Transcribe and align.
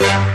Well, 0.00 0.28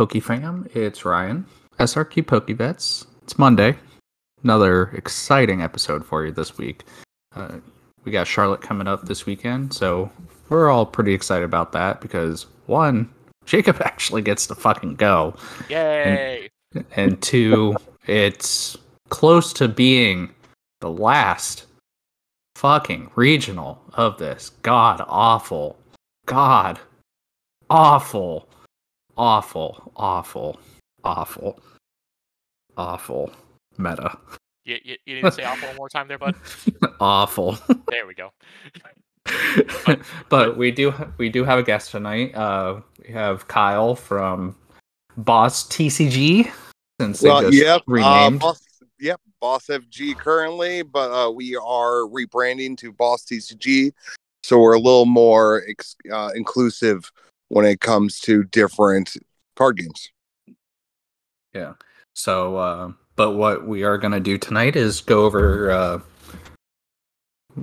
hello, 0.00 0.06
my 0.06 0.14
Poke 0.14 0.22
fam. 0.22 0.66
It's 0.72 1.04
Ryan, 1.04 1.44
SRQ 1.78 2.24
PokeVets. 2.24 3.04
It's 3.22 3.38
Monday. 3.38 3.76
Another 4.42 4.84
exciting 4.94 5.60
episode 5.60 6.06
for 6.06 6.24
you 6.24 6.32
this 6.32 6.56
week. 6.56 6.84
Uh, 7.36 7.58
we 8.06 8.10
got 8.10 8.26
Charlotte 8.26 8.62
coming 8.62 8.88
up 8.88 9.04
this 9.04 9.26
weekend, 9.26 9.74
so 9.74 10.10
we're 10.48 10.70
all 10.70 10.86
pretty 10.86 11.12
excited 11.12 11.44
about 11.44 11.72
that 11.72 12.00
because 12.00 12.46
one, 12.64 13.10
Jacob 13.44 13.76
actually 13.84 14.22
gets 14.22 14.46
to 14.46 14.54
fucking 14.54 14.94
go, 14.94 15.34
Yay! 15.68 16.48
and 16.96 17.20
two, 17.20 17.76
it's 18.06 18.78
close 19.10 19.52
to 19.52 19.68
being 19.68 20.30
the 20.80 20.90
last 20.90 21.66
fucking 22.54 23.10
regional 23.16 23.82
of 23.92 24.16
this 24.16 24.48
god 24.62 25.04
awful, 25.08 25.76
god 26.24 26.80
awful, 27.68 28.48
awful, 29.20 29.92
awful, 29.96 30.58
awful, 31.04 31.60
awful 32.78 33.30
meta. 33.76 34.16
You, 34.64 34.78
you, 34.82 34.96
you 35.04 35.14
need 35.16 35.22
to 35.22 35.32
say 35.32 35.44
awful 35.44 35.68
one 35.68 35.76
more 35.76 35.90
time 35.90 36.08
there, 36.08 36.18
bud. 36.18 36.34
awful. 37.00 37.58
There 37.88 38.06
we 38.06 38.14
go. 38.14 38.32
but 40.30 40.56
we 40.56 40.70
do 40.70 40.94
we 41.18 41.28
do 41.28 41.44
have 41.44 41.58
a 41.58 41.62
guest 41.62 41.90
tonight. 41.90 42.34
Uh, 42.34 42.80
we 43.06 43.12
have 43.12 43.46
Kyle 43.46 43.94
from 43.94 44.56
Boss 45.18 45.68
TCG 45.68 46.50
since 46.98 47.20
they 47.20 47.28
just 47.28 47.52
yep, 47.52 47.80
uh, 47.80 47.82
renamed. 47.86 48.40
boss, 48.40 48.62
yep, 48.98 49.20
Boss 49.38 49.66
FG 49.66 50.16
currently, 50.16 50.82
but 50.82 51.10
uh, 51.10 51.30
we 51.30 51.56
are 51.56 52.08
rebranding 52.08 52.76
to 52.78 52.90
Boss 52.90 53.26
TCG, 53.26 53.92
so 54.42 54.58
we're 54.58 54.74
a 54.74 54.78
little 54.78 55.06
more 55.06 55.62
ex- 55.68 55.96
uh, 56.10 56.30
inclusive 56.34 57.12
when 57.50 57.66
it 57.66 57.80
comes 57.80 58.18
to 58.20 58.44
different 58.44 59.16
card 59.56 59.76
games. 59.76 60.10
Yeah. 61.52 61.74
So, 62.14 62.56
uh, 62.56 62.92
but 63.16 63.32
what 63.32 63.66
we 63.66 63.82
are 63.82 63.98
going 63.98 64.12
to 64.12 64.20
do 64.20 64.38
tonight 64.38 64.76
is 64.76 65.00
go 65.00 65.24
over 65.24 65.70
uh, 65.70 66.00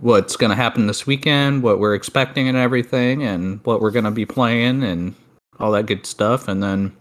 what's 0.02 0.36
going 0.36 0.50
to 0.50 0.56
happen 0.56 0.88
this 0.88 1.08
weekend, 1.08 1.64
what 1.64 1.80
we're 1.80 1.96
expecting, 1.96 2.48
and 2.48 2.58
everything, 2.58 3.24
and 3.24 3.60
what 3.64 3.82
we're 3.82 3.92
going 3.92 4.06
to 4.06 4.12
be 4.12 4.26
playing, 4.26 4.84
and 4.84 5.16
all 5.60 5.72
that 5.72 5.86
good 5.86 6.06
stuff, 6.06 6.48
and 6.48 6.62
then 6.62 6.96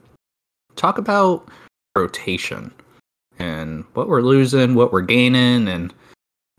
talk 0.76 0.98
about 0.98 1.48
rotation 1.96 2.72
and 3.38 3.84
what 3.94 4.08
we're 4.08 4.22
losing, 4.22 4.74
what 4.74 4.92
we're 4.92 5.02
gaining, 5.02 5.68
and 5.68 5.92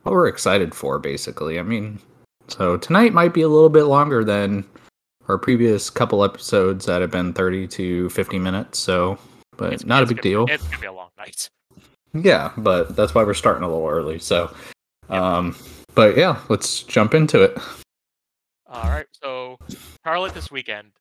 what 0.03 0.11
we're 0.11 0.27
excited 0.27 0.75
for, 0.75 0.99
basically. 0.99 1.57
I 1.57 1.63
mean, 1.63 1.99
so 2.47 2.77
tonight 2.77 3.13
might 3.13 3.33
be 3.33 3.41
a 3.41 3.49
little 3.49 3.69
bit 3.69 3.85
longer 3.85 4.23
than 4.23 4.65
our 5.27 5.37
previous 5.37 5.89
couple 5.89 6.23
episodes 6.23 6.85
that 6.85 7.01
have 7.01 7.11
been 7.11 7.33
30 7.33 7.67
to 7.67 8.09
50 8.09 8.39
minutes, 8.39 8.79
so, 8.79 9.17
but 9.57 9.73
It's- 9.73 9.85
not 9.85 10.03
a 10.03 10.05
big 10.05 10.17
gonna- 10.17 10.21
deal. 10.23 10.45
It's 10.49 10.63
gonna 10.63 10.79
be 10.79 10.87
a 10.87 10.93
long 10.93 11.09
night. 11.17 11.49
Yeah, 12.13 12.51
but 12.57 12.95
that's 12.95 13.13
why 13.13 13.23
we're 13.23 13.33
starting 13.33 13.63
a 13.63 13.67
little 13.67 13.87
early. 13.87 14.19
So, 14.19 14.49
Yep. 15.09 15.21
um, 15.21 15.55
but 15.93 16.17
yeah, 16.17 16.41
let's 16.49 16.83
jump 16.83 17.13
into 17.13 17.41
it. 17.43 17.57
All 18.69 18.89
right, 18.89 19.05
so 19.21 19.57
Charlotte 20.05 20.33
this 20.33 20.49
weekend. 20.51 20.91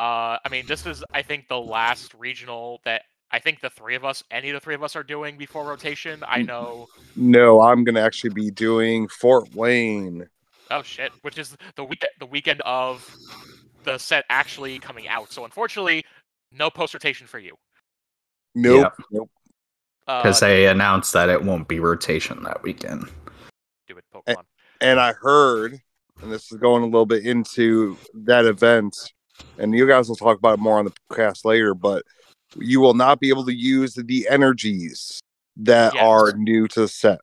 Uh, 0.00 0.38
I 0.44 0.48
mean, 0.50 0.66
this 0.66 0.86
is 0.86 1.04
I 1.12 1.22
think 1.22 1.48
the 1.48 1.60
last 1.60 2.14
regional 2.14 2.80
that 2.84 3.02
I 3.30 3.38
think 3.38 3.60
the 3.60 3.70
three 3.70 3.94
of 3.94 4.04
us, 4.04 4.22
any 4.30 4.50
of 4.50 4.54
the 4.54 4.60
three 4.60 4.74
of 4.74 4.82
us, 4.82 4.94
are 4.96 5.02
doing 5.02 5.36
before 5.38 5.64
rotation. 5.64 6.20
Mm. 6.20 6.26
I 6.28 6.42
know. 6.42 6.86
No, 7.16 7.62
I'm 7.62 7.82
going 7.84 7.94
to 7.94 8.00
actually 8.02 8.30
be 8.30 8.50
doing 8.50 9.08
Fort 9.08 9.54
Wayne. 9.54 10.28
Oh 10.70 10.82
shit! 10.82 11.12
Which 11.22 11.38
is 11.38 11.56
the 11.76 11.84
week 11.84 12.04
the 12.18 12.26
weekend 12.26 12.60
of 12.62 13.08
the 13.84 13.98
set 13.98 14.24
actually 14.30 14.78
coming 14.78 15.08
out. 15.08 15.32
So 15.32 15.44
unfortunately, 15.44 16.04
no 16.50 16.70
post 16.70 16.94
rotation 16.94 17.26
for 17.26 17.38
you. 17.38 17.56
Nope, 18.54 18.92
nope. 19.10 19.30
Uh, 20.06 20.22
Because 20.22 20.40
they 20.40 20.66
announced 20.66 21.12
that 21.14 21.28
it 21.28 21.42
won't 21.42 21.68
be 21.68 21.80
rotation 21.80 22.42
that 22.44 22.62
weekend. 22.62 23.08
do 23.86 23.96
it, 23.96 24.04
Pokemon. 24.14 24.42
And 24.80 24.98
I 25.00 25.12
heard, 25.12 25.80
and 26.20 26.32
this 26.32 26.50
is 26.52 26.58
going 26.58 26.82
a 26.82 26.86
little 26.86 27.06
bit 27.06 27.24
into 27.24 27.96
that 28.14 28.44
event, 28.44 28.96
and 29.58 29.74
you 29.74 29.86
guys 29.86 30.08
will 30.08 30.16
talk 30.16 30.38
about 30.38 30.58
it 30.58 30.60
more 30.60 30.78
on 30.78 30.84
the 30.84 30.92
podcast 31.10 31.44
later, 31.44 31.72
but 31.74 32.02
you 32.56 32.80
will 32.80 32.94
not 32.94 33.20
be 33.20 33.28
able 33.28 33.44
to 33.46 33.54
use 33.54 33.94
the 33.94 34.26
energies 34.28 35.20
that 35.56 35.94
Yes. 35.94 36.02
are 36.02 36.32
new 36.36 36.66
to 36.68 36.80
the 36.80 36.88
set. 36.88 37.20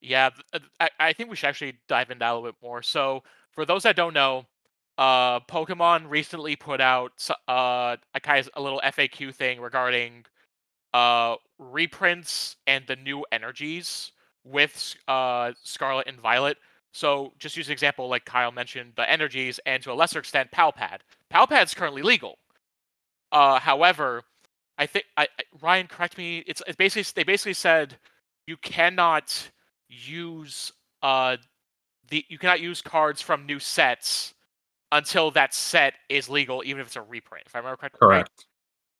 Yeah, 0.00 0.30
th- 0.30 0.44
uh, 0.52 0.58
I, 1.00 1.08
I 1.08 1.12
think 1.12 1.28
we 1.28 1.34
should 1.34 1.48
actually 1.48 1.76
dive 1.88 2.10
into 2.12 2.20
that 2.20 2.30
a 2.30 2.34
little 2.36 2.48
bit 2.52 2.54
more. 2.62 2.84
So, 2.84 3.24
for 3.50 3.64
those 3.64 3.82
that 3.82 3.96
don't 3.96 4.14
know, 4.14 4.46
uh, 4.98 5.40
Pokemon 5.40 6.10
recently 6.10 6.56
put 6.56 6.80
out 6.80 7.26
uh, 7.48 7.96
a 8.14 8.20
kind 8.20 8.40
of 8.40 8.50
a 8.54 8.60
little 8.60 8.82
FAQ 8.84 9.34
thing 9.34 9.60
regarding 9.60 10.24
uh, 10.92 11.36
reprints 11.58 12.56
and 12.66 12.84
the 12.86 12.96
new 12.96 13.24
energies 13.32 14.12
with 14.44 14.94
uh, 15.06 15.52
Scarlet 15.62 16.08
and 16.08 16.20
Violet. 16.20 16.58
So, 16.92 17.32
just 17.38 17.56
use 17.56 17.68
an 17.68 17.72
example 17.72 18.08
like 18.08 18.24
Kyle 18.24 18.50
mentioned, 18.50 18.94
the 18.96 19.08
energies, 19.08 19.60
and 19.66 19.82
to 19.84 19.92
a 19.92 19.94
lesser 19.94 20.18
extent, 20.18 20.50
Palpad. 20.50 20.98
Palpad's 21.32 21.74
currently 21.74 22.02
legal. 22.02 22.38
Uh, 23.30 23.60
however, 23.60 24.22
I 24.78 24.86
think 24.86 25.04
I, 25.16 25.24
I- 25.38 25.44
Ryan, 25.60 25.86
correct 25.86 26.18
me. 26.18 26.42
It's, 26.46 26.62
it's 26.66 26.76
basically 26.76 27.04
they 27.14 27.24
basically 27.24 27.54
said 27.54 27.98
you 28.46 28.56
cannot 28.56 29.50
use 29.88 30.72
uh 31.02 31.36
the 32.10 32.24
you 32.28 32.38
cannot 32.38 32.60
use 32.60 32.82
cards 32.82 33.22
from 33.22 33.46
new 33.46 33.58
sets 33.58 34.34
until 34.92 35.30
that 35.32 35.54
set 35.54 35.94
is 36.08 36.28
legal, 36.28 36.62
even 36.64 36.80
if 36.80 36.86
it's 36.88 36.96
a 36.96 37.02
reprint. 37.02 37.46
If 37.46 37.54
I 37.54 37.58
remember 37.58 37.76
correctly. 37.76 38.06
right? 38.06 38.26
Correct. 38.26 38.46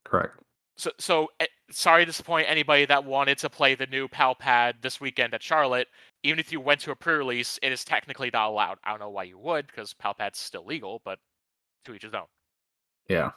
Correct. 0.05 0.35
So, 0.77 0.93
so 0.99 1.29
eh, 1.41 1.47
sorry 1.71 2.03
to 2.03 2.07
disappoint 2.07 2.47
anybody 2.49 2.85
that 2.87 3.05
wanted 3.05 3.39
to 3.39 3.51
play 3.51 3.75
the 3.75 3.87
new 3.87 4.07
PAL 4.07 4.37
pad 4.37 4.77
this 4.81 5.01
weekend 5.01 5.35
at 5.35 5.43
Charlotte. 5.43 5.89
Even 6.23 6.39
if 6.39 6.53
you 6.53 6.61
went 6.61 6.81
to 6.83 6.93
a 6.93 6.97
pre-release, 6.97 7.59
it 7.63 7.73
is 7.73 7.85
technically 7.85 8.31
not 8.33 8.49
allowed. 8.49 8.79
I 8.85 8.91
don't 8.91 9.01
know 9.01 9.11
why 9.11 9.25
you 9.25 9.39
would, 9.39 9.67
because 9.67 9.93
PAL 9.95 10.15
pad's 10.15 10.39
still 10.39 10.65
legal, 10.65 11.03
but 11.05 11.19
to 11.85 11.95
each 11.95 12.03
his 12.03 12.15
own. 12.15 12.27
Yeah. 13.09 13.31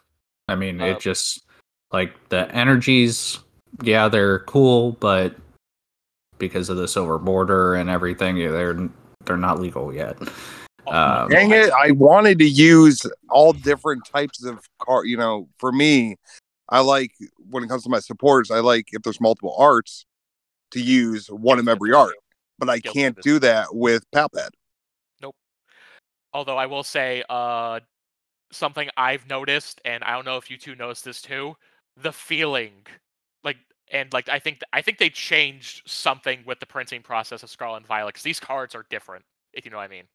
I 0.48 0.56
mean, 0.56 0.82
Uh, 0.82 0.86
it 0.88 1.00
just 1.00 1.46
like 1.92 2.14
the 2.30 2.54
energies, 2.54 3.40
yeah, 3.82 4.08
they're 4.08 4.40
cool, 4.40 4.94
but 4.94 5.36
because 6.38 6.70
of 6.70 6.78
the 6.78 6.88
silver 6.88 7.18
border 7.18 7.76
and 7.76 7.90
everything, 7.90 8.36
they're 8.36 8.90
they're 9.26 9.38
not 9.38 9.60
legal 9.60 9.94
yet. 9.94 10.18
Um, 10.88 11.30
Dang 11.30 11.52
it! 11.52 11.72
I 11.72 11.92
wanted 11.92 12.40
to 12.40 12.50
use 12.50 13.06
all 13.30 13.54
different 13.54 14.06
types 14.06 14.44
of 14.44 14.60
car. 14.80 15.06
You 15.06 15.18
know, 15.18 15.48
for 15.58 15.72
me, 15.72 16.18
I 16.70 16.80
like 16.80 17.12
when 17.50 17.64
it 17.64 17.68
comes 17.68 17.84
to 17.84 17.90
my 17.90 18.00
supporters. 18.00 18.52
I 18.52 18.60
like 18.60 18.88
if 18.92 19.04
there's 19.04 19.22
multiple 19.22 19.56
arts 19.58 20.06
to 20.72 20.82
use 20.82 21.28
one 21.28 21.60
of 21.60 21.68
every 21.68 21.94
art, 21.94 22.16
but 22.58 22.70
I 22.70 22.80
can't 22.80 23.20
do 23.22 23.40
that 23.40 23.76
with 23.76 24.10
Palpad. 24.12 24.50
Nope. 25.22 25.36
Although 26.34 26.58
I 26.58 26.66
will 26.66 26.84
say, 26.84 27.24
uh, 27.30 27.82
something 28.52 28.90
I've 28.98 29.28
noticed, 29.30 29.82
and 29.86 30.04
I 30.04 30.14
don't 30.14 30.26
know 30.26 30.38
if 30.38 30.50
you 30.50 30.58
two 30.58 30.76
noticed 30.76 31.06
this 31.06 31.22
too, 31.22 31.56
the 32.02 32.12
feeling, 32.12 32.72
like, 33.44 33.58
and 33.92 34.12
like 34.14 34.30
I 34.30 34.40
think 34.40 34.62
I 34.74 34.82
think 34.82 34.98
they 34.98 35.10
changed 35.10 35.84
something 35.86 36.44
with 36.46 36.60
the 36.60 36.66
printing 36.66 37.02
process 37.02 37.44
of 37.44 37.50
Scarlet 37.50 37.78
and 37.78 37.88
Violet 37.88 38.14
because 38.14 38.24
these 38.24 38.40
cards 38.40 38.76
are 38.76 38.86
different, 38.90 39.26
if 39.54 39.66
you 39.66 39.72
know 39.72 39.78
what 39.78 39.84
I 39.84 39.90
mean. 39.90 40.06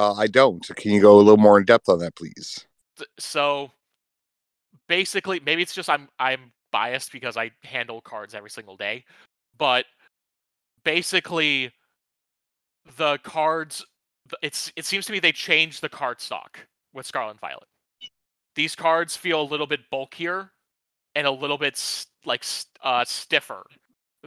Uh, 0.00 0.14
I 0.14 0.28
don't. 0.28 0.66
Can 0.76 0.92
you 0.92 1.00
go 1.02 1.14
a 1.14 1.18
little 1.18 1.36
more 1.36 1.58
in 1.58 1.66
depth 1.66 1.90
on 1.90 1.98
that, 1.98 2.16
please? 2.16 2.64
So 3.18 3.70
basically, 4.88 5.40
maybe 5.40 5.60
it's 5.60 5.74
just 5.74 5.90
I'm 5.90 6.08
I'm 6.18 6.52
biased 6.72 7.12
because 7.12 7.36
I 7.36 7.50
handle 7.64 8.00
cards 8.00 8.34
every 8.34 8.48
single 8.48 8.78
day, 8.78 9.04
but 9.58 9.84
basically, 10.84 11.70
the 12.96 13.18
cards. 13.18 13.84
It's 14.40 14.72
it 14.74 14.86
seems 14.86 15.04
to 15.04 15.12
me 15.12 15.18
they 15.18 15.32
changed 15.32 15.82
the 15.82 15.90
card 15.90 16.22
stock 16.22 16.66
with 16.94 17.04
Scarlet 17.04 17.32
and 17.32 17.40
Violet. 17.40 17.68
These 18.54 18.74
cards 18.74 19.18
feel 19.18 19.42
a 19.42 19.44
little 19.44 19.66
bit 19.66 19.80
bulkier 19.90 20.50
and 21.14 21.26
a 21.26 21.30
little 21.30 21.58
bit 21.58 21.74
s- 21.74 22.06
like 22.24 22.40
s- 22.40 22.64
uh, 22.82 23.04
stiffer 23.04 23.64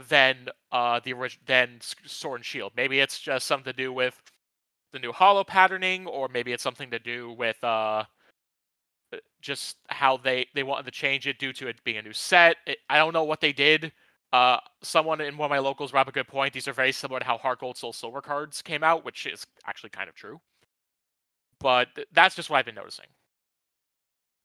than 0.07 0.49
uh 0.71 0.99
the 1.03 1.13
original 1.13 1.43
than 1.47 1.79
Sword 2.05 2.41
and 2.41 2.45
Shield. 2.45 2.73
Maybe 2.75 2.99
it's 2.99 3.19
just 3.19 3.47
something 3.47 3.73
to 3.73 3.75
do 3.75 3.91
with 3.91 4.21
the 4.93 4.99
new 4.99 5.11
hollow 5.11 5.43
patterning, 5.43 6.07
or 6.07 6.29
maybe 6.29 6.53
it's 6.53 6.63
something 6.63 6.91
to 6.91 6.99
do 6.99 7.31
with 7.33 7.61
uh 7.63 8.05
uh, 9.13 9.17
just 9.41 9.77
how 9.89 10.17
they 10.17 10.47
they 10.55 10.63
wanted 10.63 10.85
to 10.85 10.91
change 10.91 11.27
it 11.27 11.39
due 11.39 11.53
to 11.53 11.67
it 11.67 11.83
being 11.83 11.97
a 11.97 12.01
new 12.01 12.13
set. 12.13 12.57
It, 12.67 12.79
I 12.89 12.97
don't 12.97 13.13
know 13.13 13.23
what 13.23 13.41
they 13.41 13.53
did. 13.53 13.91
Uh, 14.31 14.59
someone 14.81 15.21
in 15.21 15.37
one 15.37 15.45
of 15.47 15.51
my 15.51 15.59
locals 15.59 15.91
brought 15.91 16.01
up 16.01 16.07
a 16.07 16.11
good 16.11 16.27
point. 16.27 16.53
These 16.53 16.67
are 16.67 16.73
very 16.73 16.91
similar 16.91 17.19
to 17.19 17.25
how 17.25 17.37
Heart 17.37 17.59
Gold 17.59 17.77
Soul 17.77 17.93
Silver 17.93 18.21
cards 18.21 18.61
came 18.63 18.83
out, 18.83 19.05
which 19.05 19.25
is 19.27 19.45
actually 19.67 19.91
kind 19.91 20.09
of 20.09 20.15
true. 20.15 20.41
But 21.59 21.95
th- 21.95 22.07
that's 22.11 22.35
just 22.35 22.49
what 22.49 22.57
I've 22.57 22.65
been 22.65 22.75
noticing. 22.75 23.07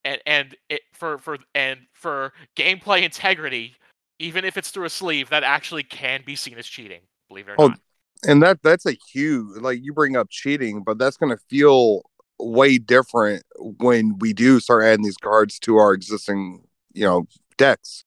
And 0.05 0.21
and 0.27 0.57
it 0.69 0.83
for 0.93 1.19
for 1.19 1.39
and 1.55 1.81
for 1.93 2.33
gameplay 2.57 3.03
integrity, 3.03 3.77
even 4.19 4.45
if 4.45 4.57
it's 4.57 4.71
through 4.71 4.85
a 4.87 4.91
sleeve, 4.91 5.29
that 5.31 5.43
actually 5.43 5.83
can 5.83 6.23
be 6.25 6.37
seen 6.37 6.57
as 6.59 6.67
cheating. 6.67 7.01
Believe 7.29 7.49
it 7.49 7.53
or 7.53 7.59
Oh, 7.59 7.69
not. 7.69 7.81
And 8.27 8.43
that 8.43 8.63
that's 8.63 8.87
a 8.87 8.97
huge 9.13 9.61
like 9.61 9.81
you 9.83 9.93
bring 9.93 10.17
up 10.17 10.29
cheating, 10.31 10.83
but 10.83 10.99
that's 10.99 11.17
gonna 11.17 11.39
feel 11.49 12.03
way 12.39 12.79
different 12.79 13.45
when 13.79 14.19
we 14.19 14.33
do 14.33 14.61
start 14.61 14.85
adding 14.85 15.05
these 15.05 15.17
cards 15.17 15.59
to 15.61 15.77
our 15.77 15.93
existing, 15.93 16.65
you 16.93 17.05
know, 17.05 17.27
decks. 17.57 18.05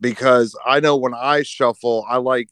Because 0.00 0.54
I 0.66 0.80
know 0.80 0.96
when 0.96 1.14
I 1.14 1.42
shuffle, 1.42 2.04
I 2.08 2.18
like 2.18 2.50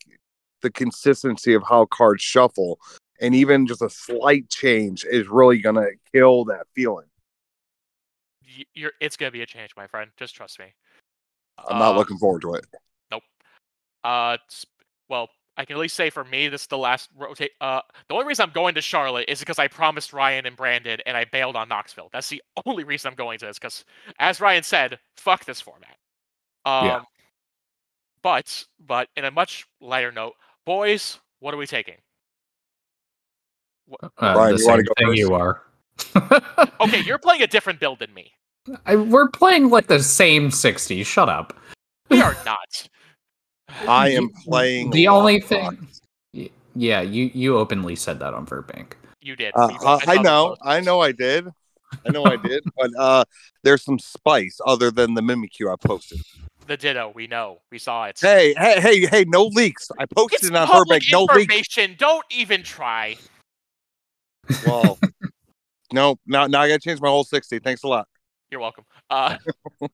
the 0.62 0.71
consistency 0.71 1.53
of 1.53 1.62
how 1.62 1.85
cards 1.87 2.23
shuffle. 2.23 2.79
And 3.21 3.35
even 3.35 3.67
just 3.67 3.83
a 3.83 3.91
slight 3.91 4.49
change 4.49 5.05
is 5.05 5.29
really 5.29 5.59
gonna 5.59 5.89
kill 6.12 6.47
that 6.47 6.67
feeling. 6.75 7.07
You're, 8.75 8.93
it's 9.00 9.17
gonna 9.17 9.31
be 9.31 9.43
a 9.43 9.47
change, 9.47 9.73
my 9.77 9.87
friend. 9.87 10.11
Just 10.17 10.35
trust 10.35 10.59
me. 10.59 10.67
I'm 11.69 11.79
not 11.79 11.95
Uh, 11.95 11.99
looking 11.99 12.19
forward 12.19 12.43
to 12.43 12.55
it. 12.55 12.67
Nope. 13.11 13.23
Uh, 14.03 14.37
well, 15.09 15.29
I 15.56 15.65
can 15.65 15.77
at 15.77 15.81
least 15.81 15.95
say 15.95 16.11
for 16.11 16.25
me, 16.25 16.49
this 16.49 16.62
is 16.62 16.67
the 16.67 16.79
last 16.79 17.11
rotate. 17.17 17.53
Uh, 17.61 17.81
the 18.09 18.15
only 18.15 18.27
reason 18.27 18.43
I'm 18.45 18.53
going 18.53 18.75
to 18.75 18.81
Charlotte 18.81 19.27
is 19.29 19.39
because 19.39 19.59
I 19.59 19.69
promised 19.69 20.12
Ryan 20.12 20.47
and 20.47 20.56
Brandon, 20.56 20.99
and 21.06 21.17
I 21.17 21.25
bailed 21.25 21.55
on 21.56 21.69
Knoxville. 21.69 22.11
That's 22.12 22.29
the 22.29 22.43
only 22.67 22.85
reason 22.85 23.09
I'm 23.11 23.15
going 23.15 23.39
to 23.39 23.47
this. 23.47 23.59
Because, 23.59 23.85
as 24.19 24.41
Ryan 24.41 24.62
said, 24.62 24.99
fuck 25.17 25.45
this 25.45 25.61
format. 25.61 25.97
Um, 26.65 26.87
Yeah. 26.87 27.01
But, 28.23 28.65
but 28.85 29.09
in 29.17 29.27
a 29.27 29.31
much 29.31 29.67
lighter 29.83 30.11
note, 30.11 30.33
boys, 30.65 31.19
what 31.41 31.53
are 31.53 31.59
we 31.59 31.67
taking? 31.67 31.97
Uh, 34.03 34.09
Ryan, 34.21 34.53
the 34.53 34.59
you 34.59 34.65
same 34.65 34.79
go 34.79 34.93
thing 34.97 35.09
first? 35.09 35.19
you 35.19 35.35
are. 35.35 35.62
Okay, 36.81 37.00
you're 37.00 37.19
playing 37.19 37.43
a 37.43 37.47
different 37.47 37.81
build 37.81 37.99
than 37.99 38.12
me. 38.15 38.33
I, 38.87 38.97
we're 38.97 39.29
playing 39.29 39.69
like 39.69 39.89
the 39.89 40.03
same 40.03 40.50
60. 40.50 41.05
Shut 41.05 41.29
up. 41.29 41.57
We 42.09 42.23
are 42.23 42.35
not. 42.47 42.89
I 43.69 44.11
am 44.11 44.31
playing 44.44 44.90
The 44.90 45.08
only 45.08 45.40
thing. 45.40 45.88
Y- 46.32 46.50
Yeah, 46.75 47.00
you 47.02 47.31
you 47.34 47.56
openly 47.58 47.96
said 47.96 48.19
that 48.20 48.34
on 48.34 48.46
Verbank. 48.46 48.93
You 49.20 49.37
did. 49.37 49.52
Uh, 49.55 49.69
We- 49.70 49.87
uh, 49.87 50.00
I 50.06 50.22
know. 50.22 50.56
I 50.62 50.81
know, 50.81 51.00
I 51.00 51.12
did, 51.12 51.49
I 52.05 52.11
know, 52.11 52.25
I 52.25 52.37
did, 52.37 52.64
but 52.76 52.90
uh, 52.99 53.25
there's 53.62 53.82
some 53.82 53.99
spice 53.99 54.61
other 54.66 54.90
than 54.90 55.14
the 55.14 55.22
Mimikyu 55.22 55.72
I 55.72 55.76
posted. 55.76 56.20
The 56.66 56.76
Ditto. 56.76 57.12
We 57.14 57.26
know. 57.26 57.61
We 57.70 57.78
saw 57.78 58.05
it. 58.06 58.19
Hey, 58.20 58.55
hey, 58.56 58.81
hey, 58.81 59.06
hey! 59.06 59.25
No 59.28 59.44
leaks. 59.46 59.90
I 59.99 60.06
posted 60.06 60.40
It's 60.40 60.49
it 60.49 60.56
on 60.56 60.66
public 60.66 61.02
Burbank. 61.02 61.05
No 61.12 61.25
leaks. 61.25 61.43
information. 61.55 61.96
Don't 61.99 62.25
even 62.31 62.62
try. 62.62 63.16
Well, 64.66 64.99
no, 65.93 66.16
now 66.26 66.46
now 66.46 66.62
I 66.62 66.69
got 66.69 66.81
to 66.81 66.81
change 66.81 67.00
my 67.02 67.08
whole 67.08 67.25
sixty. 67.25 67.58
Thanks 67.58 67.82
a 67.82 67.88
lot. 67.88 68.08
You're 68.50 68.61
welcome. 68.61 68.84
Uh, 69.11 69.37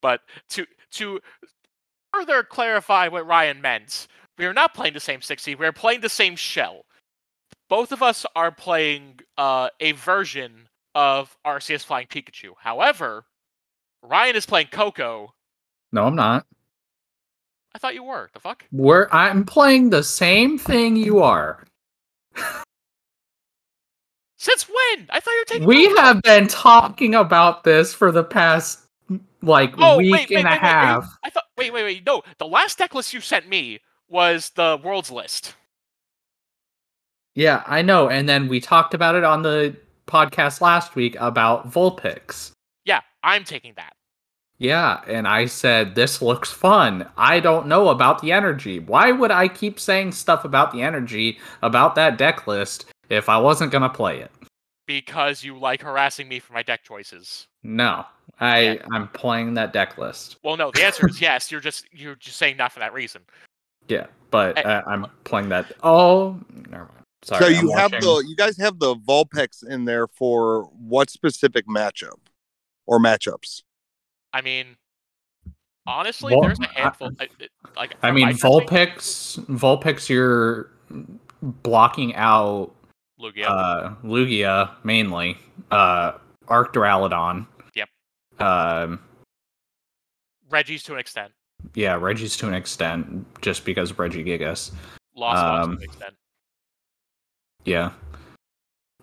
but 0.00 0.20
to 0.50 0.64
to 0.92 1.20
further 2.18 2.42
clarify 2.42 3.06
what 3.08 3.26
Ryan 3.26 3.60
meant, 3.60 4.08
we 4.38 4.46
are 4.46 4.52
not 4.52 4.74
playing 4.74 4.94
the 4.94 5.00
same 5.00 5.22
60. 5.22 5.54
We 5.54 5.66
are 5.66 5.72
playing 5.72 6.00
the 6.00 6.08
same 6.08 6.34
shell. 6.36 6.84
Both 7.68 7.92
of 7.92 8.02
us 8.02 8.26
are 8.34 8.50
playing 8.50 9.20
uh, 9.36 9.68
a 9.80 9.92
version 9.92 10.68
of 10.94 11.36
Arceus 11.46 11.84
Flying 11.84 12.06
Pikachu. 12.08 12.54
However, 12.58 13.24
Ryan 14.02 14.36
is 14.36 14.46
playing 14.46 14.68
Coco. 14.72 15.32
No, 15.92 16.04
I'm 16.04 16.16
not. 16.16 16.46
I 17.74 17.78
thought 17.78 17.94
you 17.94 18.02
were. 18.02 18.30
The 18.32 18.40
fuck? 18.40 18.64
We're 18.72 19.08
I'm 19.12 19.44
playing 19.44 19.90
the 19.90 20.02
same 20.02 20.58
thing 20.58 20.96
you 20.96 21.20
are. 21.20 21.62
Since 24.38 24.68
when? 24.68 25.06
I 25.10 25.20
thought 25.20 25.32
you 25.32 25.40
were 25.40 25.44
taking. 25.44 25.66
We 25.66 25.94
have 25.96 26.22
been 26.22 26.48
talking 26.48 27.14
about 27.14 27.64
this 27.64 27.92
for 27.94 28.10
the 28.10 28.24
past 28.24 28.87
like 29.42 29.74
Oh 29.78 29.98
week 29.98 30.12
wait, 30.12 30.30
wait, 30.30 30.36
and 30.38 30.44
wait, 30.44 30.46
a 30.46 30.48
wait, 30.48 30.52
are 30.52 30.54
you- 30.54 30.60
half. 30.60 31.18
I 31.24 31.30
thought. 31.30 31.44
Wait, 31.56 31.72
wait, 31.72 31.82
wait. 31.84 32.06
No, 32.06 32.22
the 32.38 32.46
last 32.46 32.78
deck 32.78 32.94
list 32.94 33.12
you 33.12 33.20
sent 33.20 33.48
me 33.48 33.80
was 34.08 34.50
the 34.50 34.80
world's 34.82 35.10
list. 35.10 35.54
Yeah, 37.34 37.62
I 37.66 37.82
know. 37.82 38.08
And 38.08 38.28
then 38.28 38.48
we 38.48 38.60
talked 38.60 38.94
about 38.94 39.14
it 39.14 39.24
on 39.24 39.42
the 39.42 39.76
podcast 40.06 40.60
last 40.60 40.94
week 40.96 41.16
about 41.20 41.70
Vulpix. 41.70 42.52
Yeah, 42.84 43.00
I'm 43.22 43.44
taking 43.44 43.74
that. 43.76 43.94
Yeah, 44.60 45.02
and 45.06 45.28
I 45.28 45.46
said 45.46 45.94
this 45.94 46.20
looks 46.20 46.50
fun. 46.50 47.08
I 47.16 47.38
don't 47.38 47.68
know 47.68 47.90
about 47.90 48.20
the 48.22 48.32
energy. 48.32 48.80
Why 48.80 49.12
would 49.12 49.30
I 49.30 49.46
keep 49.46 49.78
saying 49.78 50.12
stuff 50.12 50.44
about 50.44 50.72
the 50.72 50.82
energy 50.82 51.38
about 51.62 51.94
that 51.94 52.18
deck 52.18 52.46
list 52.48 52.86
if 53.08 53.28
I 53.28 53.38
wasn't 53.38 53.72
gonna 53.72 53.88
play 53.90 54.20
it? 54.20 54.30
because 54.86 55.44
you 55.44 55.58
like 55.58 55.82
harassing 55.82 56.26
me 56.28 56.38
for 56.38 56.54
my 56.54 56.62
deck 56.62 56.82
choices. 56.82 57.46
No, 57.62 58.06
I 58.40 58.60
Yeah. 58.60 58.86
I'm 58.92 59.08
playing 59.08 59.54
that 59.54 59.72
deck 59.72 59.98
list. 59.98 60.36
Well, 60.42 60.56
no, 60.56 60.70
the 60.70 60.84
answer 60.84 61.08
is 61.08 61.20
yes. 61.20 61.50
You're 61.50 61.60
just 61.60 61.86
you're 61.92 62.14
just 62.16 62.36
saying 62.38 62.56
that 62.58 62.72
for 62.72 62.80
that 62.80 62.92
reason. 62.92 63.22
Yeah, 63.88 64.06
but 64.30 64.58
I- 64.58 64.62
uh, 64.74 64.82
I'm 64.86 65.06
playing 65.24 65.48
that. 65.50 65.72
Oh, 65.82 66.38
never 66.70 66.84
mind. 66.84 66.94
Sorry. 67.24 67.40
so 67.40 67.46
I'm 67.58 67.66
you 67.66 67.72
have 67.74 67.92
watching- 67.92 68.06
the 68.06 68.24
you 68.28 68.36
guys 68.36 68.56
have 68.58 68.78
the 68.78 68.94
Vulpix 68.94 69.66
in 69.68 69.84
there 69.86 70.06
for 70.06 70.64
what 70.78 71.10
specific 71.10 71.66
matchup 71.66 72.18
or 72.86 73.00
matchups? 73.00 73.62
I 74.32 74.40
mean, 74.42 74.76
honestly, 75.86 76.32
Well, 76.34 76.42
there's 76.42 76.60
a 76.60 76.66
handful. 76.68 77.10
I, 77.18 77.28
like 77.76 77.94
I 78.02 78.10
mean, 78.12 78.26
my 78.26 78.32
testing, 78.32 78.50
Vulpix. 78.50 79.38
Vulpix, 79.46 80.08
you're 80.08 80.70
blocking 81.42 82.14
out 82.14 82.72
Lugia. 83.20 83.46
uh, 83.46 83.94
Lugia 84.04 84.70
mainly. 84.84 85.38
Uh, 85.70 86.12
Arc 86.46 86.72
Duraludon. 86.72 87.38
Yep. 87.38 87.57
Um, 88.40 89.00
Regis 90.50 90.82
to 90.84 90.94
an 90.94 90.98
extent. 91.00 91.32
yeah, 91.74 91.94
Regis 91.94 92.36
to 92.38 92.48
an 92.48 92.54
extent, 92.54 93.26
just 93.42 93.64
because 93.64 93.90
of 93.90 93.96
Regigigas. 93.96 94.72
Lost 95.14 95.42
Box 95.42 95.64
Um, 95.66 95.70
to 95.72 95.76
an 95.78 95.82
extent. 95.82 96.14
Yeah. 97.64 97.92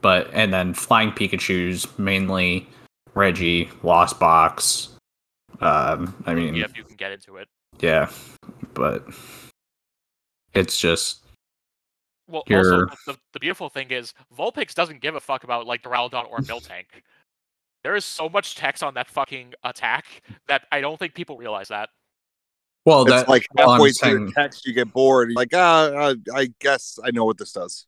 But 0.01 0.29
and 0.33 0.53
then 0.53 0.73
Flying 0.73 1.11
Pikachu's 1.11 1.85
mainly 1.97 2.67
Reggie, 3.13 3.69
Lost 3.83 4.19
Box. 4.19 4.89
Um, 5.61 6.13
I 6.25 6.33
mean, 6.33 6.55
if 6.55 6.77
you 6.77 6.83
can 6.83 6.95
get 6.95 7.11
into 7.11 7.37
it. 7.37 7.47
yeah, 7.79 8.09
but 8.73 9.05
it's 10.53 10.77
just 10.77 11.23
Well, 12.27 12.43
also 12.51 12.85
the, 13.07 13.17
the 13.33 13.39
beautiful 13.39 13.69
thing 13.69 13.89
is 13.89 14.13
Vulpix 14.37 14.73
doesn't 14.73 15.01
give 15.01 15.15
a 15.15 15.19
fuck 15.19 15.43
about 15.43 15.65
like 15.65 15.81
Duraludon 15.83 16.29
or 16.29 16.39
Miltank. 16.39 16.85
There 17.85 17.95
is 17.95 18.03
so 18.03 18.27
much 18.27 18.55
text 18.55 18.81
on 18.81 18.95
that 18.95 19.07
fucking 19.07 19.53
attack 19.63 20.05
that 20.47 20.63
I 20.71 20.81
don't 20.81 20.97
think 20.97 21.13
people 21.13 21.37
realize 21.37 21.67
that. 21.67 21.89
well, 22.83 23.03
It's 23.03 23.11
that 23.11 23.29
like 23.29 23.45
well, 23.53 23.73
halfway 23.73 23.91
through 23.91 24.09
saying- 24.09 24.25
the 24.25 24.31
text, 24.31 24.65
you 24.65 24.73
get 24.73 24.91
bored. 24.91 25.29
You're 25.29 25.35
like, 25.35 25.51
ah, 25.53 25.83
uh, 25.91 26.15
I 26.33 26.47
guess 26.59 26.97
I 27.03 27.11
know 27.11 27.25
what 27.25 27.37
this 27.37 27.51
does. 27.51 27.85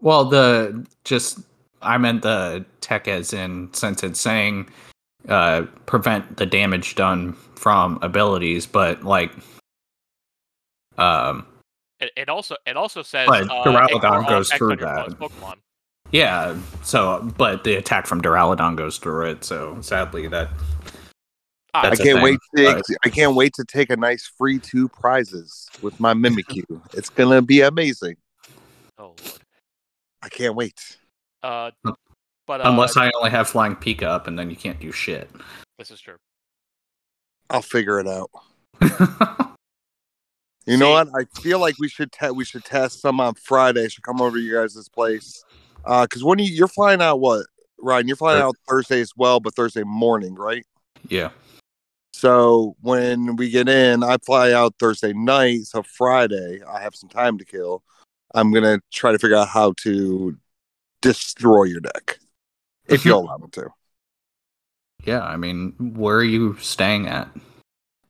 Well, 0.00 0.24
the 0.24 0.84
just 1.04 1.38
I 1.80 1.96
meant 1.96 2.22
the 2.22 2.64
tech 2.80 3.06
as 3.06 3.32
in 3.32 3.72
since 3.72 4.02
it's 4.02 4.18
saying 4.20 4.68
uh 5.28 5.62
prevent 5.86 6.36
the 6.36 6.46
damage 6.46 6.96
done 6.96 7.34
from 7.54 8.00
abilities, 8.02 8.66
but 8.66 9.04
like 9.04 9.30
um 10.96 11.46
It, 12.00 12.10
it 12.16 12.28
also 12.28 12.56
it 12.66 12.76
also 12.76 13.02
says 13.02 13.28
But 13.28 13.48
uh, 13.48 13.62
Duraludon 13.64 14.28
goes 14.28 14.52
through 14.54 14.74
that. 14.78 15.10
Pokemon. 15.10 15.58
Yeah, 16.12 16.56
so 16.82 17.32
but 17.36 17.64
the 17.64 17.74
attack 17.76 18.06
from 18.06 18.22
Duraludon 18.22 18.76
goes 18.76 18.98
through 18.98 19.26
it, 19.30 19.44
so 19.44 19.80
sadly 19.80 20.26
that 20.28 20.50
I 21.74 21.94
can't 21.96 22.22
wait 22.22 22.38
to 22.56 22.74
but- 22.74 22.84
I 23.04 23.10
can't 23.10 23.34
wait 23.34 23.52
to 23.54 23.64
take 23.64 23.90
a 23.90 23.96
nice 23.96 24.26
free 24.26 24.58
two 24.58 24.88
prizes 24.88 25.68
with 25.82 25.98
my 26.00 26.14
Mimikyu. 26.14 26.64
it's 26.94 27.10
gonna 27.10 27.42
be 27.42 27.60
amazing. 27.60 28.16
oh 28.98 29.14
lord. 29.22 29.32
I 30.22 30.28
can't 30.28 30.54
wait. 30.56 30.96
Uh, 31.42 31.70
but 32.46 32.60
uh, 32.60 32.64
Unless 32.64 32.96
I 32.96 33.10
only 33.16 33.30
have 33.30 33.48
flying 33.48 33.76
Pika 33.76 34.02
up, 34.02 34.26
and 34.26 34.38
then 34.38 34.50
you 34.50 34.56
can't 34.56 34.80
do 34.80 34.90
shit. 34.90 35.30
this 35.78 35.90
is 35.90 36.00
true. 36.00 36.16
I'll 37.50 37.62
figure 37.62 38.00
it 38.00 38.06
out. 38.08 38.30
You 40.68 40.76
know 40.76 40.90
what? 40.90 41.08
I 41.18 41.24
feel 41.40 41.58
like 41.60 41.76
we 41.78 41.88
should 41.88 42.12
te- 42.12 42.28
we 42.28 42.44
should 42.44 42.62
test 42.62 43.00
some 43.00 43.20
on 43.20 43.32
Friday. 43.36 43.84
I 43.84 43.88
should 43.88 44.02
come 44.02 44.20
over 44.20 44.36
to 44.36 44.42
you 44.42 44.52
guys' 44.52 44.86
place. 44.90 45.42
Uh, 45.88 46.04
because 46.04 46.22
when 46.22 46.38
you 46.38 46.44
you're 46.44 46.68
flying 46.68 47.00
out, 47.00 47.18
what 47.18 47.46
Ryan? 47.80 48.06
You're 48.06 48.16
flying 48.16 48.42
out 48.42 48.56
Thursday 48.68 49.00
as 49.00 49.12
well, 49.16 49.40
but 49.40 49.54
Thursday 49.54 49.84
morning, 49.84 50.34
right? 50.34 50.64
yeah. 51.08 51.30
So 52.12 52.76
when 52.80 53.36
we 53.36 53.48
get 53.48 53.68
in, 53.68 54.02
I 54.02 54.18
fly 54.18 54.52
out 54.52 54.74
Thursday 54.78 55.14
night. 55.14 55.62
So 55.62 55.82
Friday, 55.82 56.60
I 56.62 56.82
have 56.82 56.94
some 56.94 57.08
time 57.08 57.38
to 57.38 57.44
kill. 57.44 57.82
I'm 58.34 58.52
gonna 58.52 58.80
try 58.92 59.12
to 59.12 59.18
figure 59.18 59.36
out 59.36 59.48
how 59.48 59.72
to 59.78 60.36
destroy 61.00 61.64
your 61.64 61.80
deck, 61.80 62.18
if 62.86 63.06
you 63.06 63.14
allow 63.16 63.38
me 63.38 63.48
to. 63.52 63.70
Yeah, 65.04 65.22
I 65.22 65.38
mean, 65.38 65.72
where 65.96 66.18
are 66.18 66.24
you 66.24 66.58
staying 66.58 67.08
at? 67.08 67.28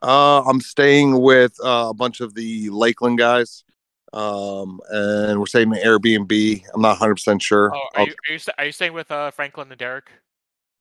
Uh, 0.02 0.42
I'm 0.42 0.60
staying 0.60 1.20
with 1.20 1.54
uh, 1.62 1.88
a 1.90 1.94
bunch 1.94 2.20
of 2.20 2.34
the 2.34 2.70
Lakeland 2.70 3.18
guys, 3.18 3.62
um, 4.12 4.80
and 4.90 5.38
we're 5.38 5.46
staying 5.46 5.72
in 5.72 5.78
Airbnb. 5.78 6.64
I'm 6.74 6.80
not 6.80 6.90
100 6.90 7.16
percent 7.16 7.42
sure. 7.42 7.74
Oh, 7.74 7.80
are 7.94 8.06
you 8.06 8.14
are 8.28 8.32
you, 8.32 8.40
are 8.58 8.64
you 8.66 8.72
staying 8.72 8.92
with 8.92 9.10
uh, 9.10 9.30
Franklin 9.30 9.70
and 9.70 9.78
Derek? 9.78 10.10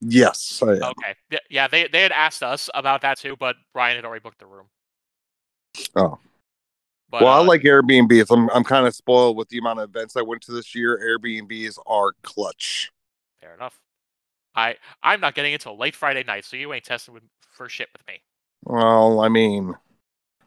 yes, 0.02 0.62
I. 0.62 0.72
Okay. 0.72 1.16
Yeah, 1.32 1.40
yeah, 1.50 1.68
they 1.68 1.88
they 1.88 2.02
had 2.02 2.12
asked 2.12 2.44
us 2.44 2.70
about 2.74 3.02
that 3.02 3.18
too, 3.18 3.36
but 3.38 3.56
Brian 3.74 3.96
had 3.96 4.06
already 4.06 4.22
booked 4.22 4.40
the 4.40 4.46
room. 4.46 4.68
Oh. 5.96 6.20
But, 7.10 7.22
well, 7.22 7.34
I 7.34 7.40
uh, 7.40 7.44
like 7.44 7.62
Airbnbs. 7.62 8.28
I'm 8.30 8.50
I'm 8.50 8.64
kind 8.64 8.86
of 8.86 8.94
spoiled 8.94 9.38
with 9.38 9.50
the 9.50 9.58
amount 9.58 9.80
of 9.80 9.90
events 9.90 10.18
I 10.18 10.22
went 10.22 10.42
to 10.44 10.52
this 10.52 10.76
year. 10.76 11.00
Airbnbs 11.02 11.78
are 11.86 12.12
clutch. 12.22 12.92
fair 13.40 13.54
enough. 13.54 13.80
I 14.56 14.76
I'm 15.04 15.22
not 15.22 15.36
getting 15.36 15.54
until 15.54 15.78
late 15.78 15.96
Friday 15.96 16.24
night, 16.24 16.44
so 16.44 16.58
you 16.58 16.74
ain't 16.74 16.84
testing 16.84 17.14
with, 17.14 17.24
for 17.54 17.70
shit 17.70 17.88
with 17.94 18.06
me. 18.08 18.22
Well, 18.64 19.22
I 19.22 19.30
mean, 19.30 19.74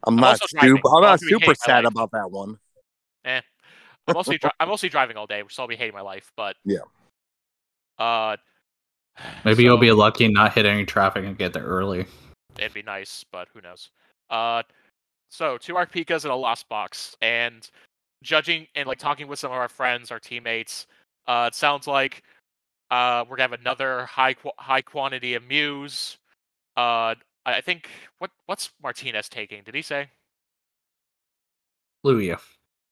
I'm, 0.06 0.14
I'm 0.14 0.16
not 0.16 0.40
super. 0.48 0.88
I'm 0.94 1.02
not 1.02 1.20
super 1.20 1.54
sad 1.54 1.86
about 1.86 2.10
that 2.12 2.30
one. 2.30 2.58
I'm 3.24 3.42
mostly 4.14 4.38
dri- 4.38 4.50
I'm 4.60 4.68
mostly 4.68 4.88
driving 4.88 5.16
all 5.16 5.26
day, 5.26 5.42
so 5.48 5.62
I'll 5.62 5.68
be 5.68 5.76
hating 5.76 5.94
my 5.94 6.00
life. 6.00 6.32
But 6.36 6.56
Yeah. 6.64 6.78
Uh, 7.98 8.36
Maybe 9.44 9.62
you'll 9.64 9.76
be 9.76 9.92
lucky 9.92 10.24
and 10.24 10.34
not 10.34 10.54
hit 10.54 10.66
any 10.66 10.84
traffic 10.86 11.24
and 11.24 11.36
get 11.36 11.52
there 11.52 11.64
early. 11.64 12.06
it'd 12.58 12.72
be 12.74 12.82
nice, 12.82 13.24
but 13.30 13.48
who 13.52 13.60
knows? 13.60 13.90
Uh, 14.30 14.62
so 15.30 15.58
two 15.58 15.76
Arc 15.76 15.92
Pikas 15.92 16.24
and 16.24 16.32
a 16.32 16.36
Lost 16.36 16.68
Box, 16.68 17.16
and 17.20 17.68
judging 18.22 18.66
and 18.74 18.86
like 18.86 18.98
talking 18.98 19.28
with 19.28 19.38
some 19.38 19.50
of 19.52 19.58
our 19.58 19.68
friends, 19.68 20.10
our 20.10 20.18
teammates, 20.20 20.86
uh, 21.26 21.48
it 21.52 21.54
sounds 21.54 21.86
like 21.86 22.22
uh 22.90 23.24
we're 23.28 23.36
gonna 23.36 23.50
have 23.50 23.60
another 23.60 24.04
high 24.06 24.34
qu- 24.34 24.50
high 24.58 24.82
quantity 24.82 25.34
of 25.34 25.44
Mews. 25.44 26.18
Uh, 26.76 27.14
I 27.46 27.54
I 27.56 27.60
think 27.60 27.88
what 28.18 28.30
what's 28.46 28.70
Martinez 28.82 29.28
taking? 29.28 29.62
Did 29.62 29.74
he 29.74 29.82
say? 29.82 30.08
Lugia. 32.04 32.40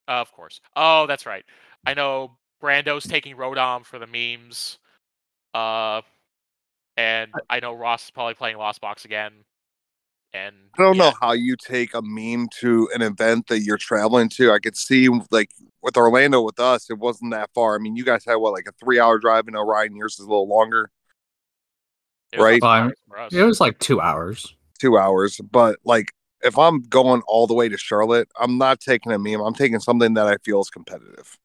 Uh, 0.09 0.21
of 0.21 0.33
course. 0.33 0.61
Oh, 0.75 1.07
that's 1.07 1.27
right. 1.27 1.45
I 1.87 1.95
know 1.95 2.39
Brando's 2.63 3.07
taking 3.07 3.37
Rodom 3.37 3.85
for 3.85 3.99
the 3.99 4.07
memes. 4.07 4.79
Uh, 5.55 6.03
and 6.97 7.31
I 7.49 7.61
know 7.61 7.75
Ross 7.75 8.05
is 8.05 8.11
probably 8.11 8.35
playing 8.35 8.57
Lost 8.57 8.81
Box 8.81 9.05
again. 9.05 9.33
And 10.33 10.55
I 10.79 10.83
don't 10.83 10.97
yeah, 10.97 11.11
know 11.11 11.13
how 11.21 11.33
you 11.33 11.57
take 11.57 11.95
a 11.95 12.03
meme 12.03 12.49
to 12.61 12.89
an 12.95 13.03
event 13.03 13.47
that 13.49 13.61
you're 13.61 13.79
traveling 13.79 14.29
to. 14.31 14.53
I 14.53 14.59
could 14.59 14.77
see 14.77 15.09
like 15.31 15.51
with 15.83 15.97
Orlando 15.97 16.43
with 16.43 16.61
us, 16.61 16.91
it 16.91 16.99
wasn't 16.99 17.33
that 17.33 17.51
far. 17.55 17.77
I 17.77 17.79
mean, 17.79 17.97
you 17.97 18.05
guys 18.05 18.25
had 18.27 18.35
what 18.37 18.53
like 18.53 18.67
a 18.69 18.73
three 18.73 19.01
hour 19.01 19.19
drive, 19.19 19.47
and 19.47 19.57
Orion 19.57 19.97
yours 19.97 20.15
is 20.15 20.21
a 20.21 20.29
little 20.29 20.49
longer, 20.49 20.91
it 22.33 22.41
right. 22.41 22.61
not 22.61 22.69
Fine. 22.69 22.93
for 23.09 23.19
us. 23.19 23.33
It 23.33 23.43
was 23.43 23.61
like 23.61 23.79
two 23.79 24.01
hours. 24.01 24.55
two 24.79 24.99
hours. 24.99 25.41
But 25.51 25.79
like 25.85 26.13
if 26.43 26.59
I'm 26.59 26.83
going 26.83 27.23
all 27.27 27.47
the 27.47 27.55
way 27.55 27.69
to 27.69 27.77
Charlotte, 27.77 28.29
I'm 28.39 28.59
not 28.59 28.81
taking 28.81 29.13
a 29.13 29.19
meme. 29.19 29.41
I'm 29.41 29.55
taking 29.55 29.81
something 29.81 30.15
that 30.15 30.27
I 30.27 30.37
feel 30.39 30.61
is 30.61 30.71
competitive. 30.71 31.37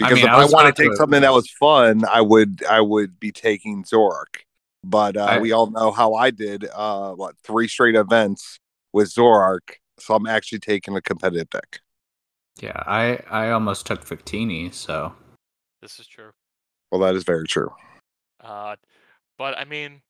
I 0.00 0.04
Because 0.04 0.16
mean, 0.16 0.24
if 0.26 0.30
I 0.30 0.42
I, 0.42 0.44
want 0.46 0.74
to 0.74 0.82
take 0.82 0.94
something 0.94 1.22
that 1.22 1.32
was 1.32 1.50
fun, 1.50 2.04
I 2.04 2.20
would 2.20 2.64
I 2.64 2.80
would 2.80 3.18
be 3.18 3.32
taking 3.32 3.84
Zoroark. 3.84 4.42
But 4.84 5.16
uh, 5.16 5.24
I- 5.24 5.38
we 5.40 5.52
all 5.52 5.70
know 5.70 5.90
how 5.90 6.14
I 6.14 6.30
did. 6.30 6.66
Uh, 6.72 7.14
what 7.14 7.36
three 7.42 7.68
straight 7.68 7.96
events 7.96 8.58
with 8.92 9.08
Zoroark, 9.12 9.74
so 9.98 10.14
I'm 10.14 10.26
actually 10.26 10.60
taking 10.60 10.96
a 10.96 11.02
competitive 11.02 11.50
deck. 11.50 11.80
Yeah, 12.60 12.80
I 12.86 13.20
I 13.28 13.50
almost 13.50 13.86
took 13.86 14.04
Victini, 14.04 14.72
so 14.72 15.14
This 15.82 15.98
is 16.00 16.06
true. 16.06 16.30
Well, 16.90 17.00
that 17.02 17.14
is 17.14 17.24
very 17.24 17.46
true. 17.46 17.70
Uh, 18.40 18.76
but 19.36 19.58
I 19.58 19.64
mean, 19.64 20.00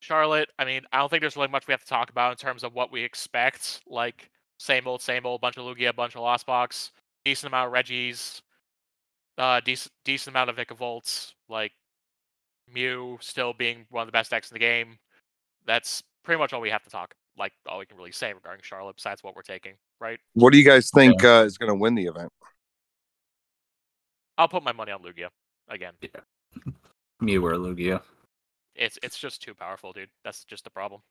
Charlotte. 0.00 0.48
I 0.58 0.64
mean, 0.64 0.82
I 0.92 0.98
don't 0.98 1.08
think 1.08 1.20
there's 1.20 1.36
really 1.36 1.48
much 1.48 1.66
we 1.66 1.72
have 1.72 1.82
to 1.82 1.86
talk 1.86 2.10
about 2.10 2.32
in 2.32 2.36
terms 2.36 2.64
of 2.64 2.74
what 2.74 2.92
we 2.92 3.02
expect. 3.02 3.82
Like 3.86 4.30
same 4.58 4.86
old, 4.86 5.02
same 5.02 5.26
old. 5.26 5.40
Bunch 5.40 5.56
of 5.56 5.64
Lugia, 5.64 5.94
bunch 5.94 6.14
of 6.14 6.22
Lost 6.22 6.46
Box, 6.46 6.92
decent 7.24 7.52
amount 7.52 7.68
of 7.68 7.72
Regis, 7.72 8.42
uh, 9.38 9.60
decent 9.60 9.92
decent 10.04 10.34
amount 10.34 10.50
of 10.50 10.78
Volts. 10.78 11.34
Like 11.48 11.72
Mew 12.72 13.18
still 13.20 13.52
being 13.52 13.86
one 13.90 14.02
of 14.02 14.08
the 14.08 14.12
best 14.12 14.30
decks 14.30 14.50
in 14.50 14.54
the 14.54 14.60
game. 14.60 14.98
That's 15.66 16.02
pretty 16.24 16.38
much 16.38 16.52
all 16.52 16.60
we 16.60 16.70
have 16.70 16.82
to 16.84 16.90
talk. 16.90 17.14
Like 17.38 17.52
all 17.68 17.78
we 17.78 17.86
can 17.86 17.96
really 17.96 18.12
say 18.12 18.32
regarding 18.32 18.62
Charlotte, 18.62 18.96
besides 18.96 19.22
what 19.22 19.36
we're 19.36 19.42
taking. 19.42 19.74
Right? 20.00 20.18
What 20.34 20.52
do 20.52 20.58
you 20.58 20.64
guys 20.64 20.90
think 20.94 21.24
uh, 21.24 21.44
is 21.46 21.58
going 21.58 21.70
to 21.70 21.74
win 21.74 21.94
the 21.94 22.06
event? 22.06 22.30
I'll 24.38 24.48
put 24.48 24.62
my 24.62 24.72
money 24.72 24.92
on 24.92 25.02
Lugia 25.02 25.28
again. 25.68 25.94
Yeah. 26.00 26.72
Mew 27.20 27.44
or 27.44 27.54
Lugia. 27.54 28.02
It's 28.78 28.98
it's 29.02 29.18
just 29.18 29.42
too 29.42 29.54
powerful, 29.54 29.92
dude. 29.92 30.08
That's 30.24 30.44
just 30.44 30.64
the 30.64 30.70
problem. 30.70 31.02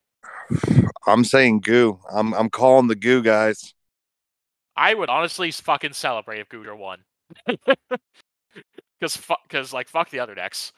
I'm 1.08 1.24
saying 1.24 1.62
goo. 1.62 2.00
I'm 2.12 2.34
I'm 2.34 2.50
calling 2.50 2.88
the 2.88 2.96
goo 2.96 3.22
guys. 3.22 3.74
I 4.76 4.94
would 4.94 5.10
honestly 5.10 5.52
fucking 5.52 5.94
celebrate 5.94 6.40
if 6.40 6.50
Gooter 6.50 6.78
won. 6.78 7.04
Because 9.00 9.18
fuck, 9.18 9.40
because 9.44 9.74
like 9.74 9.90
fuck 9.90 10.10
the 10.10 10.20
other 10.20 10.36
decks. 10.36 10.72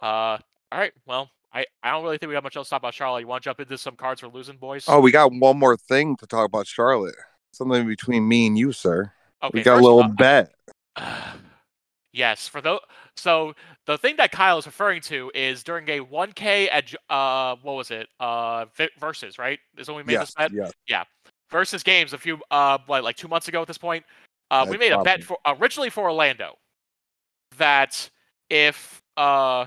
Uh, 0.00 0.36
all 0.72 0.78
right. 0.78 0.92
Well, 1.06 1.30
I 1.52 1.64
I 1.82 1.92
don't 1.92 2.02
really 2.02 2.18
think 2.18 2.28
we 2.28 2.34
have 2.34 2.44
much 2.44 2.56
else 2.56 2.68
to 2.68 2.70
talk 2.70 2.80
about 2.80 2.94
Charlotte. 2.94 3.20
You 3.20 3.28
want 3.28 3.42
to 3.42 3.46
jump 3.48 3.60
into 3.60 3.78
some 3.78 3.96
cards 3.96 4.22
we're 4.22 4.28
losing, 4.28 4.56
boys? 4.56 4.84
Oh, 4.88 5.00
we 5.00 5.10
got 5.10 5.32
one 5.32 5.58
more 5.58 5.76
thing 5.76 6.16
to 6.16 6.26
talk 6.26 6.46
about 6.46 6.66
Charlotte. 6.66 7.14
Something 7.52 7.86
between 7.86 8.26
me 8.26 8.46
and 8.48 8.58
you, 8.58 8.72
sir. 8.72 9.12
okay. 9.42 9.58
we 9.58 9.62
got 9.62 9.78
a 9.78 9.80
little 9.80 10.02
off- 10.02 10.16
bet. 10.16 10.52
yes, 12.16 12.48
for 12.48 12.60
those. 12.60 12.80
So 13.16 13.54
the 13.86 13.98
thing 13.98 14.16
that 14.16 14.32
Kyle 14.32 14.58
is 14.58 14.66
referring 14.66 15.02
to 15.02 15.30
is 15.34 15.62
during 15.62 15.88
a 15.88 16.00
1K 16.00 16.68
at 16.72 16.92
uh 17.10 17.56
what 17.62 17.76
was 17.76 17.90
it 17.90 18.08
uh 18.20 18.66
versus 18.98 19.38
right 19.38 19.58
is 19.76 19.88
when 19.88 19.96
we 19.98 20.02
made 20.02 20.14
Yes, 20.14 20.34
this 20.34 20.34
bet 20.34 20.52
yes. 20.88 21.06
versus 21.50 21.82
games 21.82 22.12
a 22.12 22.18
few 22.18 22.38
uh 22.50 22.78
what, 22.86 23.04
like 23.04 23.16
two 23.16 23.28
months 23.28 23.48
ago 23.48 23.62
at 23.62 23.68
this 23.68 23.78
point. 23.78 24.04
Uh, 24.50 24.64
we 24.64 24.76
That's 24.76 24.80
made 24.80 24.92
a 24.92 25.02
bet 25.02 25.24
for 25.24 25.38
originally 25.46 25.90
for 25.90 26.04
Orlando 26.04 26.54
that 27.58 28.08
if 28.48 29.02
uh 29.16 29.66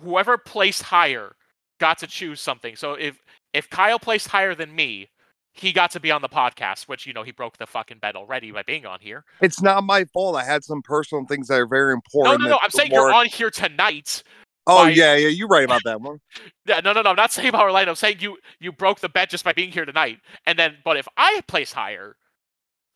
whoever 0.00 0.38
placed 0.38 0.82
higher 0.82 1.34
got 1.78 1.98
to 1.98 2.06
choose 2.06 2.40
something. 2.40 2.76
So 2.76 2.94
if 2.94 3.22
if 3.52 3.68
Kyle 3.70 3.98
placed 3.98 4.28
higher 4.28 4.54
than 4.54 4.74
me, 4.74 5.08
he 5.58 5.72
got 5.72 5.90
to 5.92 6.00
be 6.00 6.10
on 6.10 6.22
the 6.22 6.28
podcast, 6.28 6.82
which 6.82 7.06
you 7.06 7.12
know 7.12 7.22
he 7.22 7.32
broke 7.32 7.56
the 7.56 7.66
fucking 7.66 7.98
bet 7.98 8.14
already 8.14 8.50
by 8.50 8.62
being 8.62 8.84
on 8.86 9.00
here. 9.00 9.24
It's 9.40 9.62
not 9.62 9.84
my 9.84 10.04
fault. 10.04 10.36
I 10.36 10.44
had 10.44 10.64
some 10.64 10.82
personal 10.82 11.24
things 11.26 11.48
that 11.48 11.58
are 11.58 11.66
very 11.66 11.94
important. 11.94 12.40
no, 12.40 12.48
no. 12.48 12.54
that 12.54 12.60
I'm 12.62 12.70
saying 12.70 12.90
more- 12.90 13.08
you're 13.08 13.14
on 13.14 13.26
here 13.26 13.50
tonight. 13.50 14.22
Oh 14.66 14.84
by- 14.84 14.90
yeah, 14.90 15.14
yeah. 15.14 15.28
You're 15.28 15.48
right 15.48 15.64
about 15.64 15.82
that 15.84 16.00
one. 16.00 16.20
Yeah, 16.66 16.80
no, 16.80 16.92
no, 16.92 17.02
no. 17.02 17.10
I'm 17.10 17.16
not 17.16 17.32
saying 17.32 17.48
about 17.48 17.62
Orlando. 17.62 17.92
I'm 17.92 17.96
saying 17.96 18.16
you 18.20 18.38
you 18.58 18.72
broke 18.72 19.00
the 19.00 19.08
bet 19.08 19.30
just 19.30 19.44
by 19.44 19.52
being 19.52 19.70
here 19.70 19.84
tonight. 19.84 20.18
And 20.46 20.58
then, 20.58 20.78
but 20.84 20.96
if 20.96 21.06
I 21.16 21.40
place 21.46 21.72
higher, 21.72 22.16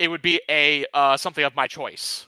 it 0.00 0.08
would 0.08 0.22
be 0.22 0.40
a 0.50 0.84
uh, 0.92 1.16
something 1.16 1.44
of 1.44 1.54
my 1.54 1.68
choice, 1.68 2.26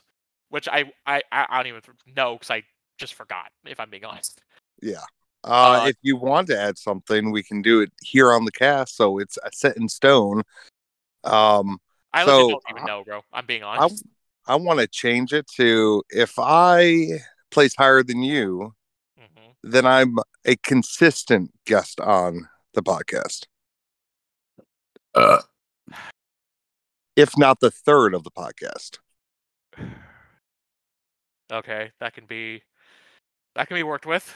which 0.49 0.69
I 0.69 0.91
I 1.05 1.21
I 1.31 1.45
I 1.49 1.57
don't 1.57 1.67
even 1.67 1.81
know 2.15 2.35
because 2.35 2.49
I 2.49 2.63
just 2.97 3.13
forgot. 3.13 3.51
If 3.65 3.79
I'm 3.79 3.89
being 3.89 4.05
honest. 4.05 4.41
Yeah. 4.81 5.03
Uh, 5.43 5.81
Uh, 5.83 5.87
if 5.89 5.97
you 6.01 6.15
want 6.15 6.47
to 6.47 6.59
add 6.59 6.77
something, 6.77 7.31
we 7.31 7.43
can 7.43 7.61
do 7.61 7.81
it 7.81 7.91
here 8.01 8.31
on 8.31 8.45
the 8.45 8.51
cast, 8.51 8.95
so 8.95 9.19
it's 9.19 9.37
uh, 9.37 9.49
set 9.53 9.75
in 9.77 9.89
stone. 9.89 10.43
Um, 11.23 11.79
I 12.13 12.25
So, 12.25 12.49
don't 12.49 12.63
even 12.69 12.85
know, 12.85 13.03
bro. 13.05 13.21
I'm 13.33 13.45
being 13.45 13.63
I 13.63 13.77
honest. 13.77 14.03
I 14.45 14.55
want 14.55 14.79
to 14.79 14.87
change 14.87 15.33
it 15.33 15.47
to 15.55 16.03
if 16.09 16.33
I 16.37 17.19
place 17.51 17.73
higher 17.77 18.03
than 18.03 18.21
you, 18.23 18.73
hmm 19.17 19.51
then 19.63 19.85
I'm 19.85 20.17
a 20.45 20.55
consistent 20.57 21.51
guest 21.65 21.99
on 22.01 22.47
the 22.73 22.81
podcast, 22.83 23.45
Uh, 25.15 25.41
if 27.15 27.37
not 27.37 27.59
the 27.59 27.71
third 27.71 28.13
of 28.13 28.23
the 28.23 28.31
podcast. 28.31 28.99
Okay, 31.51 31.91
that 31.99 32.13
can 32.13 32.25
be 32.25 32.63
that 33.55 33.67
can 33.67 33.75
be 33.75 33.83
worked 33.83 34.05
with. 34.07 34.33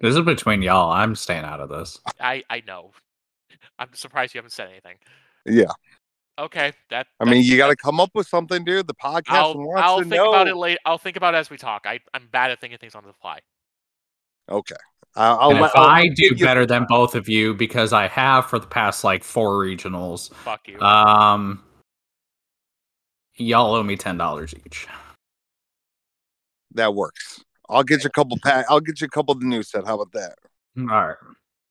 This 0.00 0.14
is 0.14 0.20
between 0.22 0.62
y'all. 0.62 0.90
I'm 0.90 1.14
staying 1.14 1.44
out 1.44 1.60
of 1.60 1.68
this. 1.68 1.98
I 2.20 2.42
I 2.50 2.62
know. 2.66 2.92
I'm 3.78 3.88
surprised 3.94 4.34
you 4.34 4.38
haven't 4.38 4.50
said 4.52 4.68
anything. 4.70 4.96
Yeah. 5.46 5.72
Okay, 6.38 6.72
that. 6.90 7.06
I 7.20 7.24
mean, 7.24 7.44
you 7.44 7.56
got 7.56 7.68
to 7.68 7.76
come 7.76 8.00
up 8.00 8.10
with 8.14 8.26
something, 8.26 8.64
dude. 8.64 8.88
The 8.88 8.94
podcast 8.94 9.22
I'll, 9.28 9.54
wants 9.56 9.82
I'll 9.82 9.98
to 9.98 10.02
think 10.02 10.14
know. 10.14 10.30
about 10.30 10.48
it 10.48 10.56
later. 10.56 10.80
I'll 10.84 10.98
think 10.98 11.16
about 11.16 11.34
it 11.34 11.38
as 11.38 11.48
we 11.48 11.56
talk. 11.56 11.86
I, 11.86 12.00
I'm 12.12 12.28
bad 12.32 12.50
at 12.50 12.60
thinking 12.60 12.78
things 12.78 12.96
on 12.96 13.04
the 13.04 13.12
fly. 13.12 13.38
Okay. 14.50 14.74
I'll, 15.14 15.38
I'll 15.38 15.64
if 15.64 15.70
I'll 15.76 15.84
I 15.84 16.08
do 16.08 16.24
you 16.24 16.36
better 16.36 16.66
than 16.66 16.86
both 16.88 17.14
of 17.14 17.28
you, 17.28 17.54
because 17.54 17.92
I 17.92 18.08
have 18.08 18.46
for 18.46 18.58
the 18.58 18.66
past 18.66 19.04
like 19.04 19.22
four 19.22 19.64
regionals, 19.64 20.32
Fuck 20.34 20.66
you. 20.66 20.80
um, 20.80 21.62
y'all 23.36 23.74
owe 23.76 23.82
me 23.84 23.96
ten 23.96 24.18
dollars 24.18 24.54
each. 24.66 24.88
that 26.72 26.94
works. 26.94 27.44
I'll 27.68 27.82
get 27.82 28.04
you 28.04 28.08
a 28.08 28.12
couple 28.12 28.36
pack. 28.42 28.66
I'll 28.68 28.80
get 28.80 29.00
you 29.00 29.06
a 29.06 29.10
couple 29.10 29.32
of 29.32 29.40
the 29.40 29.46
new 29.46 29.62
set. 29.62 29.86
How 29.86 29.94
about 29.94 30.12
that? 30.12 30.34
All 30.78 30.84
right. 30.86 31.16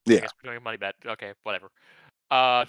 Yeah. 0.06 0.26
doing 0.42 0.62
money 0.62 0.76
bet. 0.76 0.94
Okay, 1.06 1.32
whatever. 1.44 1.70
Uh, 2.30 2.64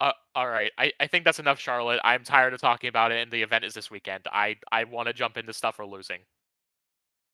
uh, 0.00 0.12
all 0.34 0.48
right. 0.48 0.72
I, 0.78 0.92
I 0.98 1.06
think 1.06 1.24
that's 1.24 1.38
enough, 1.38 1.58
Charlotte. 1.58 2.00
I'm 2.04 2.24
tired 2.24 2.54
of 2.54 2.60
talking 2.60 2.88
about 2.88 3.12
it, 3.12 3.22
and 3.22 3.30
the 3.30 3.42
event 3.42 3.64
is 3.64 3.74
this 3.74 3.90
weekend. 3.90 4.26
I 4.32 4.56
I 4.70 4.84
want 4.84 5.08
to 5.08 5.12
jump 5.12 5.36
into 5.36 5.52
stuff 5.52 5.78
we're 5.78 5.86
losing. 5.86 6.20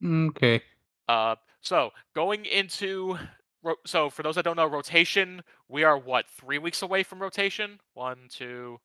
Okay. 0.04 0.62
Uh, 1.08 1.36
so 1.60 1.90
going 2.14 2.44
into 2.44 3.16
ro- 3.62 3.76
so 3.86 4.10
for 4.10 4.22
those 4.22 4.34
that 4.34 4.44
don't 4.44 4.56
know, 4.56 4.66
rotation. 4.66 5.42
We 5.68 5.84
are 5.84 5.98
what 5.98 6.26
three 6.28 6.58
weeks 6.58 6.82
away 6.82 7.02
from 7.02 7.20
rotation. 7.20 7.78
One, 7.94 8.18
two, 8.28 8.78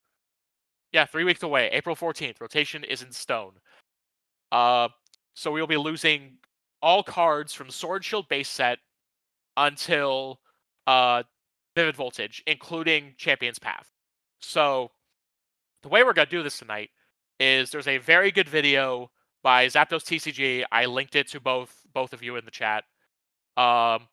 yeah, 0.92 1.06
three 1.06 1.24
weeks 1.24 1.44
away. 1.44 1.70
April 1.72 1.96
fourteenth. 1.96 2.40
Rotation 2.40 2.84
is 2.84 3.02
in 3.02 3.12
stone. 3.12 3.54
Uh, 4.52 4.90
so 5.34 5.52
we 5.52 5.60
will 5.60 5.68
be 5.68 5.78
losing 5.78 6.38
all 6.82 7.04
cards 7.04 7.54
from 7.54 7.70
Sword 7.70 8.04
Shield 8.04 8.28
base 8.28 8.50
set 8.50 8.80
until 9.58 10.40
uh 10.88 11.24
Vivid 11.76 11.96
Voltage, 11.96 12.44
including 12.46 13.14
Champion's 13.18 13.60
Path. 13.60 13.90
So 14.42 14.92
the 15.82 15.90
way 15.90 16.04
we're 16.04 16.14
gonna 16.14 16.30
do 16.30 16.44
this 16.44 16.60
tonight 16.60 16.90
is 17.40 17.72
there's 17.72 17.88
a 17.88 17.98
very 17.98 18.32
good 18.32 18.48
video 18.48 19.10
by 19.44 19.68
Zapdos 19.68 20.04
TCG. 20.04 20.64
I 20.72 20.86
linked 20.86 21.16
it 21.16 21.28
to 21.30 21.40
both 21.40 21.82
both 21.94 22.14
of 22.14 22.24
you 22.24 22.36
in 22.36 22.46
the 22.46 22.52
chat. 22.52 22.84
Um, 23.58 24.08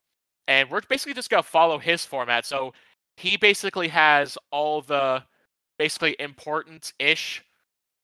and 0.49 0.71
we're 0.71 0.81
basically 0.83 1.15
just 1.15 1.31
gonna 1.31 1.43
follow 1.43 1.79
his 1.79 2.05
format. 2.05 2.47
So 2.47 2.73
he 3.17 3.37
basically 3.37 3.89
has 3.89 4.39
all 4.51 4.83
the 4.83 5.23
basically 5.79 6.17
important-ish 6.19 7.43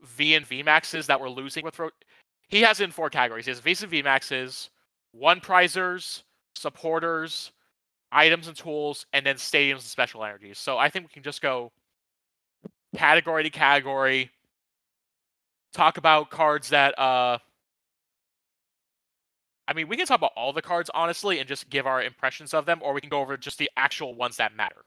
V 0.02 0.34
and 0.34 0.46
V 0.46 0.62
maxes 0.62 1.06
that 1.06 1.20
we're 1.20 1.28
losing 1.30 1.64
with. 1.64 1.78
He 2.48 2.60
has 2.62 2.80
in 2.80 2.90
four 2.90 3.10
categories. 3.10 3.46
He 3.46 3.50
has 3.50 3.60
V's 3.60 3.82
and 3.82 3.90
V 3.90 4.02
maxes, 4.02 4.70
one 5.12 5.40
prizers, 5.40 6.22
supporters, 6.54 7.52
items 8.12 8.48
and 8.48 8.56
tools, 8.56 9.06
and 9.12 9.26
then 9.26 9.36
stadiums 9.36 9.72
and 9.72 9.82
special 9.82 10.24
energies. 10.24 10.58
So 10.58 10.78
I 10.78 10.88
think 10.88 11.06
we 11.06 11.12
can 11.12 11.22
just 11.22 11.42
go 11.42 11.72
category 12.96 13.42
to 13.42 13.50
category, 13.50 14.30
talk 15.72 15.98
about 15.98 16.30
cards 16.30 16.68
that 16.70 16.98
uh 16.98 17.38
I 19.68 19.72
mean, 19.72 19.88
we 19.88 19.96
can 19.96 20.06
talk 20.06 20.18
about 20.18 20.32
all 20.36 20.52
the 20.52 20.62
cards 20.62 20.90
honestly 20.94 21.40
and 21.40 21.48
just 21.48 21.68
give 21.68 21.86
our 21.86 22.00
impressions 22.00 22.54
of 22.54 22.66
them, 22.66 22.78
or 22.82 22.94
we 22.94 23.00
can 23.00 23.10
go 23.10 23.20
over 23.20 23.36
just 23.36 23.58
the 23.58 23.68
actual 23.76 24.14
ones 24.14 24.36
that 24.36 24.54
matter. 24.54 24.84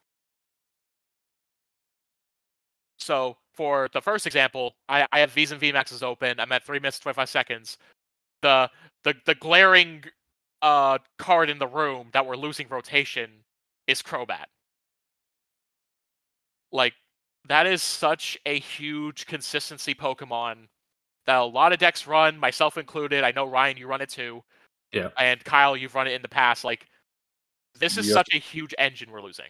So 3.09 3.37
for 3.55 3.89
the 3.91 4.01
first 4.01 4.27
example, 4.27 4.75
I, 4.87 5.07
I 5.11 5.21
have 5.21 5.31
V's 5.31 5.51
and 5.51 5.59
VMAXs 5.59 6.03
open. 6.03 6.39
I'm 6.39 6.51
at 6.51 6.63
three 6.63 6.77
minutes 6.77 6.99
twenty 6.99 7.15
five 7.15 7.27
seconds. 7.27 7.79
The 8.43 8.69
the 9.03 9.15
the 9.25 9.33
glaring 9.33 10.03
uh 10.61 10.99
card 11.17 11.49
in 11.49 11.57
the 11.57 11.65
room 11.65 12.09
that 12.13 12.23
we're 12.23 12.35
losing 12.35 12.67
rotation 12.69 13.31
is 13.87 14.03
Crobat. 14.03 14.45
Like 16.71 16.93
that 17.47 17.65
is 17.65 17.81
such 17.81 18.37
a 18.45 18.59
huge 18.59 19.25
consistency 19.25 19.95
Pokemon 19.95 20.67
that 21.25 21.37
a 21.39 21.43
lot 21.43 21.73
of 21.73 21.79
decks 21.79 22.05
run, 22.05 22.37
myself 22.37 22.77
included. 22.77 23.23
I 23.23 23.31
know 23.31 23.47
Ryan, 23.47 23.77
you 23.77 23.87
run 23.87 24.01
it 24.01 24.09
too. 24.09 24.43
Yeah. 24.93 25.09
And 25.17 25.43
Kyle, 25.43 25.75
you've 25.75 25.95
run 25.95 26.05
it 26.05 26.11
in 26.13 26.21
the 26.21 26.29
past. 26.29 26.63
Like 26.63 26.85
this 27.79 27.97
is 27.97 28.05
Yep. 28.05 28.13
such 28.13 28.29
a 28.35 28.37
huge 28.37 28.75
engine 28.77 29.09
we're 29.09 29.23
losing. 29.23 29.49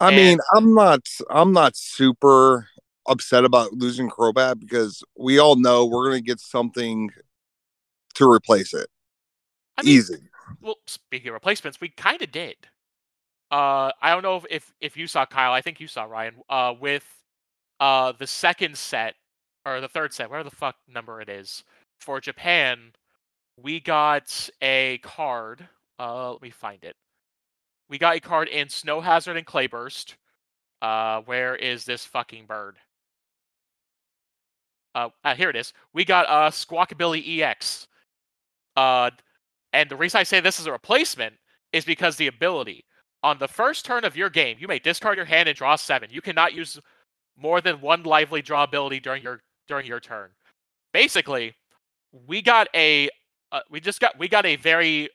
I 0.00 0.08
And- 0.08 0.16
mean, 0.16 0.38
I'm 0.54 0.74
not. 0.74 1.08
I'm 1.30 1.52
not 1.52 1.76
super 1.76 2.68
upset 3.06 3.44
about 3.44 3.72
losing 3.72 4.10
Crobat 4.10 4.58
because 4.60 5.02
we 5.16 5.38
all 5.38 5.56
know 5.56 5.86
we're 5.86 6.04
gonna 6.08 6.20
get 6.20 6.40
something 6.40 7.10
to 8.14 8.30
replace 8.30 8.74
it. 8.74 8.88
I 9.78 9.82
mean, 9.82 9.94
Easy. 9.96 10.16
well, 10.60 10.76
speaking 10.86 11.28
of 11.28 11.34
replacements, 11.34 11.80
we 11.80 11.88
kind 11.90 12.20
of 12.22 12.30
did. 12.32 12.56
Uh, 13.50 13.92
I 14.02 14.10
don't 14.12 14.22
know 14.22 14.36
if, 14.38 14.46
if 14.50 14.74
if 14.80 14.96
you 14.96 15.06
saw 15.06 15.24
Kyle. 15.24 15.52
I 15.52 15.60
think 15.60 15.80
you 15.80 15.86
saw 15.88 16.04
Ryan. 16.04 16.42
Uh, 16.48 16.74
with 16.78 17.04
uh 17.80 18.12
the 18.12 18.26
second 18.26 18.76
set 18.76 19.14
or 19.64 19.80
the 19.80 19.88
third 19.88 20.12
set, 20.12 20.28
whatever 20.30 20.48
the 20.50 20.56
fuck 20.56 20.76
number 20.88 21.20
it 21.20 21.28
is 21.28 21.62
for 22.00 22.20
Japan, 22.20 22.92
we 23.56 23.80
got 23.80 24.50
a 24.60 24.98
card. 24.98 25.68
Uh, 25.98 26.32
let 26.32 26.42
me 26.42 26.50
find 26.50 26.82
it. 26.84 26.96
We 27.88 27.98
got 27.98 28.16
a 28.16 28.20
card 28.20 28.48
in 28.48 28.68
Snow 28.68 29.00
Hazard 29.00 29.36
and 29.36 29.46
Clayburst. 29.46 30.14
Uh, 30.82 31.22
where 31.22 31.56
is 31.56 31.84
this 31.84 32.04
fucking 32.04 32.46
bird? 32.46 32.76
Uh, 34.94 35.10
uh, 35.24 35.34
here 35.34 35.50
it 35.50 35.56
is. 35.56 35.72
We 35.92 36.04
got 36.04 36.26
uh 36.28 36.50
Squawkabilly 36.50 37.40
EX. 37.40 37.86
Uh, 38.76 39.10
and 39.72 39.88
the 39.90 39.96
reason 39.96 40.18
I 40.18 40.22
say 40.22 40.40
this 40.40 40.58
is 40.58 40.66
a 40.66 40.72
replacement 40.72 41.34
is 41.72 41.84
because 41.84 42.16
the 42.16 42.26
ability 42.28 42.84
on 43.22 43.38
the 43.38 43.48
first 43.48 43.84
turn 43.84 44.04
of 44.04 44.16
your 44.16 44.30
game, 44.30 44.56
you 44.58 44.68
may 44.68 44.78
discard 44.78 45.16
your 45.16 45.26
hand 45.26 45.48
and 45.48 45.56
draw 45.56 45.76
seven. 45.76 46.08
You 46.10 46.20
cannot 46.20 46.54
use 46.54 46.78
more 47.36 47.60
than 47.60 47.80
one 47.80 48.02
lively 48.02 48.42
draw 48.42 48.64
ability 48.64 49.00
during 49.00 49.22
your 49.22 49.40
during 49.68 49.86
your 49.86 50.00
turn. 50.00 50.30
Basically, 50.92 51.54
we 52.26 52.40
got 52.40 52.68
a 52.74 53.08
uh, 53.52 53.60
we 53.70 53.80
just 53.80 54.00
got 54.00 54.18
we 54.18 54.28
got 54.28 54.46
a 54.46 54.56
very 54.56 55.08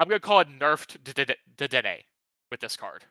I'm 0.00 0.08
gonna 0.08 0.18
call 0.18 0.40
it 0.40 0.48
nerfed 0.48 0.96
Dedenne 1.56 1.98
with 2.50 2.60
this 2.60 2.74
card. 2.76 3.04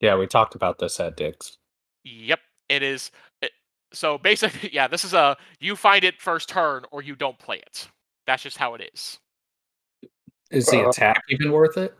Yeah, 0.00 0.16
we 0.16 0.28
talked 0.28 0.54
about 0.54 0.78
this 0.78 1.00
at 1.00 1.16
Dick's. 1.16 1.58
Yep, 2.04 2.38
it 2.68 2.84
is. 2.84 3.10
It, 3.42 3.50
so 3.92 4.16
basically, 4.16 4.70
yeah, 4.72 4.86
this 4.86 5.04
is 5.04 5.14
a 5.14 5.36
you 5.58 5.74
find 5.74 6.04
it 6.04 6.20
first 6.20 6.48
turn 6.48 6.84
or 6.92 7.02
you 7.02 7.16
don't 7.16 7.38
play 7.38 7.56
it. 7.56 7.88
That's 8.28 8.44
just 8.44 8.56
how 8.56 8.74
it 8.74 8.90
is. 8.94 9.18
Is 10.52 10.66
the 10.66 10.84
Uh, 10.84 10.88
attack 10.88 11.20
even 11.30 11.50
worth 11.50 11.76
it? 11.76 11.94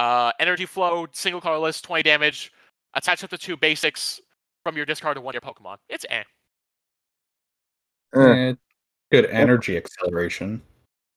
Uh, 0.00 0.32
energy 0.40 0.66
flow, 0.66 1.06
single 1.12 1.40
colorless, 1.40 1.80
20 1.80 2.02
damage. 2.02 2.52
Attach 2.94 3.22
up 3.22 3.30
to 3.30 3.38
two 3.38 3.56
basics 3.56 4.20
from 4.64 4.76
your 4.76 4.84
discard 4.84 5.14
to 5.16 5.20
one 5.20 5.34
of 5.36 5.42
your 5.42 5.54
Pokemon. 5.54 5.76
It's 5.88 6.04
eh. 6.10 6.24
Eh, 8.14 8.20
Eh, 8.20 8.54
good 9.12 9.26
energy 9.26 9.76
acceleration. 9.76 10.60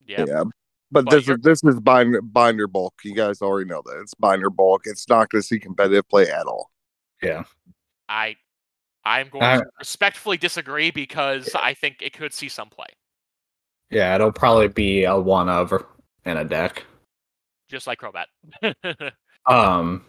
Yeah. 0.05 0.25
yeah. 0.27 0.43
But, 0.91 1.05
But 1.05 1.11
this 1.11 1.29
is 1.29 1.37
this 1.41 1.63
is 1.63 1.79
binder 1.79 2.21
binder 2.21 2.67
bulk. 2.67 2.93
You 3.03 3.15
guys 3.15 3.41
already 3.41 3.69
know 3.69 3.81
that 3.85 3.99
it's 4.01 4.13
binder 4.13 4.49
bulk. 4.49 4.81
It's 4.85 5.07
not 5.07 5.29
going 5.29 5.41
to 5.41 5.47
see 5.47 5.59
competitive 5.59 6.07
play 6.09 6.29
at 6.29 6.45
all. 6.45 6.69
Yeah. 7.21 7.43
I 8.09 8.35
I'm 9.05 9.29
going 9.29 9.43
Uh, 9.43 9.59
to 9.59 9.65
respectfully 9.79 10.37
disagree 10.37 10.91
because 10.91 11.49
I 11.55 11.73
think 11.73 11.97
it 12.01 12.13
could 12.13 12.33
see 12.33 12.49
some 12.49 12.69
play. 12.69 12.87
Yeah, 13.89 14.15
it'll 14.15 14.31
probably 14.31 14.67
be 14.67 15.05
a 15.05 15.17
one 15.17 15.49
of 15.49 15.73
in 16.25 16.37
a 16.37 16.43
deck. 16.45 16.85
Just 17.69 17.87
like 17.87 17.99
Crobat. 17.99 18.25
Um, 19.47 20.05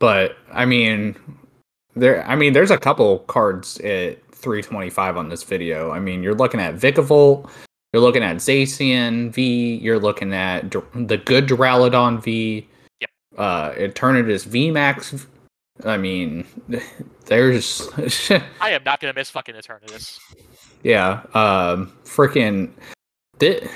but 0.00 0.36
I 0.52 0.64
mean, 0.64 1.14
there. 1.94 2.26
I 2.26 2.34
mean, 2.34 2.52
there's 2.52 2.72
a 2.72 2.78
couple 2.78 3.20
cards 3.20 3.78
at 3.78 4.18
325 4.34 5.16
on 5.16 5.28
this 5.28 5.44
video. 5.44 5.92
I 5.92 6.00
mean, 6.00 6.24
you're 6.24 6.34
looking 6.34 6.58
at 6.58 6.74
Vikavolt, 6.74 7.48
you're 7.92 8.02
looking 8.02 8.22
at 8.22 8.36
Zacian 8.36 9.30
V, 9.32 9.76
you're 9.76 9.98
looking 9.98 10.32
at 10.32 10.70
Dur- 10.70 10.84
the 10.94 11.18
good 11.18 11.46
Duraludon 11.46 12.22
V. 12.22 12.66
Yep. 13.00 13.10
Uh, 13.36 13.70
Eternatus 13.72 14.46
VMAX. 14.46 15.26
I 15.84 15.96
mean, 15.96 16.46
there's 17.26 17.88
I 18.60 18.70
am 18.70 18.82
not 18.84 19.00
gonna 19.00 19.12
miss 19.14 19.30
fucking 19.30 19.54
Eternatus. 19.54 20.18
yeah. 20.82 21.22
Um, 21.34 21.92
freaking 22.04 22.70
this 23.38 23.68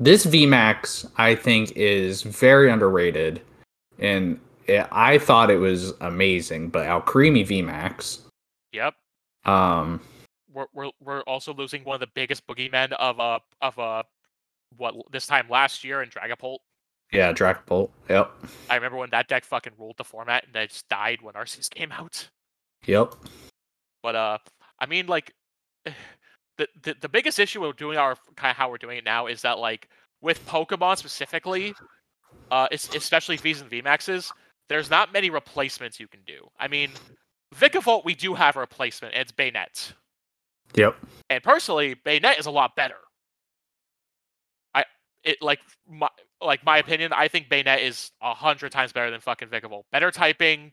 this 0.00 0.26
VMAX 0.26 1.10
I 1.16 1.34
think 1.34 1.72
is 1.76 2.22
very 2.22 2.70
underrated, 2.70 3.40
and 3.98 4.38
it, 4.66 4.86
I 4.90 5.18
thought 5.18 5.50
it 5.50 5.58
was 5.58 5.92
amazing. 6.00 6.68
But 6.70 6.86
Alcremie 6.86 7.46
VMAX, 7.46 8.20
Yep. 8.72 8.94
um, 9.44 10.00
We're, 10.52 10.66
we're 10.72 10.90
we're 11.00 11.20
also 11.22 11.54
losing 11.54 11.84
one 11.84 11.94
of 11.94 12.00
the 12.00 12.10
biggest 12.14 12.46
boogeymen 12.46 12.92
of 12.92 13.20
uh 13.20 13.38
of 13.60 13.78
uh 13.78 14.02
what 14.76 14.94
this 15.10 15.26
time 15.26 15.46
last 15.48 15.84
year 15.84 16.02
in 16.02 16.08
Dragapult. 16.08 16.58
yeah, 17.12 17.32
Dragapult, 17.32 17.90
yep, 18.08 18.30
I 18.70 18.74
remember 18.76 18.98
when 18.98 19.10
that 19.10 19.28
deck 19.28 19.44
fucking 19.44 19.74
ruled 19.78 19.96
the 19.98 20.04
format 20.04 20.44
and 20.44 20.52
then 20.54 20.68
just 20.68 20.88
died 20.88 21.20
when 21.22 21.34
Arceus 21.34 21.70
came 21.70 21.92
out. 21.92 22.28
yep, 22.86 23.14
But 24.02 24.16
uh, 24.16 24.38
I 24.78 24.86
mean, 24.86 25.06
like, 25.06 25.32
the 26.56 26.68
the, 26.82 26.96
the 27.00 27.08
biggest 27.08 27.38
issue 27.38 27.60
with 27.66 27.76
doing 27.76 27.98
our 27.98 28.16
kind 28.36 28.50
of 28.50 28.56
how 28.56 28.70
we're 28.70 28.78
doing 28.78 28.98
it 28.98 29.04
now 29.04 29.26
is 29.26 29.42
that 29.42 29.58
like 29.58 29.88
with 30.20 30.44
Pokemon 30.46 30.96
specifically, 30.98 31.74
uh, 32.50 32.68
it's, 32.70 32.94
especially 32.94 33.36
V's 33.36 33.60
and 33.60 33.70
VMAXs, 33.70 34.30
there's 34.68 34.88
not 34.88 35.12
many 35.12 35.30
replacements 35.30 35.98
you 36.00 36.06
can 36.06 36.20
do. 36.26 36.48
I 36.58 36.68
mean, 36.68 36.90
Vikavolt, 37.54 38.04
we 38.04 38.14
do 38.14 38.34
have 38.34 38.56
a 38.56 38.60
replacement, 38.60 39.14
it's 39.14 39.32
Bayonet. 39.32 39.92
Yep. 40.74 40.96
And 41.30 41.42
personally, 41.42 41.94
Bayonet 41.94 42.38
is 42.38 42.46
a 42.46 42.50
lot 42.50 42.76
better. 42.76 42.96
I 44.74 44.84
it 45.24 45.40
like 45.42 45.60
my 45.88 46.08
like 46.40 46.64
my 46.64 46.78
opinion, 46.78 47.12
I 47.12 47.28
think 47.28 47.48
Bayonet 47.48 47.80
is 47.80 48.10
a 48.20 48.34
hundred 48.34 48.72
times 48.72 48.92
better 48.92 49.10
than 49.10 49.20
fucking 49.20 49.48
Vikavolt. 49.48 49.84
Better 49.92 50.10
typing, 50.10 50.72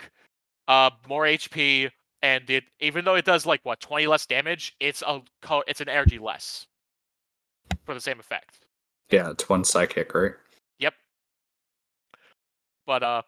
uh, 0.68 0.92
more 1.08 1.26
HP, 1.26 1.90
and 2.22 2.50
it 2.50 2.64
even 2.80 3.06
though 3.06 3.16
it 3.16 3.26
does 3.26 3.46
like 3.46 3.62
what 3.64 3.80
twenty 3.80 4.08
less 4.08 4.26
damage, 4.26 4.76
it's 4.80 5.02
a 5.06 5.22
co- 5.42 5.64
it's 5.68 5.82
an 5.82 5.90
energy 5.90 6.20
less 6.20 6.68
for 7.86 7.94
the 7.94 8.02
same 8.02 8.20
effect. 8.20 8.60
Yeah, 9.10 9.32
it's 9.32 9.50
one 9.50 9.64
psychic, 9.64 10.14
right? 10.14 10.34
Yep. 10.80 10.94
But 12.86 13.04
uh, 13.04 13.22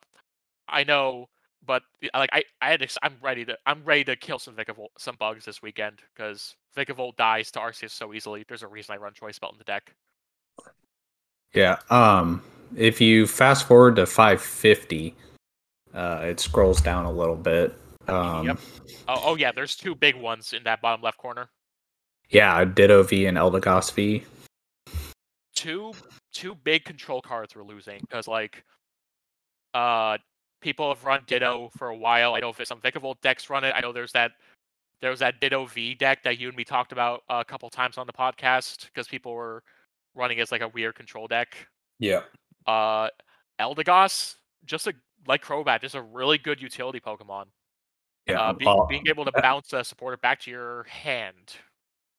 I 0.67 0.83
know, 0.83 1.27
but 1.65 1.83
like 2.13 2.29
I 2.33 2.43
I 2.61 2.71
had 2.71 2.89
I'm 3.01 3.15
ready 3.21 3.45
to 3.45 3.57
I'm 3.65 3.83
ready 3.83 4.03
to 4.05 4.15
kill 4.15 4.39
some 4.39 4.55
Vikavolt 4.55 4.89
some 4.97 5.15
bugs 5.19 5.45
this 5.45 5.61
weekend 5.61 6.01
because 6.13 6.55
Vikavolt 6.75 7.15
dies 7.17 7.51
to 7.51 7.59
Arceus 7.59 7.91
so 7.91 8.13
easily. 8.13 8.45
There's 8.47 8.63
a 8.63 8.67
reason 8.67 8.93
I 8.93 8.97
run 8.97 9.13
Choice 9.13 9.39
Belt 9.39 9.53
in 9.53 9.57
the 9.57 9.63
deck. 9.63 9.93
Yeah. 11.53 11.79
Um, 11.89 12.41
if 12.75 13.01
you 13.01 13.27
fast 13.27 13.67
forward 13.67 13.97
to 13.97 14.05
550, 14.05 15.13
uh, 15.93 16.21
it 16.23 16.39
scrolls 16.39 16.81
down 16.81 17.05
a 17.05 17.11
little 17.11 17.35
bit. 17.35 17.75
Um, 18.07 18.47
Yep. 18.47 18.59
Oh, 19.07 19.21
oh 19.25 19.35
yeah, 19.35 19.51
there's 19.51 19.75
two 19.75 19.93
big 19.93 20.15
ones 20.15 20.53
in 20.53 20.63
that 20.63 20.81
bottom 20.81 21.01
left 21.01 21.17
corner. 21.17 21.49
Yeah, 22.29 22.63
Ditto 22.63 23.03
V 23.03 23.25
and 23.25 23.37
Eldegoss 23.37 23.93
V. 23.93 24.23
Two 25.53 25.91
two 26.33 26.55
big 26.55 26.85
control 26.85 27.21
cards 27.21 27.55
we're 27.55 27.63
losing 27.63 27.99
because 27.99 28.27
like 28.27 28.63
uh 29.73 30.17
people 30.61 30.89
have 30.89 31.03
run 31.03 31.21
Ditto 31.27 31.69
for 31.77 31.89
a 31.89 31.95
while. 31.95 32.35
I 32.35 32.39
know 32.39 32.53
if 32.57 32.65
some 32.67 32.79
Vikavolt 32.79 33.21
decks 33.21 33.49
run 33.49 33.63
it. 33.63 33.73
I 33.75 33.81
know 33.81 33.91
there's 33.91 34.11
that 34.13 34.31
there 35.01 35.09
was 35.09 35.19
that 35.19 35.41
Ditto 35.41 35.65
V 35.65 35.95
deck 35.95 36.23
that 36.23 36.39
you 36.39 36.47
and 36.47 36.55
me 36.55 36.63
talked 36.63 36.91
about 36.91 37.23
a 37.29 37.43
couple 37.43 37.69
times 37.69 37.97
on 37.97 38.07
the 38.07 38.13
podcast 38.13 38.85
because 38.85 39.07
people 39.07 39.33
were 39.33 39.63
running 40.15 40.37
it 40.37 40.41
as 40.41 40.51
like 40.51 40.61
a 40.61 40.67
weird 40.69 40.95
control 40.95 41.27
deck. 41.27 41.55
Yeah. 41.99 42.21
Uh 42.65 43.09
Eldegoss, 43.59 44.35
just 44.65 44.87
a 44.87 44.93
like 45.27 45.43
Crobat, 45.43 45.81
just 45.81 45.95
a 45.95 46.01
really 46.01 46.37
good 46.37 46.61
utility 46.61 46.99
Pokemon. 46.99 47.45
Yeah. 48.27 48.39
uh, 48.39 48.53
be, 48.53 48.65
well, 48.65 48.85
being 48.87 49.07
able 49.07 49.25
to 49.25 49.31
uh, 49.35 49.41
bounce 49.41 49.73
a 49.73 49.83
supporter 49.83 50.17
back 50.17 50.39
to 50.41 50.51
your 50.51 50.83
hand. 50.83 51.55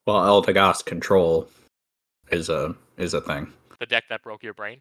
well, 0.06 0.42
Eldegoss 0.42 0.84
control 0.84 1.48
is 2.30 2.48
a 2.48 2.74
is 2.98 3.14
a 3.14 3.20
thing. 3.20 3.52
The 3.78 3.86
deck 3.86 4.04
that 4.08 4.22
broke 4.22 4.42
your 4.42 4.54
brain. 4.54 4.80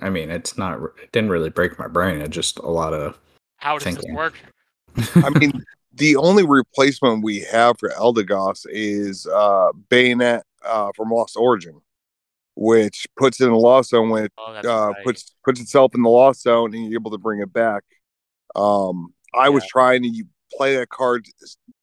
I 0.00 0.10
mean, 0.10 0.30
it's 0.30 0.56
not. 0.58 0.80
It 1.02 1.12
didn't 1.12 1.30
really 1.30 1.50
break 1.50 1.78
my 1.78 1.88
brain. 1.88 2.20
It 2.20 2.30
just 2.30 2.58
a 2.58 2.68
lot 2.68 2.92
of. 2.94 3.18
How 3.56 3.74
does 3.78 3.84
this 3.84 3.94
Thinking. 3.96 4.14
work? 4.14 4.34
I 5.16 5.30
mean, 5.38 5.52
the 5.94 6.16
only 6.16 6.44
replacement 6.44 7.22
we 7.22 7.40
have 7.40 7.78
for 7.78 7.90
Eldegoss 7.90 8.66
is 8.70 9.26
uh, 9.26 9.72
Bayonet 9.88 10.42
uh, 10.64 10.90
from 10.96 11.10
Lost 11.10 11.36
Origin, 11.36 11.80
which 12.54 13.06
puts 13.18 13.40
it 13.40 13.44
in 13.46 13.50
the 13.52 13.58
Lost 13.58 13.90
Zone 13.90 14.08
when 14.10 14.24
it 14.24 14.32
Oh, 14.38 14.52
uh, 14.64 14.88
right. 14.90 15.04
puts 15.04 15.34
puts 15.44 15.60
itself 15.60 15.94
in 15.94 16.02
the 16.02 16.08
Lost 16.08 16.42
Zone 16.42 16.74
and 16.74 16.84
you're 16.86 17.00
able 17.00 17.10
to 17.10 17.18
bring 17.18 17.40
it 17.40 17.52
back. 17.52 17.82
Um, 18.56 19.12
I 19.34 19.48
was 19.48 19.64
trying 19.66 20.02
to 20.02 20.24
play 20.56 20.76
that 20.76 20.88
card 20.88 21.26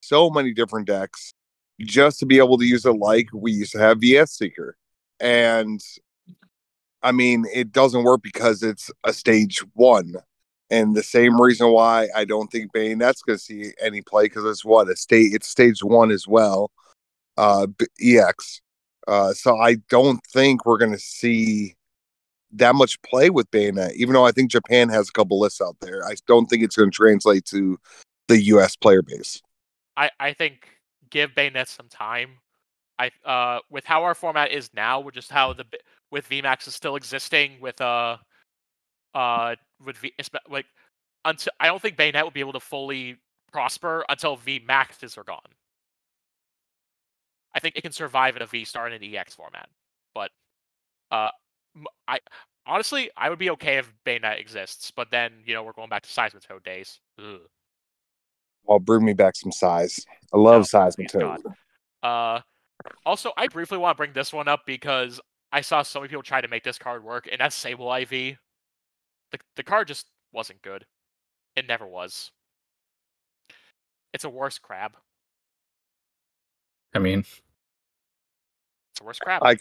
so 0.01 0.30
many 0.30 0.53
different 0.53 0.88
decks 0.88 1.34
just 1.80 2.19
to 2.19 2.25
be 2.25 2.39
able 2.39 2.58
to 2.58 2.65
use 2.65 2.86
it 2.86 2.91
like 2.97 3.27
we 3.34 3.51
used 3.51 3.71
to 3.73 3.77
have 3.80 3.99
VS 4.01 4.32
Seeker. 4.32 4.75
And 5.19 5.80
I 7.03 7.12
mean, 7.12 7.45
it 7.53 7.71
doesn't 7.71 8.03
work 8.03 8.21
because 8.23 8.63
it's 8.63 8.91
a 9.03 9.13
stage 9.13 9.60
one. 9.73 10.15
And 10.69 10.95
the 10.95 11.03
same 11.03 11.39
reason 11.39 11.69
why 11.71 12.10
I 12.15 12.25
don't 12.25 12.51
think 12.51 12.73
Bayonet's 12.73 13.21
going 13.21 13.38
to 13.38 13.43
see 13.43 13.71
any 13.81 14.01
play 14.01 14.25
because 14.25 14.43
it's 14.43 14.65
what 14.65 14.89
a 14.89 14.95
state, 14.95 15.33
it's 15.33 15.47
stage 15.47 15.81
one 15.81 16.12
as 16.12 16.27
well, 16.27 16.71
uh, 17.38 17.67
EX. 18.01 18.62
Uh, 19.07 19.33
so 19.33 19.57
I 19.57 19.75
don't 19.89 20.19
think 20.33 20.65
we're 20.65 20.77
going 20.77 20.91
to 20.91 20.99
see 20.99 21.75
that 22.51 22.75
much 22.75 23.01
play 23.01 23.29
with 23.29 23.49
Bayonet, 23.51 23.95
even 23.95 24.13
though 24.13 24.25
I 24.25 24.31
think 24.31 24.51
Japan 24.51 24.89
has 24.89 25.10
a 25.10 25.12
couple 25.12 25.39
lists 25.39 25.62
out 25.62 25.77
there. 25.79 26.05
I 26.05 26.15
don't 26.27 26.47
think 26.47 26.63
it's 26.63 26.75
going 26.75 26.91
to 26.91 26.95
translate 26.95 27.45
to 27.45 27.79
the 28.27 28.41
US 28.43 28.75
player 28.75 29.01
base. 29.01 29.41
I, 29.95 30.12
I 30.19 30.33
think 30.33 30.67
give 31.10 31.33
Bayonet 31.36 31.69
some 31.69 31.88
time. 31.88 32.31
I 32.99 33.12
uh 33.25 33.60
with 33.69 33.86
how 33.86 34.03
our 34.03 34.15
format 34.15 34.51
is 34.51 34.71
now, 34.73 34.99
with 34.99 35.13
just 35.13 35.31
how 35.31 35.53
the 35.53 35.65
with 36.12 36.30
VMAX 36.30 36.67
is 36.67 36.76
still 36.76 36.96
existing 36.96 37.60
with 37.60 37.80
uh 37.82 38.17
uh 39.13 39.56
with 39.86 39.98
V 39.98 40.13
like 40.50 40.65
until 41.26 41.52
I 41.60 41.67
don't 41.67 41.82
think 41.82 41.98
Bayonet 41.98 42.24
will 42.24 42.32
be 42.32 42.39
able 42.39 42.54
to 42.54 42.60
fully 42.60 43.17
prosper 43.52 44.06
until 44.10 44.38
VMAXs 44.38 45.17
are 45.17 45.24
gone. 45.24 45.39
I 47.54 47.60
think 47.60 47.76
it 47.76 47.82
can 47.82 47.91
survive 47.91 48.36
in 48.36 48.41
a 48.41 48.46
V 48.46 48.65
star 48.65 48.88
and 48.88 48.96
an 49.04 49.15
EX 49.15 49.36
format, 49.36 49.70
but 50.13 50.32
uh 51.12 51.30
I 52.08 52.20
honestly 52.65 53.10
I 53.17 53.30
would 53.30 53.39
be 53.39 53.50
okay 53.52 53.78
if 53.78 53.91
Bayonet 54.06 54.39
exists, 54.39 54.91
but 54.91 55.12
then 55.12 55.32
you 55.46 55.54
know 55.54 55.63
we're 55.63 55.74
going 55.74 55.89
back 55.89 56.04
to 56.04 56.10
Seismitoad 56.10 56.63
days. 56.63 57.00
Ugh. 57.20 57.41
I'll 58.70 58.80
bring 58.80 59.06
me 59.06 59.13
back 59.13 59.36
some 59.36 59.52
size. 59.52 59.98
I 60.34 60.38
love 60.38 60.67
Oh, 60.74 60.78
Seismitoad. 60.78 61.39
Uh, 62.04 62.41
also, 63.06 63.32
I 63.38 63.48
briefly 63.48 63.78
want 63.78 63.96
to 63.96 63.98
bring 63.98 64.13
this 64.13 64.34
one 64.34 64.48
up 64.48 64.62
because 64.65 65.22
I 65.51 65.62
saw 65.62 65.81
so 65.81 65.99
many 65.99 66.10
people 66.10 66.23
try 66.23 66.41
to 66.41 66.47
make 66.47 66.63
this 66.63 66.77
card 66.77 67.03
work, 67.03 67.27
and 67.31 67.39
that's 67.39 67.62
Sableye 67.62 68.07
V. 68.07 68.38
The 69.31 69.39
the 69.55 69.63
card 69.63 69.88
just 69.88 70.07
wasn't 70.33 70.62
good. 70.62 70.86
It 71.55 71.67
never 71.67 71.88
was. 71.88 72.31
It's 74.13 74.23
a 74.23 74.29
worse 74.29 74.57
crab. 74.57 74.95
I 76.93 76.99
mean, 76.99 77.19
It's 77.19 79.01
a 79.01 79.03
worse 79.03 79.19
crab. 79.19 79.43
I, 79.43 79.57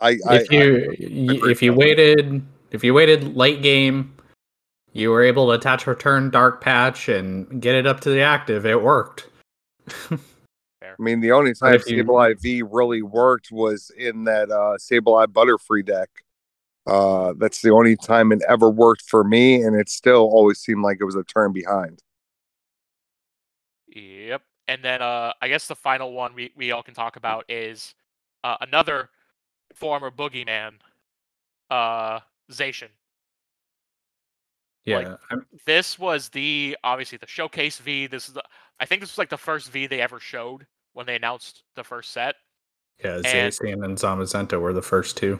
I, 0.00 0.18
I, 0.26 0.36
if 0.36 0.50
you 0.50 0.94
y- 1.00 1.34
agree 1.36 1.52
if 1.52 1.62
you 1.62 1.74
waited 1.74 2.42
if 2.70 2.84
you 2.84 2.94
waited 2.94 3.36
late 3.36 3.62
game, 3.62 4.14
you 4.92 5.10
were 5.10 5.22
able 5.22 5.46
to 5.46 5.52
attach 5.52 5.86
return 5.86 6.30
dark 6.30 6.60
patch 6.60 7.08
and 7.08 7.60
get 7.60 7.74
it 7.74 7.86
up 7.86 8.00
to 8.00 8.10
the 8.10 8.20
active. 8.20 8.64
It 8.66 8.82
worked. 8.82 9.28
I 10.98 11.02
mean, 11.02 11.20
the 11.20 11.32
only 11.32 11.54
time 11.54 11.74
if 11.74 11.88
you- 11.88 12.04
Sableye 12.04 12.40
V 12.40 12.62
really 12.62 13.02
worked 13.02 13.50
was 13.50 13.90
in 13.96 14.24
that 14.24 14.50
uh, 14.50 14.76
Sableye 14.78 15.26
Butterfree 15.26 15.84
deck. 15.84 16.10
Uh, 16.86 17.34
that's 17.36 17.60
the 17.62 17.70
only 17.70 17.94
time 17.96 18.32
it 18.32 18.42
ever 18.48 18.68
worked 18.70 19.02
for 19.08 19.22
me, 19.22 19.62
and 19.62 19.76
it 19.76 19.88
still 19.88 20.22
always 20.32 20.58
seemed 20.58 20.82
like 20.82 20.98
it 21.00 21.04
was 21.04 21.14
a 21.14 21.22
turn 21.24 21.52
behind. 21.52 22.02
Yep. 23.88 24.42
And 24.68 24.84
then 24.84 25.02
uh 25.02 25.32
I 25.42 25.48
guess 25.48 25.66
the 25.66 25.74
final 25.74 26.12
one 26.12 26.32
we, 26.34 26.52
we 26.56 26.70
all 26.70 26.82
can 26.82 26.94
talk 26.94 27.16
about 27.16 27.44
is 27.48 27.94
uh, 28.44 28.56
another 28.60 29.10
former 29.74 30.10
boogeyman, 30.10 30.74
uh 31.70 32.20
Zacian. 32.52 32.88
Yeah, 34.84 35.16
Like- 35.30 35.40
This 35.66 35.98
was 35.98 36.28
the 36.30 36.76
obviously 36.84 37.18
the 37.18 37.26
showcase 37.26 37.78
V. 37.78 38.06
This 38.06 38.28
is 38.28 38.34
the 38.34 38.44
I 38.78 38.86
think 38.86 39.00
this 39.00 39.10
was 39.10 39.18
like 39.18 39.28
the 39.28 39.36
first 39.36 39.70
V 39.70 39.86
they 39.86 40.00
ever 40.00 40.20
showed 40.20 40.66
when 40.94 41.06
they 41.06 41.16
announced 41.16 41.62
the 41.76 41.84
first 41.84 42.12
set. 42.12 42.34
yeah. 43.02 43.16
and- 43.16 43.24
Zacian 43.52 43.84
and 43.84 43.96
Zamazenta 43.96 44.60
were 44.60 44.72
the 44.72 44.82
first 44.82 45.16
two. 45.16 45.38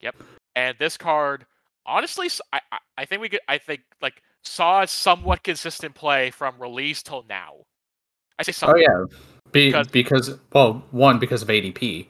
Yep. 0.00 0.14
And 0.56 0.76
this 0.78 0.96
card, 0.96 1.46
honestly, 1.84 2.28
I, 2.52 2.60
I 2.98 3.04
think 3.04 3.20
we 3.22 3.28
could 3.28 3.40
I 3.48 3.58
think 3.58 3.82
like 4.00 4.22
saw 4.42 4.82
a 4.82 4.86
somewhat 4.86 5.42
consistent 5.42 5.94
play 5.94 6.30
from 6.30 6.54
release 6.60 7.02
till 7.02 7.24
now. 7.28 7.54
I 8.38 8.42
say 8.42 8.66
Oh 8.66 8.76
yeah, 8.76 9.04
Be, 9.52 9.66
Because- 9.68 9.88
because 9.88 10.38
well, 10.52 10.82
one 10.90 11.18
because 11.18 11.42
of 11.42 11.48
ADP. 11.48 12.06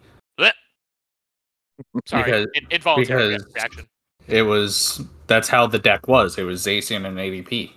Sorry, 2.06 2.22
because- 2.24 2.46
in- 2.54 2.66
involuntary 2.70 3.36
because- 3.36 3.52
reaction. 3.54 3.86
It 4.28 4.42
was 4.42 5.02
that's 5.28 5.46
how 5.48 5.66
the 5.68 5.78
deck 5.78 6.08
was. 6.08 6.36
It 6.36 6.42
was 6.42 6.64
Zacian 6.66 7.06
and 7.06 7.16
ADP. 7.16 7.70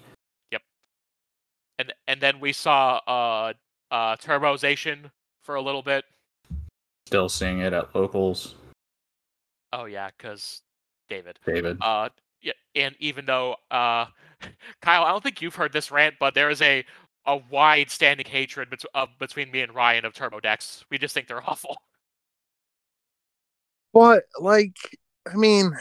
Yep. 0.52 0.62
And 1.78 1.94
and 2.08 2.20
then 2.22 2.40
we 2.40 2.54
saw 2.54 2.98
uh 3.08 3.54
uh 3.92 4.16
turbozation 4.18 5.12
for 5.42 5.56
a 5.56 5.62
little 5.62 5.82
bit. 5.82 6.06
Still 7.08 7.30
seeing 7.30 7.60
it 7.60 7.74
at 7.74 7.94
locals, 7.96 8.56
Oh 9.74 9.86
yeah, 9.86 10.10
because 10.18 10.62
David. 11.10 11.40
David. 11.46 11.78
Uh, 11.82 12.10
yeah, 12.42 12.54
and 12.76 12.96
even 13.00 13.26
though 13.26 13.56
uh, 13.72 14.06
Kyle, 14.82 15.04
I 15.04 15.10
don't 15.10 15.24
think 15.24 15.42
you've 15.42 15.56
heard 15.56 15.74
this 15.74 15.92
rant, 15.92 16.16
but 16.20 16.34
there 16.34 16.50
is 16.50 16.62
a 16.62 16.86
a 17.26 17.38
wide 17.50 17.92
standing 17.92 18.26
hatred 18.26 18.70
bet- 18.70 18.86
uh, 18.96 19.06
between 19.20 19.52
me 19.52 19.62
and 19.62 19.76
Ryan 19.76 20.06
of 20.06 20.14
Turbo 20.14 20.40
Decks. 20.40 20.84
We 20.90 20.98
just 20.98 21.14
think 21.14 21.28
they're 21.28 21.44
awful. 21.50 21.78
But 23.94 24.24
like, 24.40 24.78
I 25.32 25.36
mean, 25.36 25.72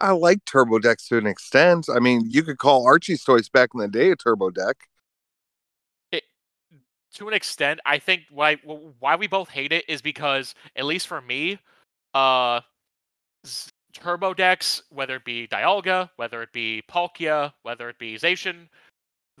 I 0.00 0.12
like 0.12 0.44
Turbo 0.44 0.78
decks 0.78 1.08
to 1.08 1.18
an 1.18 1.26
extent. 1.26 1.88
I 1.94 1.98
mean, 1.98 2.22
you 2.28 2.42
could 2.42 2.58
call 2.58 2.86
Archie's 2.86 3.24
toys 3.24 3.48
back 3.48 3.70
in 3.74 3.80
the 3.80 3.88
day 3.88 4.10
a 4.10 4.16
Turbo 4.16 4.50
deck. 4.50 4.76
To 7.18 7.26
an 7.26 7.34
extent, 7.34 7.80
I 7.84 7.98
think 7.98 8.22
why 8.30 8.54
why 9.00 9.16
we 9.16 9.26
both 9.26 9.48
hate 9.48 9.72
it 9.72 9.84
is 9.88 10.00
because 10.00 10.54
at 10.76 10.84
least 10.84 11.08
for 11.08 11.20
me, 11.20 11.58
uh, 12.14 12.60
turbo 13.92 14.34
decks, 14.34 14.84
whether 14.90 15.16
it 15.16 15.24
be 15.24 15.48
Dialga, 15.48 16.10
whether 16.14 16.42
it 16.42 16.52
be 16.52 16.80
Palkia, 16.88 17.52
whether 17.62 17.88
it 17.88 17.98
be 17.98 18.14
Zacian, 18.14 18.68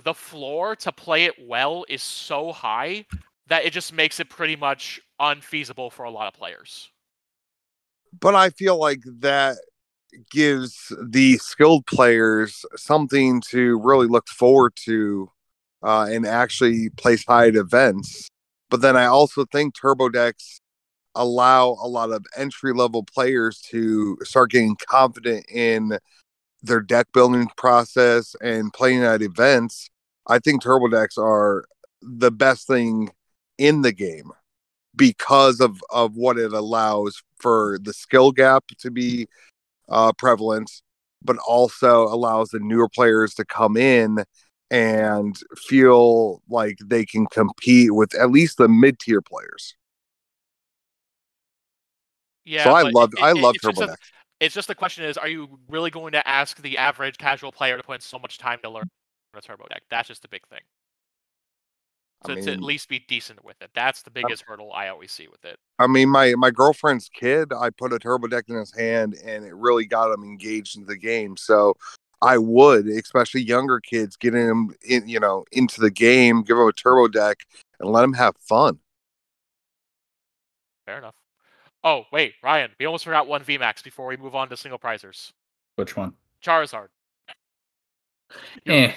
the 0.02 0.12
floor 0.12 0.74
to 0.74 0.90
play 0.90 1.26
it 1.26 1.34
well 1.46 1.84
is 1.88 2.02
so 2.02 2.50
high 2.50 3.06
that 3.46 3.64
it 3.64 3.72
just 3.72 3.92
makes 3.92 4.18
it 4.18 4.28
pretty 4.28 4.56
much 4.56 5.00
unfeasible 5.20 5.88
for 5.88 6.04
a 6.04 6.10
lot 6.10 6.26
of 6.26 6.34
players. 6.34 6.90
But 8.18 8.34
I 8.34 8.50
feel 8.50 8.76
like 8.76 9.02
that 9.20 9.56
gives 10.32 10.92
the 11.00 11.36
skilled 11.36 11.86
players 11.86 12.64
something 12.74 13.40
to 13.50 13.78
really 13.78 14.08
look 14.08 14.26
forward 14.26 14.72
to 14.84 15.30
uh, 15.82 16.08
and 16.10 16.26
actually 16.26 16.90
place 16.90 17.24
high 17.26 17.48
at 17.48 17.56
events. 17.56 18.28
But 18.70 18.80
then 18.80 18.96
I 18.96 19.06
also 19.06 19.44
think 19.44 19.74
turbo 19.74 20.08
decks 20.08 20.60
allow 21.14 21.76
a 21.82 21.88
lot 21.88 22.10
of 22.10 22.24
entry 22.36 22.72
level 22.72 23.02
players 23.02 23.60
to 23.70 24.16
start 24.22 24.50
getting 24.50 24.76
confident 24.88 25.46
in 25.50 25.98
their 26.62 26.80
deck 26.80 27.06
building 27.12 27.48
process 27.56 28.34
and 28.42 28.72
playing 28.72 29.02
at 29.04 29.22
events. 29.22 29.88
I 30.26 30.38
think 30.38 30.62
turbo 30.62 30.88
decks 30.88 31.16
are 31.16 31.64
the 32.02 32.30
best 32.30 32.66
thing 32.66 33.10
in 33.56 33.82
the 33.82 33.92
game 33.92 34.30
because 34.94 35.60
of 35.60 35.80
of 35.90 36.16
what 36.16 36.38
it 36.38 36.52
allows 36.52 37.22
for 37.40 37.78
the 37.82 37.92
skill 37.92 38.32
gap 38.32 38.64
to 38.78 38.90
be 38.90 39.26
uh, 39.88 40.12
prevalent, 40.12 40.70
but 41.22 41.36
also 41.38 42.02
allows 42.04 42.50
the 42.50 42.60
newer 42.60 42.88
players 42.88 43.34
to 43.34 43.44
come 43.44 43.76
in 43.76 44.24
and 44.70 45.36
feel 45.56 46.42
like 46.48 46.78
they 46.84 47.04
can 47.04 47.26
compete 47.26 47.94
with 47.94 48.14
at 48.14 48.30
least 48.30 48.58
the 48.58 48.68
mid 48.68 48.98
tier 48.98 49.22
players. 49.22 49.74
Yeah, 52.44 52.64
so 52.64 52.70
I 52.72 52.82
love 52.90 53.12
I 53.20 53.32
love 53.32 53.54
it's 53.54 53.64
just 53.64 53.78
turbo 53.78 53.92
a- 53.92 53.96
It's 54.40 54.54
just 54.54 54.68
the 54.68 54.74
question 54.74 55.04
is, 55.04 55.18
are 55.18 55.28
you 55.28 55.58
really 55.68 55.90
going 55.90 56.12
to 56.12 56.26
ask 56.26 56.60
the 56.62 56.78
average 56.78 57.18
casual 57.18 57.52
player 57.52 57.76
to 57.76 57.82
put 57.82 57.96
in 57.96 58.00
so 58.00 58.18
much 58.18 58.38
time 58.38 58.58
to 58.62 58.70
learn 58.70 58.84
a 59.34 59.40
turbo 59.40 59.66
deck? 59.68 59.82
That's 59.90 60.08
just 60.08 60.22
the 60.22 60.28
big 60.28 60.46
thing. 60.48 60.60
I 62.24 62.34
To, 62.34 62.42
to 62.42 62.52
at 62.52 62.62
least 62.62 62.88
be 62.88 63.00
decent 63.00 63.44
with 63.44 63.60
it. 63.60 63.70
That's 63.74 64.02
the 64.02 64.10
biggest 64.10 64.44
hurdle 64.46 64.72
I 64.72 64.88
always 64.88 65.12
see 65.12 65.28
with 65.28 65.44
it. 65.44 65.58
I 65.78 65.86
mean, 65.86 66.08
my 66.08 66.34
my 66.36 66.50
girlfriend's 66.50 67.08
kid, 67.08 67.52
I 67.52 67.70
put 67.70 67.92
a 67.92 67.98
turbo 67.98 68.26
deck 68.26 68.46
in 68.48 68.56
his 68.56 68.74
hand, 68.74 69.14
and 69.24 69.44
it 69.44 69.54
really 69.54 69.86
got 69.86 70.12
him 70.12 70.24
engaged 70.24 70.76
into 70.76 70.88
the 70.88 70.96
game. 70.96 71.36
So 71.36 71.76
I 72.20 72.38
would, 72.38 72.86
especially 72.88 73.42
younger 73.42 73.80
kids, 73.80 74.16
getting 74.16 74.46
them 74.46 74.74
in, 74.86 75.08
you 75.08 75.20
know, 75.20 75.44
into 75.52 75.80
the 75.80 75.90
game, 75.90 76.42
give 76.42 76.56
them 76.56 76.66
a 76.68 76.72
turbo 76.72 77.08
deck, 77.08 77.38
and 77.78 77.90
let 77.90 78.02
them 78.02 78.12
have 78.14 78.36
fun. 78.38 78.78
Fair 80.86 80.98
enough. 80.98 81.14
Oh, 81.84 82.04
wait, 82.12 82.34
Ryan, 82.42 82.70
we 82.80 82.86
almost 82.86 83.04
forgot 83.04 83.28
one 83.28 83.44
VMAX 83.44 83.84
before 83.84 84.06
we 84.08 84.16
move 84.16 84.34
on 84.34 84.48
to 84.48 84.56
single 84.56 84.78
prizers. 84.78 85.32
Which 85.76 85.96
one? 85.96 86.14
Charizard. 86.44 86.88
You're, 88.64 88.74
Eh, 88.76 88.92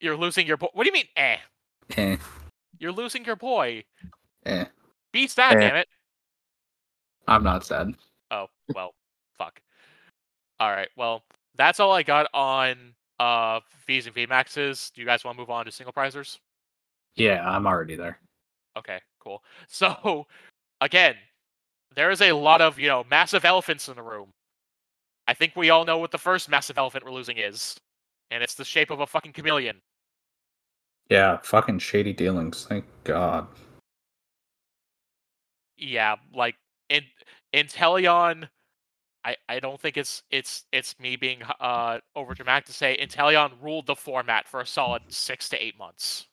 you're 0.00 0.16
losing 0.16 0.46
your 0.46 0.56
boy. 0.56 0.68
What 0.72 0.84
do 0.84 0.88
you 0.88 0.94
mean, 0.94 1.06
eh? 1.16 1.36
eh, 1.96 2.16
You're 2.78 2.92
losing 2.92 3.24
your 3.24 3.36
boy. 3.36 3.84
eh. 4.46 4.64
Beats 5.12 5.34
that, 5.34 5.56
Eh. 5.56 5.60
damn 5.60 5.76
it. 5.76 5.88
I'm 7.28 7.42
not 7.44 7.66
sad. 7.66 7.94
Oh, 8.30 8.46
well, 8.74 8.94
fuck. 9.36 9.60
All 10.58 10.70
right, 10.70 10.88
well, 10.96 11.22
that's 11.56 11.80
all 11.80 11.92
I 11.92 12.02
got 12.02 12.28
on 12.34 12.94
uh 13.18 13.60
V's 13.86 14.06
and 14.06 14.14
VMAXs. 14.14 14.92
Do 14.92 15.00
you 15.00 15.06
guys 15.06 15.24
want 15.24 15.36
to 15.36 15.40
move 15.40 15.50
on 15.50 15.64
to 15.64 15.72
single 15.72 15.92
prizers? 15.92 16.38
Yeah, 17.14 17.48
I'm 17.48 17.66
already 17.66 17.96
there. 17.96 18.18
Okay, 18.76 19.00
cool. 19.20 19.42
So, 19.68 20.26
again, 20.80 21.16
there 21.94 22.10
is 22.10 22.20
a 22.20 22.32
lot 22.32 22.60
of, 22.60 22.78
you 22.78 22.88
know, 22.88 23.04
massive 23.10 23.44
elephants 23.44 23.88
in 23.88 23.96
the 23.96 24.02
room. 24.02 24.28
I 25.26 25.34
think 25.34 25.56
we 25.56 25.70
all 25.70 25.84
know 25.84 25.98
what 25.98 26.12
the 26.12 26.18
first 26.18 26.48
massive 26.48 26.78
elephant 26.78 27.04
we're 27.04 27.10
losing 27.10 27.38
is. 27.38 27.76
And 28.30 28.42
it's 28.42 28.54
the 28.54 28.64
shape 28.64 28.90
of 28.90 29.00
a 29.00 29.06
fucking 29.06 29.32
chameleon. 29.32 29.80
Yeah, 31.08 31.38
fucking 31.42 31.78
shady 31.78 32.12
dealings. 32.12 32.66
Thank 32.68 32.84
God. 33.04 33.46
Yeah, 35.78 36.16
like 36.34 36.56
in 36.88 37.02
Inteleon 37.54 38.48
I, 39.26 39.36
I 39.48 39.58
don't 39.58 39.80
think 39.80 39.96
it's 39.96 40.22
it's 40.30 40.66
it's 40.72 40.94
me 41.00 41.16
being 41.16 41.42
uh 41.58 41.98
over 42.14 42.32
dramatic 42.32 42.66
to 42.66 42.72
say 42.72 42.96
Inteleon 42.96 43.52
ruled 43.60 43.86
the 43.86 43.96
format 43.96 44.46
for 44.46 44.60
a 44.60 44.66
solid 44.66 45.02
six 45.08 45.48
to 45.48 45.62
eight 45.62 45.76
months. 45.76 46.28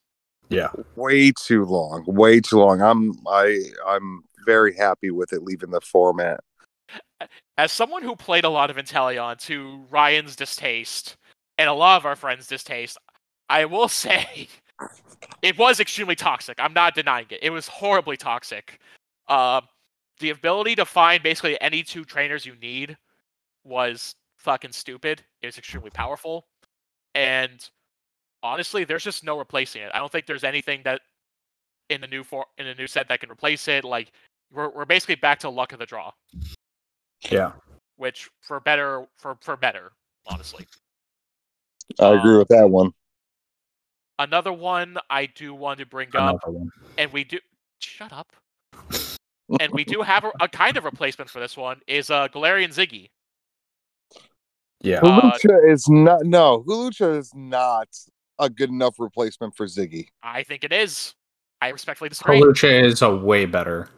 Yeah. 0.49 0.69
Way 0.95 1.31
too 1.31 1.65
long, 1.65 2.03
way 2.05 2.39
too 2.39 2.59
long. 2.59 2.81
I'm 2.81 3.13
I 3.27 3.61
I'm 3.87 4.23
very 4.45 4.75
happy 4.75 5.09
with 5.09 5.33
it 5.33 5.41
leaving 5.41 5.71
the 5.71 5.81
format. 5.81 6.41
as 7.57 7.71
someone 7.71 8.03
who 8.03 8.15
played 8.15 8.43
a 8.43 8.49
lot 8.49 8.69
of 8.69 8.77
Inteleon 8.77 9.39
to 9.47 9.83
Ryan's 9.89 10.35
distaste 10.35 11.17
and 11.57 11.67
a 11.67 11.73
lot 11.73 11.97
of 11.97 12.05
our 12.05 12.15
friends' 12.15 12.45
distaste, 12.45 12.99
I 13.49 13.65
will 13.65 13.87
say 13.87 14.47
it 15.41 15.57
was 15.57 15.79
extremely 15.79 16.15
toxic. 16.15 16.59
I'm 16.59 16.73
not 16.73 16.93
denying 16.93 17.25
it. 17.31 17.39
It 17.41 17.49
was 17.49 17.67
horribly 17.67 18.17
toxic. 18.17 18.79
Uh, 19.27 19.61
the 20.23 20.29
ability 20.29 20.73
to 20.75 20.85
find 20.85 21.21
basically 21.21 21.59
any 21.59 21.83
two 21.83 22.05
trainers 22.05 22.45
you 22.45 22.55
need 22.55 22.97
was 23.65 24.15
fucking 24.37 24.71
stupid. 24.71 25.21
It 25.41 25.47
was 25.47 25.57
extremely 25.57 25.89
powerful. 25.89 26.47
And 27.13 27.69
honestly, 28.41 28.85
there's 28.85 29.03
just 29.03 29.25
no 29.25 29.37
replacing 29.37 29.81
it. 29.81 29.91
I 29.93 29.99
don't 29.99 30.09
think 30.09 30.25
there's 30.25 30.45
anything 30.45 30.81
that 30.85 31.01
in 31.89 31.99
the 31.99 32.07
new 32.07 32.23
for 32.23 32.45
in 32.57 32.65
the 32.65 32.73
new 32.73 32.87
set 32.87 33.09
that 33.09 33.19
can 33.19 33.29
replace 33.29 33.67
it. 33.67 33.83
Like 33.83 34.13
we're 34.53 34.69
we're 34.69 34.85
basically 34.85 35.15
back 35.15 35.39
to 35.39 35.49
luck 35.49 35.73
of 35.73 35.79
the 35.79 35.85
draw 35.85 36.11
Yeah. 37.29 37.51
which 37.97 38.29
for 38.41 38.61
better 38.61 39.05
for 39.17 39.37
for 39.41 39.57
better 39.57 39.91
honestly 40.25 40.65
I 41.99 42.13
agree 42.13 42.37
with 42.37 42.47
that 42.47 42.69
one. 42.69 42.87
Um, 42.87 42.93
another 44.19 44.53
one 44.53 44.97
i 45.09 45.25
do 45.25 45.53
want 45.53 45.79
to 45.79 45.85
bring 45.85 46.15
up 46.15 46.39
one. 46.47 46.69
and 46.97 47.11
we 47.11 47.23
do 47.23 47.39
shut 47.79 48.13
up 48.13 48.31
and 49.59 49.71
we 49.71 49.83
do 49.83 50.01
have 50.01 50.23
a, 50.23 50.31
a 50.41 50.47
kind 50.47 50.77
of 50.77 50.83
replacement 50.83 51.29
for 51.29 51.39
this 51.39 51.55
one 51.57 51.79
is 51.87 52.09
uh 52.09 52.27
galarian 52.29 52.69
ziggy 52.69 53.09
Yeah. 54.81 54.99
Uh, 55.01 55.31
Hawlucha 55.31 55.71
is 55.71 55.87
not 55.89 56.25
no, 56.25 56.63
Hawlucha 56.67 57.17
is 57.17 57.31
not 57.33 57.87
a 58.39 58.49
good 58.49 58.69
enough 58.69 58.95
replacement 58.99 59.55
for 59.55 59.65
Ziggy. 59.67 60.07
i 60.23 60.43
think 60.43 60.63
it 60.63 60.73
is 60.73 61.13
i 61.61 61.69
respectfully 61.69 62.09
disagree 62.09 62.41
Hawlucha 62.41 62.83
is 62.83 63.01
a 63.01 63.15
way 63.15 63.45
better. 63.45 63.89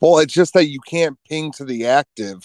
Well, 0.00 0.18
it's 0.18 0.32
just 0.32 0.54
that 0.54 0.68
you 0.68 0.80
can't 0.80 1.18
ping 1.28 1.52
to 1.52 1.64
the 1.64 1.86
active. 1.86 2.42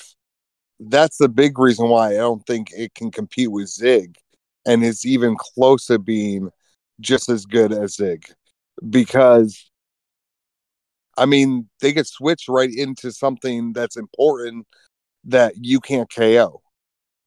That's 0.79 1.17
the 1.17 1.29
big 1.29 1.57
reason 1.57 1.87
why 1.87 2.09
I 2.09 2.17
don't 2.17 2.45
think 2.45 2.69
it 2.73 2.93
can 2.93 3.11
compete 3.11 3.51
with 3.51 3.69
Zig. 3.69 4.17
And 4.65 4.83
it's 4.83 5.05
even 5.05 5.37
close 5.37 5.85
to 5.85 5.97
being 5.97 6.49
just 6.99 7.29
as 7.29 7.45
good 7.45 7.71
as 7.71 7.95
Zig. 7.95 8.25
Because 8.89 9.71
I 11.17 11.25
mean, 11.25 11.69
they 11.81 11.93
could 11.93 12.07
switch 12.07 12.45
right 12.47 12.73
into 12.73 13.11
something 13.11 13.73
that's 13.73 13.97
important 13.97 14.67
that 15.25 15.53
you 15.59 15.79
can't 15.79 16.11
KO. 16.13 16.61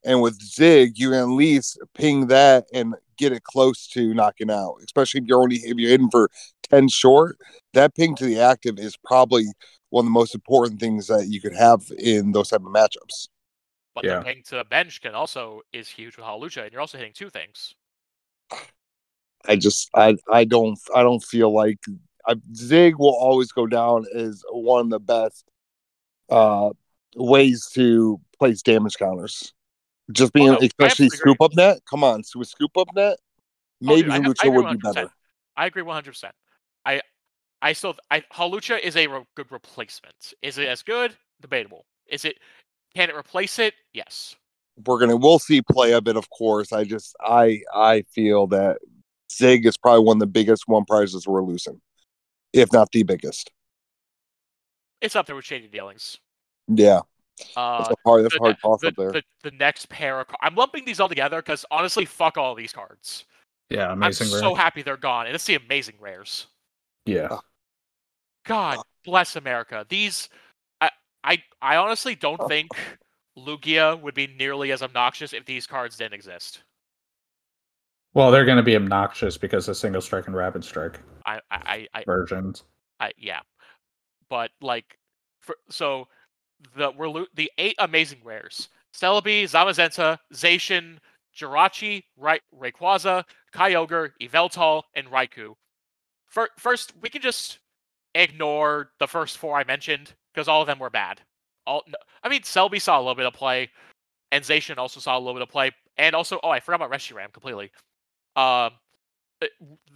And 0.05 0.23
with 0.23 0.41
Zig, 0.41 0.99
you 0.99 1.11
can 1.11 1.19
at 1.19 1.29
least 1.29 1.79
ping 1.95 2.29
that 2.29 2.67
and 2.73 2.95
get 3.17 3.33
it 3.33 3.43
close 3.43 3.89
to 3.89 4.15
knocking 4.15 4.51
out. 4.51 4.77
Especially 4.85 5.21
if 5.21 5.27
you're 5.27 5.43
only 5.43 5.57
if 5.57 5.77
you're 5.77 5.93
in 5.93 6.11
for 6.11 6.31
10 6.71 6.89
short, 6.89 7.39
that 7.75 7.95
ping 7.95 8.15
to 8.17 8.25
the 8.25 8.41
active 8.41 8.79
is 8.79 8.97
probably 8.97 9.47
one 9.91 10.03
of 10.03 10.07
the 10.07 10.13
most 10.13 10.35
important 10.35 10.81
things 10.81 11.07
that 11.09 11.27
you 11.29 11.41
could 11.41 11.55
have 11.55 11.83
in 11.99 12.33
those 12.33 12.51
type 12.51 12.61
of 12.61 12.67
matchups. 12.67 13.29
but 13.95 14.05
yeah. 14.05 14.19
the 14.19 14.25
ping 14.25 14.43
to 14.45 14.57
the 14.57 14.65
bench 14.65 15.01
can 15.01 15.15
also 15.15 15.63
is 15.73 15.89
huge 15.89 16.17
with 16.17 16.27
Hawlucha, 16.27 16.63
and 16.63 16.73
you're 16.73 16.81
also 16.81 16.99
hitting 16.99 17.15
two 17.15 17.31
things 17.31 17.75
I 19.47 19.57
just 19.57 19.89
I 19.95 20.17
I 20.31 20.45
don't 20.45 20.79
I 20.95 21.03
don't 21.03 21.23
feel 21.23 21.53
like 21.53 21.79
I, 22.29 22.35
Zig 22.55 22.97
will 22.99 23.15
always 23.17 23.51
go 23.53 23.67
down 23.67 24.05
as 24.15 24.43
one 24.53 24.83
of 24.87 24.91
the 24.91 25.01
best 25.01 25.45
uh 26.31 26.71
ways 27.17 27.69
to 27.75 28.21
place 28.39 28.63
damage 28.63 28.97
counters. 28.99 29.55
Just 30.13 30.33
being 30.33 30.51
Oh, 30.51 30.53
no, 30.53 30.59
especially 30.59 31.09
scoop 31.09 31.41
up 31.41 31.55
net. 31.57 31.81
Come 31.89 32.05
on, 32.05 32.23
so 32.23 32.39
with 32.39 32.49
scoop 32.49 32.77
up 32.77 32.89
net, 32.95 33.17
Oh, 33.87 33.97
dude, 33.97 34.07
maybe 34.07 34.11
I- 34.11 34.17
I 34.17 34.21
Lucha 34.21 34.45
agree 34.45 34.51
would 34.57 34.71
be 34.71 34.77
100%. 34.77 34.95
better. 34.95 35.11
I 35.57 35.67
agree 35.67 35.83
100%. 35.83 36.31
I 36.85 37.01
I 37.61 37.73
still 37.73 37.97
I 38.11 38.21
Hawlucha 38.33 38.79
is 38.81 38.97
a 38.97 39.07
re- 39.07 39.25
good 39.35 39.51
replacement. 39.51 40.35
Is 40.43 40.59
it 40.59 40.69
as 40.69 40.83
good? 40.83 41.17
Debatable. 41.41 41.87
Is 42.07 42.25
it 42.25 42.39
can 42.95 43.11
it 43.11 43.17
replace 43.17 43.59
it? 43.59 43.75
Yes. 43.93 44.37
We're 44.87 44.99
gonna 45.01 45.17
we'll 45.17 45.39
see 45.41 45.61
play 45.63 45.93
a 45.93 46.01
bit, 46.01 46.17
of 46.17 46.31
course. 46.31 46.73
I 46.73 46.85
just 46.85 47.17
I 47.21 47.63
I 47.75 48.03
feel 48.13 48.47
that 48.49 48.79
Zig 49.33 49.67
is 49.67 49.77
probably 49.77 50.05
one 50.05 50.17
of 50.17 50.21
the 50.21 50.27
biggest 50.27 50.65
one 50.67 50.85
prizes 50.85 51.27
we're 51.27 51.43
losing, 51.43 51.81
if 52.53 52.73
not 52.73 52.91
the 52.93 53.03
biggest. 53.03 53.51
It's 55.01 55.15
up 55.17 55.27
there 55.27 55.37
with 55.37 55.45
shady 55.45 55.69
dealings. 55.69 56.19
Yeah, 56.67 57.01
Uh 57.57 57.79
that's 57.79 57.91
a 57.91 57.95
hard 58.05 58.25
that's 58.25 58.35
the, 58.35 58.41
hard 58.41 58.57
toss 58.61 58.81
the, 58.81 58.89
up 58.89 58.95
there. 58.97 59.13
the, 59.13 59.23
the 59.43 59.51
next 59.53 59.89
pair 59.89 60.21
of 60.21 60.27
car- 60.27 60.39
I'm 60.43 60.55
lumping 60.55 60.85
these 60.85 61.01
all 61.01 61.09
together 61.09 61.39
because 61.39 61.65
honestly, 61.71 62.05
fuck 62.05 62.37
all 62.37 62.55
these 62.55 62.73
cards. 62.73 63.25
Yeah. 63.71 63.93
Amazing. 63.93 64.29
I'm 64.29 64.33
rare. 64.33 64.41
so 64.41 64.55
happy 64.55 64.83
they're 64.83 64.97
gone, 64.97 65.27
and 65.27 65.35
it's 65.35 65.45
the 65.45 65.55
amazing 65.57 65.97
rares. 66.01 66.47
yeah. 67.07 67.39
God 68.45 68.79
bless 69.05 69.37
America. 69.37 69.85
These, 69.91 70.31
I, 70.81 70.91
I, 71.23 71.43
I 71.61 71.77
honestly 71.77 72.15
don't 72.15 72.41
think 72.49 72.69
Lugia 73.37 74.01
would 74.01 74.15
be 74.15 74.27
nearly 74.27 74.73
as 74.73 74.83
obnoxious 74.83 75.35
if 75.35 75.45
these 75.45 75.67
cards 75.67 75.99
didn't 75.99 76.15
exist. 76.15 76.63
Well, 78.15 78.31
they're 78.31 78.45
going 78.45 78.57
to 78.57 78.63
be 78.63 78.77
obnoxious 78.77 79.37
because 79.37 79.69
of 79.69 79.77
single 79.77 80.01
strike 80.01 80.27
and 80.27 80.35
rapid 80.37 80.65
strike 80.65 80.99
I, 81.27 81.41
I, 81.51 81.89
I, 81.95 82.05
versions. 82.05 82.65
I 83.01 83.13
yeah, 83.19 83.41
but 84.29 84.51
like, 84.61 84.99
for, 85.41 85.57
so 85.71 86.09
the 86.77 86.91
we're 86.91 87.09
lo- 87.09 87.27
the 87.35 87.51
eight 87.59 87.77
amazing 87.79 88.19
rares: 88.25 88.71
Celebi, 88.95 89.45
Zamazenta, 89.45 90.19
Zacian, 90.35 90.99
Jirachi, 91.37 92.05
Ra- 92.17 92.39
Rayquaza, 92.59 93.25
Kyogre, 93.55 94.11
Yveltal, 94.21 94.83
and 94.95 95.09
Raikou. 95.09 95.55
Fir- 96.27 96.49
first, 96.59 96.95
we 97.01 97.09
can 97.09 97.23
just 97.23 97.59
ignore 98.15 98.91
the 98.99 99.07
first 99.07 99.39
four 99.39 99.57
I 99.57 99.65
mentioned 99.65 100.15
because 100.33 100.49
all 100.49 100.63
of 100.63 100.67
them 100.67 100.79
were 100.79 100.91
bad. 100.91 101.21
All 101.67 101.85
no, 101.87 101.99
I 102.23 102.29
mean, 102.29 102.41
Celebi 102.41 102.81
saw 102.81 102.99
a 102.99 103.01
little 103.01 103.15
bit 103.15 103.27
of 103.27 103.35
play, 103.35 103.71
and 104.33 104.43
Zacian 104.43 104.79
also 104.79 104.99
saw 104.99 105.17
a 105.17 105.21
little 105.21 105.35
bit 105.35 105.43
of 105.43 105.51
play, 105.51 105.73
and 105.97 106.17
also 106.17 106.41
oh, 106.43 106.51
I 106.51 106.61
forgot 106.61 106.77
about 106.83 106.91
Reshiram 106.91 107.33
completely. 107.33 107.71
Um, 108.39 108.73
uh, 109.43 109.47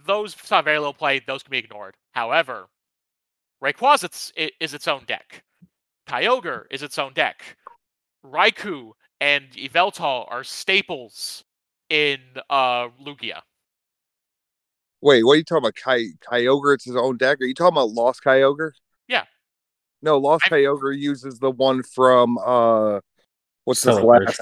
those 0.05 0.35
saw 0.35 0.61
very 0.61 0.77
little 0.77 0.93
play; 0.93 1.19
those 1.19 1.43
can 1.43 1.51
be 1.51 1.57
ignored. 1.59 1.95
However, 2.11 2.67
Rayquaza 3.63 4.03
it's- 4.05 4.31
i- 4.37 4.51
is 4.59 4.73
its 4.73 4.87
own 4.87 5.05
deck. 5.05 5.43
Kyogre 6.07 6.65
is 6.69 6.83
its 6.83 6.97
own 6.99 7.13
deck. 7.13 7.57
Raikou 8.25 8.91
and 9.21 9.49
Yveltal 9.51 10.29
are 10.29 10.43
staples 10.43 11.43
in 11.89 12.19
uh, 12.49 12.89
Lugia. 13.01 13.41
Wait, 15.01 15.23
what 15.23 15.33
are 15.33 15.37
you 15.37 15.43
talking 15.43 15.59
about? 15.65 15.75
Ky- 15.75 16.13
Kyogre, 16.29 16.73
it's 16.75 16.85
his 16.85 16.95
own 16.95 17.17
deck. 17.17 17.39
Are 17.41 17.45
you 17.45 17.53
talking 17.53 17.73
about 17.77 17.89
Lost 17.91 18.23
Kyogre? 18.23 18.71
Yeah. 19.07 19.25
No, 20.01 20.17
Lost 20.17 20.45
I've- 20.45 20.55
Kyogre 20.55 20.97
uses 20.97 21.39
the 21.39 21.51
one 21.51 21.83
from 21.83 22.37
uh, 22.37 22.99
what's 23.65 23.81
this 23.81 23.97
last? 23.99 24.41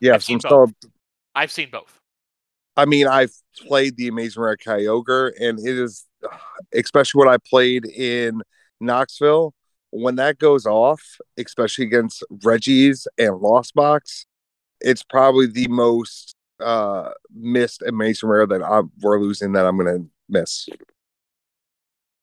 Yeah, 0.00 0.14
I've 0.14 0.24
seen 0.24 0.40
from 0.40 0.50
both. 0.50 0.90
I've 1.34 1.52
seen 1.52 1.70
both. 1.70 2.00
I 2.76 2.86
mean, 2.86 3.06
I've 3.06 3.32
played 3.66 3.96
the 3.96 4.08
Amazing 4.08 4.42
Rare 4.42 4.56
Kyogre, 4.56 5.32
and 5.40 5.58
it 5.58 5.78
is, 5.78 6.06
especially 6.74 7.18
what 7.18 7.28
I 7.28 7.38
played 7.38 7.86
in 7.86 8.42
Knoxville. 8.80 9.54
When 9.90 10.16
that 10.16 10.38
goes 10.38 10.66
off, 10.66 11.00
especially 11.38 11.84
against 11.84 12.24
Regis 12.42 13.06
and 13.16 13.36
Lost 13.36 13.74
Box, 13.74 14.26
it's 14.80 15.04
probably 15.04 15.46
the 15.46 15.68
most 15.68 16.34
uh 16.60 17.10
missed 17.34 17.82
Amazing 17.82 18.28
Rare 18.28 18.46
that 18.46 18.62
I'm, 18.62 18.90
we're 19.00 19.20
losing 19.20 19.52
that 19.52 19.66
I'm 19.66 19.76
gonna 19.76 20.04
miss. 20.28 20.68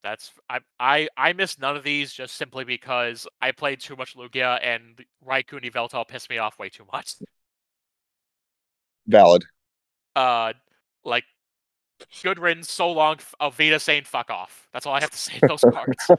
That's 0.03 0.31
I 0.49 0.59
I 0.79 1.07
I 1.15 1.33
miss 1.33 1.59
none 1.59 1.77
of 1.77 1.83
these 1.83 2.11
just 2.11 2.35
simply 2.35 2.65
because 2.65 3.27
I 3.41 3.51
played 3.51 3.79
too 3.79 3.95
much 3.95 4.15
Lugia 4.15 4.59
and 4.61 4.99
Raikou 5.25 5.53
and 5.53 5.73
Yveltal 5.73 6.07
pissed 6.07 6.29
me 6.29 6.39
off 6.39 6.59
way 6.59 6.69
too 6.69 6.85
much. 6.91 7.15
Valid. 9.07 9.45
Uh, 10.15 10.53
like 11.03 11.23
good 12.23 12.39
riddance, 12.39 12.71
so 12.71 12.91
long. 12.91 13.17
Avita 13.39 13.79
saying 13.79 14.03
"fuck 14.05 14.29
off." 14.29 14.67
That's 14.73 14.85
all 14.85 14.93
I 14.93 15.01
have 15.01 15.11
to 15.11 15.17
say 15.17 15.39
to 15.39 15.47
those 15.47 15.61
cards. 15.61 16.11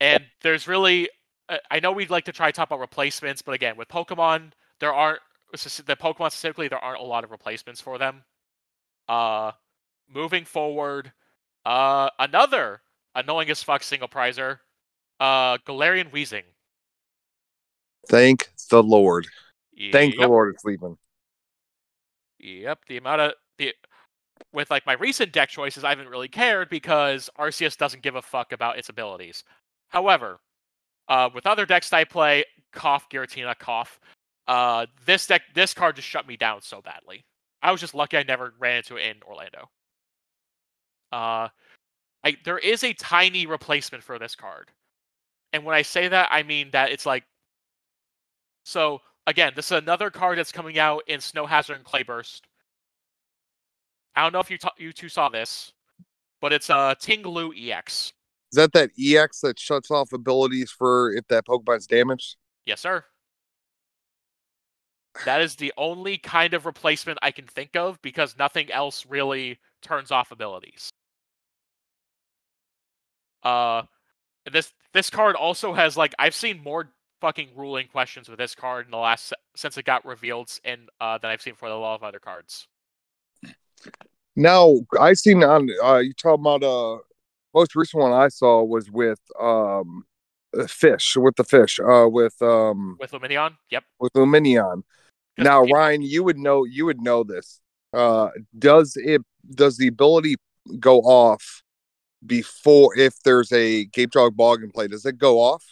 and 0.00 0.24
there's 0.42 0.68
really, 0.68 1.08
uh, 1.48 1.58
I 1.70 1.80
know 1.80 1.92
we'd 1.92 2.10
like 2.10 2.24
to 2.26 2.32
try 2.32 2.50
to 2.50 2.52
talk 2.52 2.68
about 2.68 2.80
replacements, 2.80 3.42
but 3.42 3.52
again, 3.52 3.76
with 3.76 3.88
Pokemon, 3.88 4.52
there 4.80 4.92
aren't 4.92 5.20
the 5.52 5.96
Pokemon 5.96 6.30
specifically. 6.30 6.68
There 6.68 6.78
aren't 6.78 7.00
a 7.00 7.04
lot 7.04 7.24
of 7.24 7.30
replacements 7.30 7.80
for 7.80 7.98
them. 7.98 8.24
Uh, 9.08 9.52
moving 10.12 10.44
forward, 10.44 11.12
uh, 11.64 12.10
another 12.18 12.80
annoying 13.14 13.50
as 13.50 13.62
fuck 13.62 13.82
single 13.82 14.08
prizer, 14.08 14.58
uh, 15.20 15.58
Galarian 15.58 16.10
Weezing. 16.10 16.44
Thank 18.08 18.50
the 18.70 18.82
Lord. 18.82 19.26
Thank 19.92 20.16
the 20.16 20.26
Lord 20.26 20.54
it's 20.54 20.64
leaving. 20.64 20.96
Yep, 22.42 22.80
the 22.88 22.96
amount 22.96 23.20
of 23.20 23.32
the 23.58 23.72
with 24.52 24.70
like 24.70 24.84
my 24.86 24.94
recent 24.94 25.32
deck 25.32 25.48
choices, 25.48 25.84
I 25.84 25.90
haven't 25.90 26.08
really 26.08 26.28
cared 26.28 26.68
because 26.68 27.30
Arceus 27.38 27.76
doesn't 27.76 28.02
give 28.02 28.16
a 28.16 28.22
fuck 28.22 28.52
about 28.52 28.78
its 28.78 28.88
abilities. 28.88 29.44
However, 29.88 30.40
uh, 31.08 31.30
with 31.34 31.46
other 31.46 31.66
decks 31.66 31.90
that 31.90 31.98
I 31.98 32.04
play, 32.04 32.44
cough 32.72 33.08
Giratina, 33.08 33.58
cough. 33.58 34.00
Uh, 34.48 34.86
this 35.06 35.26
deck, 35.26 35.42
this 35.54 35.72
card 35.72 35.96
just 35.96 36.08
shut 36.08 36.26
me 36.26 36.36
down 36.36 36.60
so 36.62 36.80
badly. 36.82 37.24
I 37.62 37.70
was 37.70 37.80
just 37.80 37.94
lucky 37.94 38.16
I 38.16 38.24
never 38.24 38.54
ran 38.58 38.78
into 38.78 38.96
it 38.96 39.06
in 39.08 39.22
Orlando. 39.22 39.70
Uh, 41.12 41.48
I 42.24 42.36
there 42.44 42.58
is 42.58 42.82
a 42.82 42.92
tiny 42.94 43.46
replacement 43.46 44.02
for 44.02 44.18
this 44.18 44.34
card, 44.34 44.70
and 45.52 45.64
when 45.64 45.76
I 45.76 45.82
say 45.82 46.08
that, 46.08 46.28
I 46.32 46.42
mean 46.42 46.70
that 46.72 46.90
it's 46.90 47.06
like. 47.06 47.24
So 48.64 49.00
again, 49.26 49.52
this 49.56 49.66
is 49.66 49.78
another 49.78 50.10
card 50.10 50.38
that's 50.38 50.52
coming 50.52 50.78
out 50.78 51.02
in 51.06 51.20
Snow 51.20 51.46
Hazard 51.46 51.76
and 51.76 51.84
Clayburst. 51.84 52.42
I 54.14 54.22
don't 54.22 54.32
know 54.32 54.40
if 54.40 54.50
you 54.50 54.58
ta- 54.58 54.74
you 54.78 54.92
two 54.92 55.08
saw 55.08 55.28
this, 55.28 55.72
but 56.40 56.52
it's 56.52 56.70
a 56.70 56.76
uh, 56.76 56.94
Ting-Lu 56.94 57.52
EX. 57.56 58.12
Is 58.52 58.56
that 58.56 58.72
that 58.72 58.90
EX 58.98 59.40
that 59.40 59.58
shuts 59.58 59.90
off 59.90 60.12
abilities 60.12 60.70
for 60.70 61.12
if 61.14 61.26
that 61.28 61.46
Pokemon's 61.46 61.86
damaged? 61.86 62.36
Yes, 62.66 62.80
sir. 62.80 63.04
That 65.24 65.40
is 65.40 65.56
the 65.56 65.72
only 65.76 66.18
kind 66.18 66.54
of 66.54 66.66
replacement 66.66 67.18
I 67.22 67.30
can 67.30 67.46
think 67.46 67.76
of 67.76 68.00
because 68.02 68.36
nothing 68.38 68.70
else 68.70 69.06
really 69.06 69.58
turns 69.82 70.10
off 70.10 70.32
abilities. 70.32 70.90
Uh, 73.42 73.82
this 74.50 74.72
this 74.92 75.10
card 75.10 75.36
also 75.36 75.72
has 75.72 75.96
like 75.96 76.14
I've 76.18 76.34
seen 76.34 76.62
more 76.62 76.92
fucking 77.22 77.50
ruling 77.54 77.86
questions 77.86 78.28
with 78.28 78.36
this 78.36 78.52
card 78.56 78.84
in 78.84 78.90
the 78.90 78.96
last 78.96 79.32
since 79.54 79.78
it 79.78 79.84
got 79.84 80.04
revealed 80.04 80.50
and 80.64 80.88
uh 81.00 81.16
than 81.18 81.30
I've 81.30 81.40
seen 81.40 81.54
for 81.54 81.68
a 81.68 81.78
lot 81.78 81.94
of 81.94 82.02
other 82.02 82.18
cards. 82.18 82.66
Now 84.34 84.80
I 85.00 85.12
seen 85.12 85.44
on 85.44 85.68
uh 85.82 85.98
you 85.98 86.14
talking 86.14 86.42
about 86.42 86.64
uh 86.64 86.98
most 87.54 87.76
recent 87.76 88.02
one 88.02 88.12
I 88.12 88.26
saw 88.26 88.64
was 88.64 88.90
with 88.90 89.20
um 89.40 90.04
fish 90.66 91.16
with 91.16 91.36
the 91.36 91.44
fish 91.44 91.78
uh 91.78 92.08
with 92.08 92.42
um 92.42 92.96
With 92.98 93.12
Lumineon, 93.12 93.52
yep. 93.70 93.84
with 94.00 94.12
Lumineon. 94.14 94.82
Now 95.38 95.62
Ryan, 95.62 96.02
you 96.02 96.24
would 96.24 96.38
know 96.38 96.64
you 96.64 96.86
would 96.86 97.00
know 97.00 97.22
this. 97.22 97.60
Uh 97.94 98.30
does 98.58 98.96
it 98.96 99.22
does 99.54 99.76
the 99.76 99.86
ability 99.86 100.34
go 100.80 100.98
off 101.02 101.62
before 102.26 102.98
if 102.98 103.14
there's 103.22 103.52
a 103.52 103.84
Gape 103.84 104.10
Jaw 104.10 104.30
Bog 104.30 104.64
in 104.64 104.72
play? 104.72 104.88
Does 104.88 105.06
it 105.06 105.18
go 105.18 105.38
off? 105.38 105.64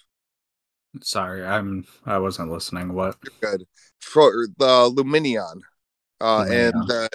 Sorry, 1.03 1.44
I'm 1.44 1.87
I 2.07 2.18
wasn't 2.18 2.50
listening. 2.50 2.92
What? 2.92 3.16
Good. 3.40 3.66
For 4.00 4.48
the 4.59 4.90
Lumineon. 4.90 5.61
Uh 6.20 6.44
Lumineon. 6.44 6.68
and 6.68 6.88
the 6.88 7.11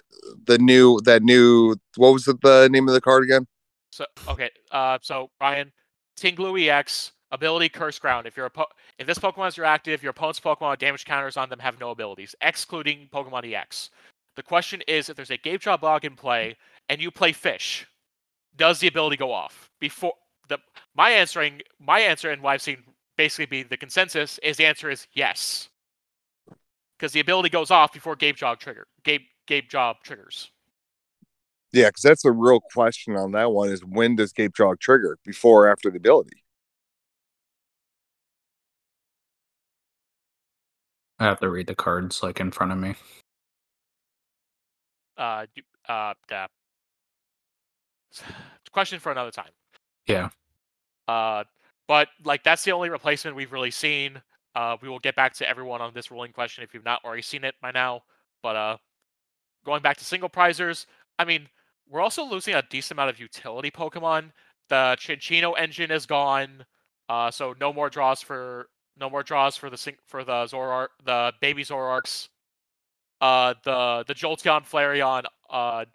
the 0.46 0.58
new 0.58 1.00
that 1.02 1.24
new 1.24 1.76
what 1.98 2.14
was 2.14 2.26
the, 2.26 2.38
the 2.42 2.70
name 2.72 2.88
of 2.88 2.94
the 2.94 3.02
card 3.02 3.24
again? 3.24 3.46
So 3.92 4.06
okay, 4.28 4.50
uh, 4.72 4.98
so 5.02 5.30
Ryan, 5.40 5.72
Ting-Lu 6.18 6.58
EX 6.58 7.14
ability 7.32 7.70
Curse 7.70 8.00
Ground. 8.00 8.28
If 8.28 8.36
your 8.36 8.50
oppo- 8.50 8.66
if 9.00 9.08
this 9.08 9.20
Pokemon 9.20 9.50
is 9.50 9.58
your 9.58 9.66
active, 9.66 10.04
your 10.04 10.10
opponent's 10.12 10.40
Pokemon 10.40 10.72
with 10.72 10.80
damage 10.80 11.06
counters 11.06 11.38
on 11.38 11.50
them 11.50 11.60
have 11.60 11.80
no 11.80 11.92
abilities, 11.92 12.36
excluding 12.42 13.10
Pokemon 13.14 13.54
EX. 13.54 13.90
The 14.36 14.44
question 14.44 14.82
is, 14.88 15.10
if 15.10 15.16
there's 15.16 15.32
a 15.32 15.38
Gape 15.38 15.62
Jaw 15.62 15.78
Bog 15.78 16.04
in 16.04 16.16
play 16.16 16.58
and 16.90 17.02
you 17.02 17.10
play 17.10 17.32
Fish, 17.32 17.88
does 18.58 18.80
the 18.80 18.88
ability 18.88 19.18
go 19.18 19.32
off 19.32 19.70
before 19.80 20.14
the? 20.50 20.58
My 20.96 21.12
answering, 21.12 21.62
my 21.80 22.00
answer, 22.00 22.32
and 22.32 22.42
what 22.42 22.52
I've 22.52 22.62
seen 22.62 22.84
basically 23.18 23.46
be 23.46 23.64
the 23.64 23.78
consensus 23.78 24.40
is 24.40 24.58
the 24.58 24.66
answer 24.66 24.90
is 24.90 25.08
yes, 25.14 25.70
because 26.98 27.12
the 27.12 27.20
ability 27.20 27.50
goes 27.50 27.72
off 27.72 27.94
before 27.94 28.16
Gape 28.16 28.36
Jaw 28.38 28.56
trigger. 28.56 28.88
Gape 29.04 29.28
Gape 29.48 29.70
Jaw 29.70 29.94
triggers. 30.04 30.52
Yeah, 31.72 31.90
because 31.90 32.04
that's 32.04 32.24
the 32.24 32.32
real 32.32 32.62
question 32.74 33.16
on 33.18 33.32
that 33.34 33.52
one 33.52 33.70
is 33.70 33.84
when 33.84 34.16
does 34.16 34.32
Gape 34.32 34.56
Jaw 34.56 34.76
trigger? 34.80 35.18
Before 35.26 35.66
or 35.66 35.72
after 35.72 35.90
the 35.92 35.98
ability? 35.98 36.42
I 41.20 41.26
have 41.26 41.40
to 41.40 41.50
read 41.50 41.68
the 41.68 41.76
cards 41.76 42.22
like 42.24 42.40
in 42.40 42.52
front 42.52 42.72
of 42.72 42.78
me. 42.78 42.96
uh, 45.18 45.46
you- 45.56 45.64
uh, 45.88 46.14
the 46.30 46.48
question 48.72 49.00
for 49.00 49.12
another 49.12 49.32
time. 49.32 49.52
Yeah. 50.08 50.30
Uh, 51.08 51.44
but 51.88 52.08
like 52.24 52.44
that's 52.44 52.64
the 52.64 52.72
only 52.72 52.90
replacement 52.90 53.36
we've 53.36 53.52
really 53.52 53.72
seen. 53.72 54.22
Uh, 54.56 54.78
we 54.82 54.88
will 54.88 55.00
get 55.00 55.16
back 55.16 55.34
to 55.34 55.48
everyone 55.48 55.82
on 55.82 55.94
this 55.94 56.10
ruling 56.12 56.32
question 56.32 56.64
if 56.64 56.74
you've 56.74 56.86
not 56.86 57.04
already 57.04 57.22
seen 57.22 57.44
it 57.44 57.56
by 57.62 57.72
now. 57.72 58.02
But 58.42 58.56
uh, 58.56 58.78
going 59.66 59.82
back 59.82 59.98
to 59.98 60.06
single 60.06 60.30
prizers, 60.30 60.86
I 61.20 61.26
mean, 61.26 61.48
we're 61.90 62.02
also 62.02 62.24
losing 62.24 62.56
a 62.56 62.64
decent 62.70 62.98
amount 62.98 63.10
of 63.10 63.20
utility 63.20 63.70
Pokemon. 63.70 64.32
The 64.70 64.98
Cinccino 65.00 65.54
engine 65.58 65.92
is 65.92 66.06
gone, 66.06 66.66
uh, 67.10 67.30
so 67.30 67.54
no 67.60 67.72
more 67.72 67.90
draws 67.90 68.22
for 68.22 68.68
no 68.98 69.10
more 69.10 69.24
draws 69.24 69.58
for 69.58 69.70
the 69.70 69.94
for 70.08 70.24
the 70.24 70.46
Zoroark, 70.46 70.88
the 71.04 71.34
baby 71.42 71.64
Zoroarks. 71.64 72.30
Uh, 73.22 73.54
the 73.64 74.04
the 74.08 74.16
Jolteon, 74.16 74.68
Flareon, 74.68 75.24
uh, 75.50 75.86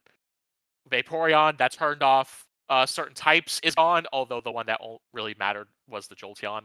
Vaporeon 0.90 1.58
that 1.58 1.72
turned 1.72 2.02
off 2.02 2.46
uh, 2.70 2.86
certain 2.86 3.14
types 3.14 3.60
is 3.62 3.74
gone. 3.74 4.06
Although 4.12 4.40
the 4.40 4.50
one 4.50 4.66
that 4.66 4.80
really 5.12 5.34
mattered 5.38 5.68
was 5.88 6.08
the 6.08 6.14
Jolteon. 6.14 6.62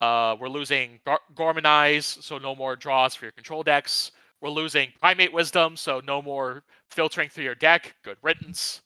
Uh, 0.00 0.36
we're 0.40 0.48
losing 0.48 1.00
Gar- 1.04 1.20
Gormandize, 1.34 2.22
so 2.22 2.38
no 2.38 2.54
more 2.54 2.76
draws 2.76 3.14
for 3.14 3.24
your 3.26 3.32
control 3.32 3.62
decks. 3.62 4.12
We're 4.40 4.50
losing 4.50 4.90
Primate 5.00 5.32
Wisdom, 5.32 5.76
so 5.76 6.00
no 6.06 6.22
more 6.22 6.62
filtering 6.90 7.28
through 7.28 7.44
your 7.44 7.56
deck. 7.56 7.96
Good 8.04 8.18
riddance. 8.22 8.82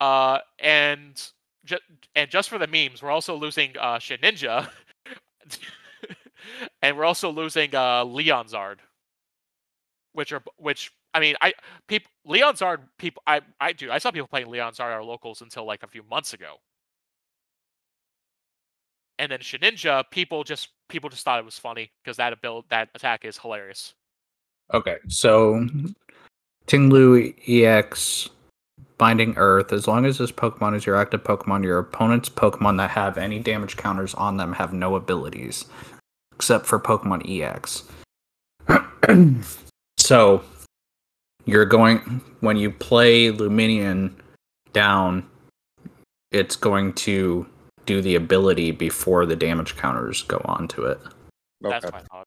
Uh, 0.00 0.38
and 0.60 1.20
ju- 1.64 1.78
and 2.14 2.30
just 2.30 2.48
for 2.48 2.58
the 2.58 2.66
memes, 2.66 3.02
we're 3.02 3.10
also 3.10 3.34
losing 3.34 3.76
uh, 3.78 3.98
Ninja, 3.98 4.70
and 6.82 6.96
we're 6.96 7.04
also 7.04 7.30
losing 7.30 7.74
uh, 7.74 8.04
Leon 8.04 8.46
Zard, 8.46 8.76
which 10.12 10.32
are 10.32 10.42
which 10.56 10.92
I 11.14 11.20
mean 11.20 11.34
I 11.40 11.52
people 11.88 12.10
Leon 12.24 12.54
Zard 12.54 12.80
people 12.98 13.22
I 13.26 13.40
I 13.60 13.72
do 13.72 13.90
I 13.90 13.98
saw 13.98 14.10
people 14.10 14.28
playing 14.28 14.48
Leon 14.48 14.72
Zard 14.74 14.92
our 14.92 15.04
locals 15.04 15.42
until 15.42 15.64
like 15.64 15.82
a 15.82 15.88
few 15.88 16.02
months 16.04 16.32
ago 16.32 16.56
and 19.20 19.30
then 19.30 19.40
Shedinja, 19.40 20.04
people 20.10 20.42
just 20.42 20.70
people 20.88 21.10
just 21.10 21.24
thought 21.24 21.38
it 21.38 21.44
was 21.44 21.58
funny 21.58 21.92
because 22.02 22.16
that 22.16 22.40
build 22.40 22.64
that 22.70 22.88
attack 22.94 23.24
is 23.24 23.38
hilarious. 23.38 23.94
Okay, 24.72 24.96
so 25.08 25.66
Ting-Lu 26.66 27.32
EX 27.46 28.30
Binding 28.96 29.34
Earth, 29.36 29.72
as 29.72 29.86
long 29.86 30.06
as 30.06 30.18
this 30.18 30.32
Pokemon 30.32 30.74
is 30.74 30.86
your 30.86 30.96
active 30.96 31.22
Pokemon, 31.22 31.64
your 31.64 31.78
opponent's 31.78 32.30
Pokemon 32.30 32.78
that 32.78 32.90
have 32.90 33.18
any 33.18 33.38
damage 33.38 33.76
counters 33.76 34.14
on 34.14 34.38
them 34.38 34.54
have 34.54 34.72
no 34.72 34.96
abilities, 34.96 35.66
except 36.34 36.64
for 36.64 36.80
Pokemon 36.80 37.28
EX. 37.28 37.84
so 39.98 40.42
you're 41.44 41.64
going 41.64 42.20
when 42.40 42.56
you 42.56 42.70
play 42.70 43.32
Lumineon 43.32 44.12
down, 44.72 45.28
it's 46.30 46.56
going 46.56 46.92
to 46.94 47.46
do 47.86 48.00
the 48.00 48.14
ability 48.14 48.70
before 48.70 49.26
the 49.26 49.36
damage 49.36 49.76
counters 49.76 50.22
go 50.22 50.40
on 50.44 50.68
to 50.68 50.84
it. 50.84 50.98
Okay. 51.64 51.78
That's 51.80 51.92
my 51.92 52.00
thought. 52.02 52.26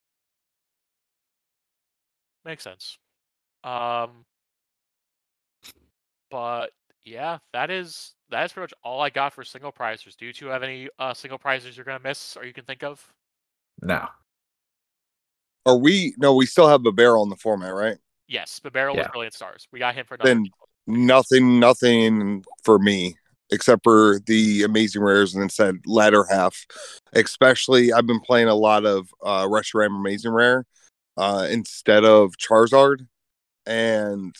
Makes 2.46 2.64
sense. 2.64 2.98
Um, 3.64 4.26
but 6.30 6.72
yeah, 7.06 7.38
that 7.54 7.70
is 7.70 8.14
that 8.30 8.44
is 8.46 8.52
pretty 8.52 8.64
much 8.64 8.74
all 8.84 9.02
I 9.02 9.10
got 9.10 9.34
for 9.34 9.44
single 9.44 9.72
prizers. 9.72 10.18
Do 10.18 10.26
you 10.26 10.34
two 10.34 10.48
have 10.48 10.64
any 10.64 10.90
uh, 11.00 11.14
single 11.14 11.40
prizers 11.40 11.76
you're 11.76 11.86
gonna 11.86 12.04
miss 12.04 12.36
or 12.36 12.46
you 12.46 12.54
can 12.54 12.66
think 12.66 12.84
of? 12.84 13.02
No. 13.82 14.08
Are 15.66 15.78
we? 15.78 16.14
No, 16.18 16.36
we 16.36 16.46
still 16.46 16.68
have 16.68 16.86
a 16.86 16.92
barrel 16.92 17.24
in 17.24 17.30
the 17.30 17.38
format, 17.38 17.74
right? 17.74 17.98
Yes, 18.28 18.60
the 18.64 18.72
barrel 18.72 18.96
Yeah. 18.96 19.04
is 19.04 19.08
brilliant 19.10 19.34
stars. 19.34 19.68
We 19.72 19.80
got 19.80 19.96
him 19.96 20.06
for 20.06 20.16
another. 20.16 20.30
Then 20.30 20.46
nothing, 20.88 21.60
nothing 21.60 22.44
for 22.64 22.80
me 22.80 23.18
except 23.52 23.84
for 23.84 24.20
the 24.26 24.64
amazing 24.64 25.02
rares 25.04 25.34
and 25.36 25.44
instead 25.44 25.76
latter 25.86 26.26
half. 26.30 26.66
Especially, 27.14 27.94
I've 27.94 28.08
been 28.08 28.22
playing 28.22 28.48
a 28.48 28.56
lot 28.56 28.86
of 28.86 29.10
uh, 29.24 29.46
Reshiram 29.46 29.96
Amazing 29.96 30.32
Rare 30.32 30.66
uh, 31.18 31.48
instead 31.50 32.04
of 32.04 32.34
Charizard, 32.38 33.08
and 33.66 34.36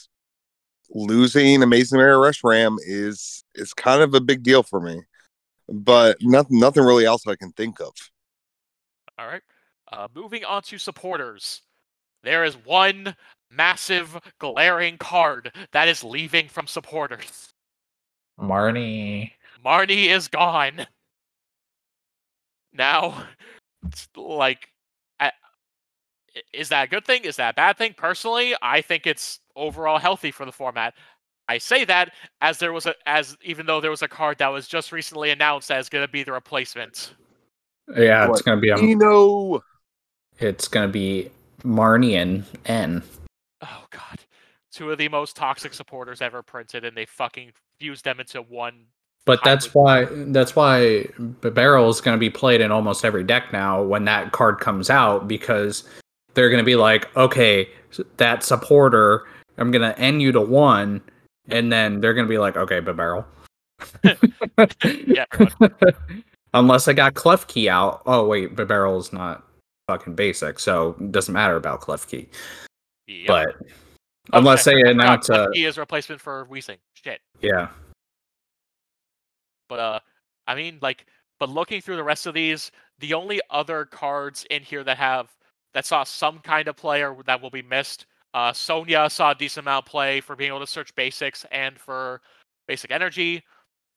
losing 0.90 1.62
Amazing 1.62 2.00
Rare 2.00 2.18
Reshiram 2.18 2.78
is 2.82 3.44
is 3.56 3.74
kind 3.74 4.02
of 4.02 4.14
a 4.14 4.22
big 4.22 4.44
deal 4.44 4.64
for 4.64 4.80
me. 4.80 5.02
But 5.70 6.18
nothing, 6.22 6.60
nothing 6.60 6.84
really 6.84 7.06
else 7.06 7.26
I 7.28 7.36
can 7.36 7.52
think 7.52 7.80
of. 7.80 7.94
All 9.18 9.28
right. 9.28 9.44
Uh, 9.92 10.08
moving 10.14 10.44
on 10.44 10.62
to 10.64 10.78
supporters. 10.78 11.62
There 12.24 12.44
is 12.44 12.56
one 12.56 13.16
massive 13.56 14.20
glaring 14.40 14.98
card 14.98 15.52
that 15.72 15.88
is 15.88 16.04
leaving 16.04 16.48
from 16.48 16.68
supporters. 16.68 17.54
Marnie. 18.40 19.32
Marnie 19.64 20.08
is 20.08 20.28
gone. 20.28 20.86
Now, 22.74 23.26
it's 23.88 24.08
like, 24.16 24.68
I- 25.20 25.32
i- 26.36 26.42
is 26.52 26.70
that 26.70 26.86
a 26.86 26.88
good 26.88 27.06
thing? 27.06 27.24
Is 27.24 27.36
that 27.38 27.52
a 27.52 27.54
bad 27.54 27.78
thing? 27.78 27.94
Personally, 27.96 28.56
I 28.62 28.82
think 28.82 29.06
it's 29.06 29.40
overall 29.56 30.00
healthy 30.00 30.32
for 30.32 30.46
the 30.46 30.52
format. 30.52 30.94
I 31.48 31.58
say 31.58 31.86
that 31.86 32.14
as 32.42 32.58
there 32.58 32.72
was 32.74 32.86
a 32.86 32.96
as 33.06 33.36
even 33.44 33.66
though 33.66 33.82
there 33.82 33.92
was 33.92 34.02
a 34.02 34.08
card 34.08 34.38
that 34.38 34.48
was 34.48 34.68
just 34.68 34.92
recently 34.92 35.30
announced 35.30 35.70
as 35.72 35.90
going 35.90 36.06
to 36.06 36.12
be 36.12 36.24
the 36.24 36.32
replacement. 36.32 37.14
Yeah, 37.96 38.30
it's 38.30 38.42
gonna 38.42 38.62
be 38.62 38.72
um, 38.72 38.80
a, 38.80 38.84
Iono. 38.84 39.62
it's 40.40 40.70
gonna 40.70 40.88
be 40.88 41.30
Marnie 41.64 42.14
and 42.16 42.46
N. 42.66 43.04
Oh 43.64 43.86
god, 43.92 44.20
two 44.72 44.92
of 44.92 44.98
the 44.98 45.08
most 45.08 45.36
toxic 45.36 45.74
supporters 45.74 46.22
ever 46.22 46.44
printed, 46.44 46.84
and 46.84 46.98
they 46.98 47.06
fucking 47.06 47.52
fused 47.80 48.04
them 48.04 48.20
into 48.20 48.42
one. 48.42 48.86
But 49.26 49.40
that's 49.44 49.74
why 49.74 50.06
that's 50.10 50.54
why 50.54 51.08
Barrel 51.18 51.90
is 51.90 52.02
going 52.02 52.16
to 52.16 52.20
be 52.20 52.30
played 52.30 52.60
in 52.60 52.72
almost 52.72 53.06
every 53.06 53.24
deck 53.24 53.54
now 53.54 53.82
when 53.82 54.04
that 54.06 54.34
card 54.34 54.60
comes 54.60 54.90
out 54.90 55.30
because 55.30 55.86
they're 56.34 56.50
going 56.50 56.62
to 56.62 56.66
be 56.66 56.76
like, 56.76 57.16
okay, 57.16 57.70
that 58.18 58.44
supporter, 58.44 59.26
I'm 59.58 59.72
going 59.72 59.82
to 59.82 59.98
end 59.98 60.22
you 60.22 60.34
to 60.34 60.42
one, 60.42 61.02
and 61.48 61.72
then 61.72 62.02
they're 62.02 62.14
going 62.14 62.28
to 62.28 62.30
be 62.30 62.38
like, 62.38 62.58
okay, 62.58 62.80
Barrel. 62.80 63.26
Yeah, 65.08 65.26
Unless 66.54 66.88
I 66.88 66.94
got 66.94 67.16
Klefki 67.16 67.68
out. 67.68 68.02
Oh 68.06 68.28
wait, 68.28 68.56
Barrel 68.56 69.00
is 69.00 69.14
not 69.14 69.46
fucking 69.88 70.16
basic, 70.16 70.60
so 70.60 70.96
it 71.00 71.12
doesn't 71.12 71.34
matter 71.34 71.56
about 71.56 71.82
Klefki. 71.82 72.28
Yep. 73.08 73.28
But 73.28 73.56
unless 74.34 74.64
shit, 74.64 74.84
they 74.84 74.90
announce 74.90 75.30
a 75.30 75.48
Klefki 75.48 75.68
is 75.68 75.78
replacement 75.78 76.22
for 76.22 76.46
Weezing. 76.50 76.78
Shit. 76.94 77.20
yeah, 77.42 77.70
But 79.68 79.80
uh, 79.80 80.00
I 80.48 80.56
mean, 80.56 80.80
like, 80.82 81.06
but 81.40 81.50
looking 81.50 81.82
through 81.82 81.98
the 81.98 82.04
rest 82.04 82.26
of 82.26 82.34
these, 82.34 82.72
the 83.00 83.14
only 83.14 83.42
other 83.50 83.86
cards 83.86 84.46
in 84.50 84.62
here 84.64 84.84
that 84.84 84.98
have 84.98 85.36
that 85.74 85.86
saw 85.86 86.04
some 86.04 86.40
kind 86.40 86.68
of 86.68 86.76
player 86.78 87.16
that 87.26 87.42
will 87.42 87.50
be 87.50 87.62
missed. 87.62 88.06
Uh, 88.34 88.54
Sonia 88.54 89.10
saw 89.10 89.32
a 89.32 89.36
decent 89.36 89.66
amount 89.66 89.86
of 89.86 89.92
play 89.92 90.22
for 90.22 90.36
being 90.36 90.50
able 90.50 90.60
to 90.60 90.68
search 90.68 90.96
basics 90.96 91.46
and 91.52 91.78
for 91.78 92.22
basic 92.68 92.92
energy. 92.92 93.44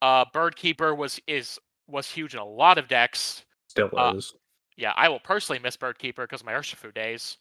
Uh, 0.02 0.24
Birdkeeper 0.34 0.96
was 0.96 1.20
is 1.26 1.58
was 1.86 2.10
huge 2.10 2.34
in 2.34 2.40
a 2.40 2.44
lot 2.44 2.78
of 2.78 2.88
decks. 2.88 3.44
still 3.68 3.90
Uh, 3.96 4.14
is. 4.16 4.34
Yeah, 4.76 4.92
I 4.96 5.08
will 5.08 5.20
personally 5.20 5.58
miss 5.58 5.76
Birdkeeper 5.76 6.16
because 6.16 6.40
of 6.40 6.46
my 6.46 6.52
Urshifu 6.52 6.92
days. 6.92 7.38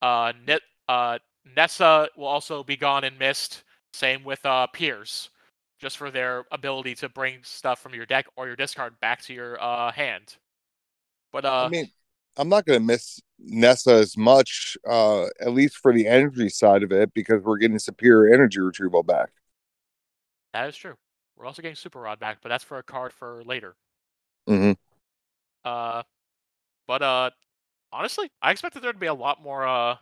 Uh, 0.00 0.32
Net, 0.46 0.62
uh, 0.88 1.18
Nessa 1.56 2.08
will 2.16 2.26
also 2.26 2.62
be 2.62 2.76
gone 2.76 3.04
and 3.04 3.18
missed. 3.18 3.64
Same 3.92 4.24
with 4.24 4.44
uh, 4.46 4.66
Piers, 4.68 5.30
just 5.78 5.96
for 5.96 6.10
their 6.10 6.44
ability 6.50 6.94
to 6.96 7.08
bring 7.08 7.40
stuff 7.42 7.80
from 7.80 7.94
your 7.94 8.06
deck 8.06 8.26
or 8.36 8.46
your 8.46 8.56
discard 8.56 8.98
back 9.00 9.20
to 9.22 9.34
your 9.34 9.62
uh, 9.62 9.92
hand. 9.92 10.36
But 11.32 11.44
uh, 11.44 11.64
I 11.64 11.68
mean, 11.68 11.90
I'm 12.36 12.48
not 12.48 12.64
going 12.64 12.78
to 12.78 12.84
miss 12.84 13.20
Nessa 13.38 13.94
as 13.94 14.16
much, 14.16 14.76
uh, 14.88 15.24
at 15.40 15.52
least 15.52 15.76
for 15.76 15.92
the 15.92 16.06
energy 16.06 16.48
side 16.48 16.82
of 16.82 16.92
it, 16.92 17.12
because 17.12 17.42
we're 17.42 17.58
getting 17.58 17.78
superior 17.78 18.32
energy 18.32 18.60
retrieval 18.60 19.02
back. 19.02 19.30
that 20.54 20.68
is 20.68 20.76
true. 20.76 20.94
We're 21.36 21.46
also 21.46 21.62
getting 21.62 21.74
Super 21.74 22.00
Rod 22.00 22.20
back, 22.20 22.38
but 22.42 22.48
that's 22.48 22.64
for 22.64 22.78
a 22.78 22.82
card 22.82 23.12
for 23.12 23.42
later. 23.44 23.74
Mm-hmm. 24.48 24.72
Uh, 25.64 26.02
but 26.86 27.02
uh, 27.02 27.30
honestly, 27.92 28.30
I 28.40 28.50
expected 28.50 28.82
there 28.82 28.92
to 28.92 28.98
be 28.98 29.06
a 29.06 29.14
lot 29.14 29.42
more 29.42 29.66
uh, 29.66 29.96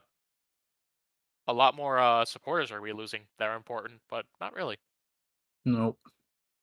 a 1.50 1.52
lot 1.52 1.76
more 1.76 1.98
uh 1.98 2.24
supporters 2.24 2.70
are 2.72 2.80
we 2.80 2.92
losing 2.92 3.22
that 3.38 3.48
are 3.48 3.56
important, 3.56 4.00
but 4.08 4.26
not 4.40 4.54
really. 4.54 4.76
Nope. 5.64 5.98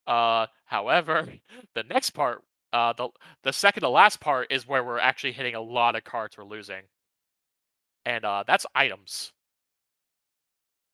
Uh, 0.05 0.47
however, 0.65 1.27
the 1.75 1.83
next 1.83 2.11
part, 2.11 2.43
uh, 2.73 2.93
the 2.93 3.09
the 3.43 3.53
second 3.53 3.81
to 3.81 3.89
last 3.89 4.19
part 4.19 4.51
is 4.51 4.67
where 4.67 4.83
we're 4.83 4.99
actually 4.99 5.33
hitting 5.33 5.55
a 5.55 5.61
lot 5.61 5.95
of 5.95 6.03
cards 6.03 6.37
we're 6.37 6.45
losing, 6.45 6.83
and 8.05 8.25
uh, 8.25 8.43
that's 8.47 8.65
items. 8.75 9.31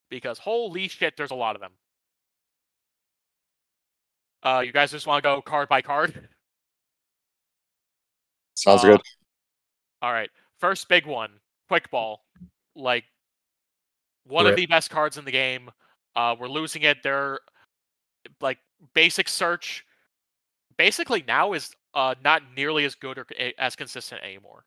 Because 0.09 0.39
holy 0.39 0.87
shit, 0.87 1.17
there's 1.17 1.31
a 1.31 1.35
lot 1.35 1.55
of 1.55 1.61
them. 1.61 1.73
Uh, 4.43 4.61
you 4.65 4.71
guys 4.71 4.91
just 4.91 5.07
want 5.07 5.23
to 5.23 5.27
go 5.27 5.41
card 5.41 5.69
by 5.69 5.81
card? 5.81 6.29
Sounds 8.55 8.81
Uh, 8.81 8.83
good. 8.83 9.01
All 10.01 10.13
right, 10.13 10.29
first 10.59 10.87
big 10.87 11.05
one, 11.05 11.39
quick 11.67 11.89
ball, 11.89 12.23
like 12.75 13.05
one 14.25 14.45
of 14.47 14.55
the 14.55 14.65
best 14.65 14.89
cards 14.89 15.17
in 15.17 15.25
the 15.25 15.31
game. 15.31 15.69
Uh, 16.15 16.35
we're 16.39 16.47
losing 16.47 16.83
it. 16.83 16.97
They're 17.03 17.39
like 18.41 18.57
basic 18.93 19.27
search. 19.27 19.85
Basically, 20.77 21.23
now 21.27 21.53
is 21.53 21.71
uh 21.93 22.15
not 22.23 22.41
nearly 22.55 22.85
as 22.85 22.95
good 22.95 23.17
or 23.17 23.25
as 23.57 23.75
consistent 23.75 24.21
anymore. 24.23 24.65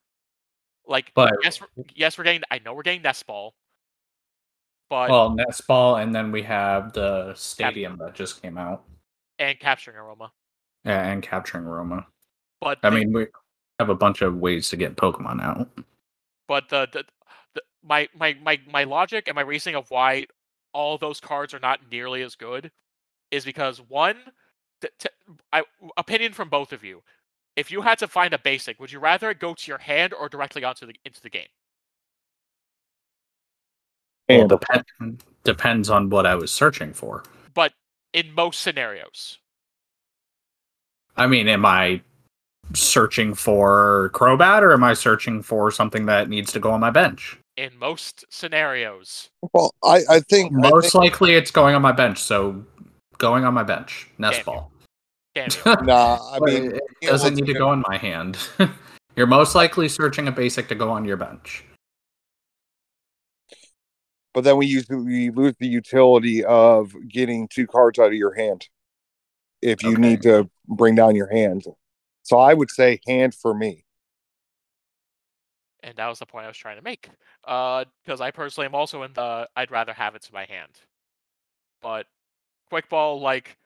Like 0.87 1.11
But 1.15 1.33
yes, 1.43 1.61
we're- 1.61 1.85
yes, 1.95 2.17
we're 2.19 2.25
getting. 2.25 2.43
I 2.51 2.61
know 2.61 2.75
we're 2.75 2.83
getting 2.83 3.03
nest 3.03 3.27
ball, 3.27 3.55
but 4.89 5.11
well, 5.11 5.31
Nest 5.31 5.67
Ball, 5.67 5.97
and 5.97 6.15
then 6.15 6.31
we 6.31 6.43
have 6.43 6.93
the 6.93 7.35
stadium 7.35 7.97
that 7.99 8.15
just 8.15 8.41
came 8.41 8.57
out, 8.57 8.85
and 9.41 9.59
capturing 9.59 9.97
aroma. 9.97 10.31
yeah, 10.85 11.09
and 11.11 11.23
capturing 11.23 11.65
aroma. 11.65 12.07
But 12.61 12.79
I 12.85 12.91
the- 12.91 12.97
mean, 12.97 13.13
we 13.13 13.27
have 13.81 13.89
a 13.89 13.95
bunch 13.97 14.23
of 14.23 14.37
ways 14.37 14.69
to 14.71 14.77
get 14.77 14.97
Pokemon 14.97 15.43
out. 15.43 15.69
but 16.47 16.69
the, 16.69 16.87
the 16.93 17.05
my 17.87 18.09
my 18.19 18.37
my 18.43 18.61
my 18.71 18.85
logic 18.85 19.29
and 19.29 19.35
my 19.35 19.43
reasoning 19.43 19.77
of 19.77 19.91
why 19.91 20.27
all 20.73 20.99
those 20.99 21.21
cards 21.21 21.55
are 21.55 21.59
not 21.59 21.81
nearly 21.91 22.23
as 22.23 22.35
good 22.35 22.71
is 23.31 23.45
because 23.45 23.79
one 23.89 24.17
t- 24.81 24.89
t- 24.99 25.09
I, 25.53 25.63
opinion 25.97 26.33
from 26.33 26.49
both 26.49 26.73
of 26.73 26.85
you 26.85 27.03
if 27.57 27.71
you 27.71 27.81
had 27.81 27.99
to 27.99 28.07
find 28.07 28.35
a 28.35 28.39
basic, 28.39 28.79
would 28.79 28.93
you 28.93 29.01
rather 29.01 29.31
it 29.31 29.41
go 29.41 29.55
to 29.55 29.67
your 29.67 29.79
hand 29.79 30.13
or 30.13 30.29
directly 30.29 30.63
onto 30.63 30.87
the 30.87 30.95
into 31.05 31.21
the 31.21 31.31
game? 31.31 31.49
Well, 34.29 34.41
And 34.41 34.49
depend, 34.51 35.25
depends 35.45 35.89
on 35.89 36.11
what 36.11 36.27
I 36.27 36.35
was 36.35 36.53
searching 36.53 36.93
for. 36.93 37.23
But 37.55 37.73
in 38.13 38.33
most 38.33 38.61
scenarios, 38.61 39.39
I 41.17 41.27
mean, 41.27 41.49
am 41.49 41.65
I 41.65 42.03
searching 42.75 43.35
for 43.35 44.11
Crobat 44.13 44.63
or 44.63 44.73
am 44.73 44.85
I 44.85 44.95
searching 44.95 45.43
for 45.43 45.71
something 45.71 46.07
that 46.07 46.29
needs 46.29 46.53
to 46.53 46.61
go 46.61 46.73
on 46.73 46.81
my 46.81 46.91
bench? 46.91 47.39
In 47.57 47.77
most 47.79 48.25
scenarios, 48.31 49.31
well, 49.53 49.75
I, 49.83 50.01
I 50.11 50.21
think 50.21 50.53
I 50.55 50.71
Most 50.71 50.93
think- 50.93 51.05
likely 51.05 51.35
it's 51.35 51.51
going 51.51 51.75
on 51.75 51.83
my 51.83 51.93
bench, 51.93 52.19
so 52.19 52.65
going 53.19 53.45
on 53.45 53.55
my 53.55 53.63
bench. 53.63 54.09
Nest 54.19 54.45
ball. 54.45 54.71
can 55.35 55.49
nah, 55.85 56.19
I 56.33 56.39
mean, 56.41 56.73
it 57.01 57.07
doesn't 57.07 57.35
need 57.35 57.47
to 57.47 57.53
go- 57.55 57.61
go 57.61 57.73
in 57.73 57.83
my 57.89 57.97
hand. 57.97 58.39
You're 59.17 59.27
most 59.27 59.55
likely 59.55 59.89
searching 59.89 60.29
a 60.29 60.33
basic 60.33 60.69
to 60.69 60.75
go 60.75 60.91
on 60.91 61.05
your 61.07 61.17
bench. 61.17 61.65
but 64.35 64.45
then 64.45 64.59
we 64.59 64.67
use 64.67 64.87
we 64.91 65.31
lose 65.31 65.55
the 65.59 65.67
utility 65.67 66.45
of 66.45 66.93
getting 67.09 67.49
two 67.49 67.67
cards 67.67 67.99
out 67.99 68.09
of 68.09 68.13
your 68.15 68.35
hand 68.35 68.69
if 69.63 69.83
you 69.83 69.93
Okay. 69.93 70.01
need 70.03 70.21
to 70.23 70.51
bring 70.69 70.95
down 70.95 71.17
your 71.17 71.29
hand. 71.33 71.65
So 72.23 72.37
I 72.39 72.53
would 72.53 72.71
say 72.71 73.01
hand 73.07 73.35
for 73.35 73.55
me. 73.55 73.86
And 75.87 75.97
that 75.97 76.09
was 76.09 76.19
the 76.19 76.27
point 76.27 76.45
I 76.45 76.49
was 76.49 76.57
trying 76.59 76.77
to 76.77 76.83
make. 76.83 77.09
Because 77.43 78.21
I 78.21 78.31
personally 78.31 78.67
am 78.67 78.75
also 78.75 79.05
in 79.05 79.13
the 79.15 79.49
I'd 79.57 79.71
rather 79.71 79.95
have 79.95 80.15
it 80.15 80.23
to 80.23 80.35
my 80.35 80.45
hand. 80.45 80.73
But 81.81 82.07
quick 82.69 82.89
ball, 82.89 83.21
like, 83.21 83.57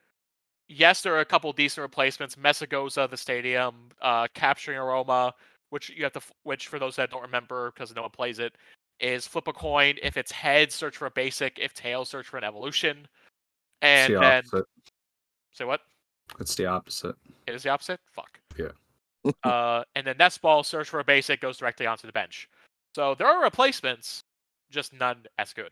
yes, 0.69 1.01
there 1.01 1.15
are 1.15 1.21
a 1.21 1.25
couple 1.25 1.51
decent 1.51 1.81
replacements. 1.81 2.35
Mesagoza, 2.35 3.09
the 3.09 3.17
stadium, 3.17 3.89
uh, 4.01 4.27
capturing 4.33 4.77
aroma, 4.77 5.33
which 5.71 5.89
you 5.89 6.03
have 6.03 6.13
to, 6.13 6.21
which 6.43 6.67
for 6.67 6.77
those 6.77 6.95
that 6.95 7.09
don't 7.09 7.23
remember 7.23 7.71
because 7.71 7.93
no 7.95 8.03
one 8.03 8.11
plays 8.11 8.37
it, 8.37 8.53
is 8.99 9.25
flip 9.25 9.47
a 9.47 9.53
coin. 9.53 9.95
If 10.03 10.15
it's 10.15 10.31
head, 10.31 10.71
search 10.71 10.97
for 10.97 11.07
a 11.07 11.11
basic. 11.11 11.57
If 11.57 11.73
tail, 11.73 12.05
search 12.05 12.27
for 12.27 12.37
an 12.37 12.43
evolution. 12.43 13.07
And 13.81 14.13
the 14.13 14.19
then 14.19 14.43
say 15.51 15.65
what? 15.65 15.81
It's 16.39 16.53
the 16.53 16.67
opposite. 16.67 17.15
It 17.47 17.55
is 17.55 17.63
the 17.63 17.69
opposite. 17.69 17.99
Fuck. 18.11 18.39
Yeah. 18.59 18.67
Uh, 19.43 19.83
and 19.95 20.07
then 20.07 20.15
nest 20.17 20.41
ball, 20.41 20.63
search 20.63 20.89
for 20.89 20.99
a 20.99 21.03
basic, 21.03 21.41
goes 21.41 21.57
directly 21.57 21.85
onto 21.85 22.07
the 22.07 22.13
bench. 22.13 22.49
So 22.95 23.15
there 23.15 23.27
are 23.27 23.43
replacements, 23.43 24.23
just 24.71 24.93
none 24.93 25.25
as 25.37 25.53
good. 25.53 25.71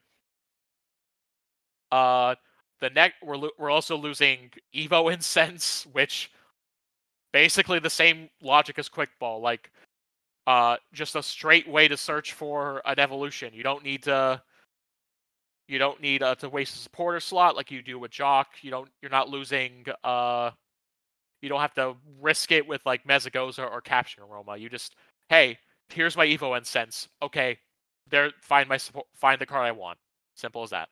Uh, 1.92 2.36
the 2.80 2.90
neck 2.92 3.14
we're 3.24 3.38
lo- 3.38 3.52
we're 3.58 3.72
also 3.72 3.98
losing 3.98 4.52
Evo 4.76 5.12
Incense, 5.14 5.88
which 5.92 6.32
basically 7.34 7.80
the 7.80 7.90
same 7.90 8.30
logic 8.42 8.80
as 8.80 8.90
Quick 8.90 9.10
Ball, 9.20 9.42
like 9.42 9.72
uh, 10.48 10.78
just 10.94 11.16
a 11.16 11.24
straight 11.24 11.68
way 11.68 11.88
to 11.88 11.98
search 11.98 12.34
for 12.34 12.82
an 12.86 13.00
evolution. 13.00 13.54
You 13.54 13.64
don't 13.64 13.84
need 13.84 14.04
to. 14.04 14.42
You 15.68 15.78
don't 15.78 16.02
need 16.02 16.24
uh, 16.24 16.34
to 16.36 16.50
waste 16.50 16.76
a 16.76 16.80
supporter 16.80 17.20
slot 17.20 17.56
like 17.56 17.70
you 17.70 17.84
do 17.84 18.00
with 18.00 18.12
Jacq. 18.12 18.46
You 18.62 18.72
don't. 18.72 18.90
You're 19.02 19.12
not 19.12 19.30
losing. 19.30 19.86
Uh, 20.04 20.52
you 21.42 21.50
don't 21.50 21.62
have 21.62 21.74
to 21.76 21.96
risk 22.22 22.52
it 22.52 22.68
with 22.68 22.86
like 22.86 23.06
Mesagoza 23.06 23.70
or 23.70 23.82
Capturing 23.82 24.30
Aroma. 24.30 24.58
You 24.58 24.70
just, 24.70 24.96
hey, 25.30 25.58
here's 25.90 26.18
my 26.18 26.26
Evo 26.26 26.58
Incense. 26.58 27.08
Okay, 27.22 27.58
there, 28.10 28.32
find 28.42 28.68
my 28.68 28.78
support, 28.78 29.08
find 29.16 29.40
the 29.40 29.46
card 29.46 29.66
I 29.66 29.72
want. 29.72 29.98
Simple 30.36 30.64
as 30.64 30.70
that. 30.72 30.90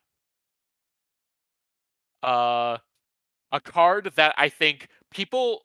Uh, 2.23 2.77
a 3.51 3.59
card 3.61 4.11
that 4.15 4.35
I 4.37 4.49
think 4.49 4.87
people 5.11 5.63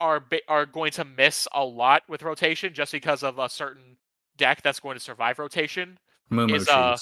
are 0.00 0.24
are 0.46 0.64
going 0.64 0.92
to 0.92 1.04
miss 1.04 1.48
a 1.52 1.64
lot 1.64 2.02
with 2.08 2.22
rotation 2.22 2.72
just 2.72 2.92
because 2.92 3.22
of 3.22 3.38
a 3.38 3.48
certain 3.48 3.96
deck 4.36 4.62
that's 4.62 4.80
going 4.80 4.94
to 4.94 5.00
survive 5.00 5.38
rotation. 5.38 5.98
Is, 6.54 6.68
uh, 6.68 6.96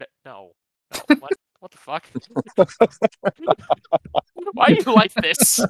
N- 0.00 0.06
no, 0.24 0.52
no 0.94 1.16
what? 1.18 1.32
What 1.60 1.70
the 1.70 1.78
fuck? 1.78 2.04
Why 4.52 4.68
do 4.68 4.74
you 4.86 4.94
like 4.94 5.12
this? 5.14 5.60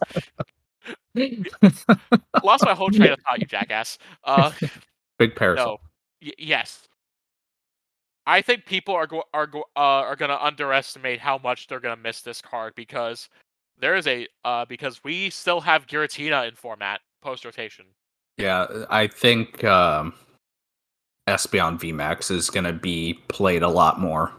Lost 2.43 2.65
my 2.65 2.75
whole 2.75 2.91
train 2.91 3.13
of 3.13 3.21
thought, 3.21 3.41
you 3.41 3.47
jackass. 3.47 3.99
Uh, 4.25 4.51
Big 5.19 5.35
parasol. 5.35 5.67
no, 5.67 5.79
y- 6.23 6.33
yes. 6.39 6.89
I 8.27 8.43
think 8.43 8.67
people 8.67 8.95
are 8.95 9.07
go- 9.07 9.25
are 9.33 9.47
go- 9.47 9.65
uh, 9.77 10.05
are 10.05 10.17
gonna 10.17 10.39
underestimate 10.41 11.19
how 11.21 11.39
much 11.39 11.67
they're 11.67 11.81
gonna 11.81 11.97
miss 11.97 12.21
this 12.21 12.43
card 12.43 12.75
because 12.77 13.29
there 13.79 13.95
is 13.97 14.07
a 14.07 14.29
uh, 14.45 14.65
because 14.67 15.03
we 15.03 15.31
still 15.31 15.61
have 15.63 15.87
Giratina 15.87 16.47
in 16.49 16.55
format 16.55 17.01
post 17.23 17.45
rotation. 17.45 17.87
Yeah, 18.37 18.85
I 18.91 19.07
think 19.07 19.65
um, 19.65 20.13
Espeon 21.29 21.79
VMAX 21.81 22.31
is 22.31 22.51
going 22.51 22.65
to 22.65 22.73
be 22.73 23.15
played 23.29 23.63
a 23.65 23.69
lot 23.69 23.99
more. 23.99 24.33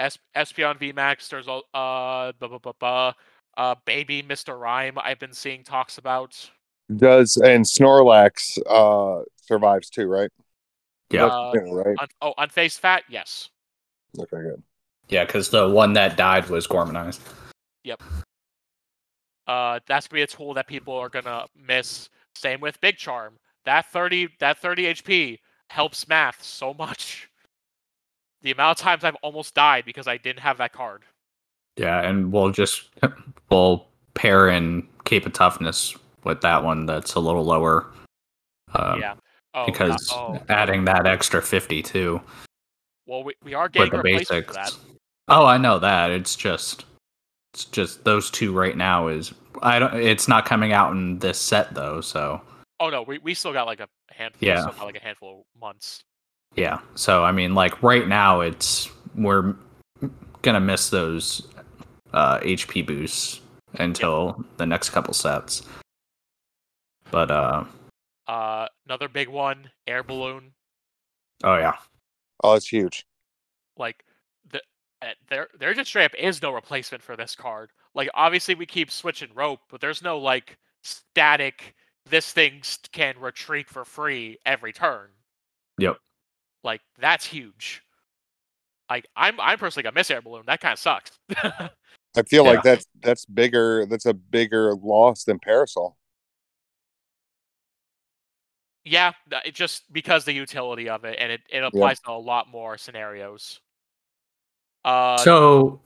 S- 0.00 0.18
Espeon 0.36 0.78
VMAX. 0.78 1.28
There's 1.28 1.48
al- 1.48 1.64
uh, 1.74 2.32
blah, 2.38 2.48
blah, 2.48 2.58
blah, 2.58 2.72
blah, 2.78 3.12
uh, 3.56 3.74
baby 3.84 4.22
Mr. 4.22 4.58
Rhyme. 4.58 4.98
I've 4.98 5.18
been 5.18 5.32
seeing 5.32 5.64
talks 5.64 5.98
about. 5.98 6.50
Does 6.96 7.36
and 7.36 7.64
Snorlax 7.66 8.58
uh 8.66 9.22
survives 9.42 9.90
too, 9.90 10.06
right? 10.06 10.30
Yeah, 11.10 11.26
Uh, 11.26 11.52
Yeah, 11.54 11.60
right. 11.72 11.96
Un- 12.00 12.08
oh, 12.22 12.34
unfazed 12.38 12.78
fat. 12.80 13.02
Yes. 13.08 13.50
Okay, 14.18 14.36
good. 14.42 14.62
yeah, 15.08 15.24
because 15.26 15.50
the 15.50 15.68
one 15.68 15.92
that 15.94 16.16
died 16.16 16.48
was 16.48 16.66
Gormandized. 16.66 17.20
Yep. 17.84 18.02
Uh, 19.46 19.80
that's 19.86 20.06
gonna 20.08 20.18
be 20.18 20.22
a 20.22 20.26
tool 20.26 20.54
that 20.54 20.66
people 20.66 20.94
are 20.94 21.08
gonna 21.08 21.46
miss. 21.56 22.08
Same 22.34 22.60
with 22.60 22.80
Big 22.80 22.96
Charm. 22.96 23.38
That 23.64 23.86
thirty 23.92 24.28
that 24.40 24.58
thirty 24.58 24.84
HP 24.84 25.40
helps 25.70 26.06
math 26.08 26.42
so 26.42 26.72
much. 26.74 27.28
The 28.42 28.52
amount 28.52 28.78
of 28.78 28.82
times 28.82 29.04
I've 29.04 29.16
almost 29.16 29.54
died 29.54 29.84
because 29.84 30.06
I 30.06 30.16
didn't 30.16 30.40
have 30.40 30.58
that 30.58 30.72
card. 30.72 31.02
Yeah, 31.76 32.00
and 32.00 32.32
we'll 32.32 32.50
just 32.50 32.88
we'll 33.50 33.86
pair 34.14 34.48
in 34.48 34.86
Cape 35.04 35.26
of 35.26 35.32
Toughness 35.32 35.96
with 36.24 36.40
that 36.42 36.62
one 36.62 36.86
that's 36.86 37.14
a 37.14 37.20
little 37.20 37.44
lower. 37.44 37.86
Um, 38.74 39.00
yeah. 39.00 39.14
Oh, 39.54 39.64
because 39.64 40.12
oh, 40.12 40.40
adding 40.48 40.84
that 40.84 41.06
extra 41.06 41.40
50 41.40 41.82
too 41.82 42.20
well, 43.08 43.24
we, 43.24 43.34
we 43.42 43.54
are 43.54 43.68
getting 43.68 43.90
the 43.90 44.02
basics. 44.02 44.78
Oh, 45.28 45.46
I 45.46 45.56
know 45.56 45.78
that. 45.78 46.10
It's 46.10 46.36
just 46.36 46.84
it's 47.54 47.64
just 47.64 48.04
those 48.04 48.30
two 48.30 48.52
right 48.52 48.76
now 48.76 49.08
is 49.08 49.32
I 49.62 49.78
don't 49.78 49.94
it's 49.94 50.28
not 50.28 50.44
coming 50.44 50.72
out 50.72 50.92
in 50.92 51.18
this 51.18 51.40
set 51.40 51.74
though, 51.74 52.00
so 52.02 52.40
Oh 52.78 52.90
no, 52.90 53.02
we, 53.02 53.18
we 53.18 53.34
still 53.34 53.52
got 53.52 53.66
like 53.66 53.80
a 53.80 53.88
handful. 54.10 54.46
Yeah. 54.46 54.56
Yeah. 54.56 54.60
Still 54.60 54.72
got 54.74 54.84
like 54.84 54.96
a 54.96 55.02
handful 55.02 55.40
of 55.40 55.60
months. 55.60 56.04
Yeah. 56.56 56.80
So 56.94 57.24
I 57.24 57.32
mean 57.32 57.54
like 57.54 57.82
right 57.82 58.06
now 58.06 58.40
it's 58.40 58.90
we're 59.14 59.54
gonna 60.42 60.60
miss 60.60 60.90
those 60.90 61.46
uh 62.12 62.38
HP 62.40 62.86
boosts 62.86 63.40
until 63.74 64.44
the 64.56 64.66
next 64.66 64.90
couple 64.90 65.14
sets. 65.14 65.62
But 67.10 67.30
uh 67.30 67.64
Uh, 68.26 68.66
another 68.86 69.08
big 69.08 69.28
one, 69.28 69.70
air 69.86 70.02
balloon. 70.02 70.52
oh 71.44 71.56
yeah. 71.56 71.76
Oh, 72.44 72.54
it's 72.54 72.68
huge. 72.68 73.04
Like 73.76 74.04
the 74.50 74.60
uh, 75.02 75.14
there 75.28 75.48
there 75.58 75.74
just 75.74 75.88
straight 75.90 76.06
up 76.06 76.14
is 76.14 76.42
no 76.42 76.52
replacement 76.52 77.02
for 77.02 77.16
this 77.16 77.34
card. 77.34 77.70
Like 77.94 78.08
obviously 78.14 78.54
we 78.54 78.66
keep 78.66 78.90
switching 78.90 79.30
rope, 79.34 79.60
but 79.70 79.80
there's 79.80 80.02
no 80.02 80.18
like 80.18 80.56
static. 80.82 81.74
This 82.08 82.32
thing 82.32 82.62
can 82.92 83.18
retreat 83.18 83.68
for 83.68 83.84
free 83.84 84.38
every 84.46 84.72
turn. 84.72 85.10
Yep. 85.78 85.98
Like 86.64 86.80
that's 86.98 87.24
huge. 87.24 87.82
Like 88.90 89.06
I'm 89.16 89.38
I'm 89.40 89.58
personally 89.58 89.84
gonna 89.84 89.94
miss 89.94 90.10
air 90.10 90.22
balloon. 90.22 90.44
That 90.46 90.60
kind 90.60 90.72
of 90.72 90.78
sucks. 90.78 91.10
I 92.16 92.22
feel 92.26 92.44
Yeah. 92.44 92.50
like 92.52 92.62
that's 92.62 92.86
that's 93.00 93.24
bigger. 93.26 93.86
That's 93.86 94.06
a 94.06 94.14
bigger 94.14 94.74
loss 94.74 95.24
than 95.24 95.38
Parasol. 95.38 95.96
yeah, 98.84 99.12
it 99.44 99.54
just 99.54 99.92
because 99.92 100.24
the 100.24 100.32
utility 100.32 100.88
of 100.88 101.04
it, 101.04 101.16
and 101.18 101.30
it, 101.30 101.42
it 101.50 101.62
applies 101.62 102.00
to 102.00 102.10
a 102.10 102.12
lot 102.12 102.48
more 102.48 102.78
scenarios. 102.78 103.60
Uh, 104.84 105.18
So 105.18 105.80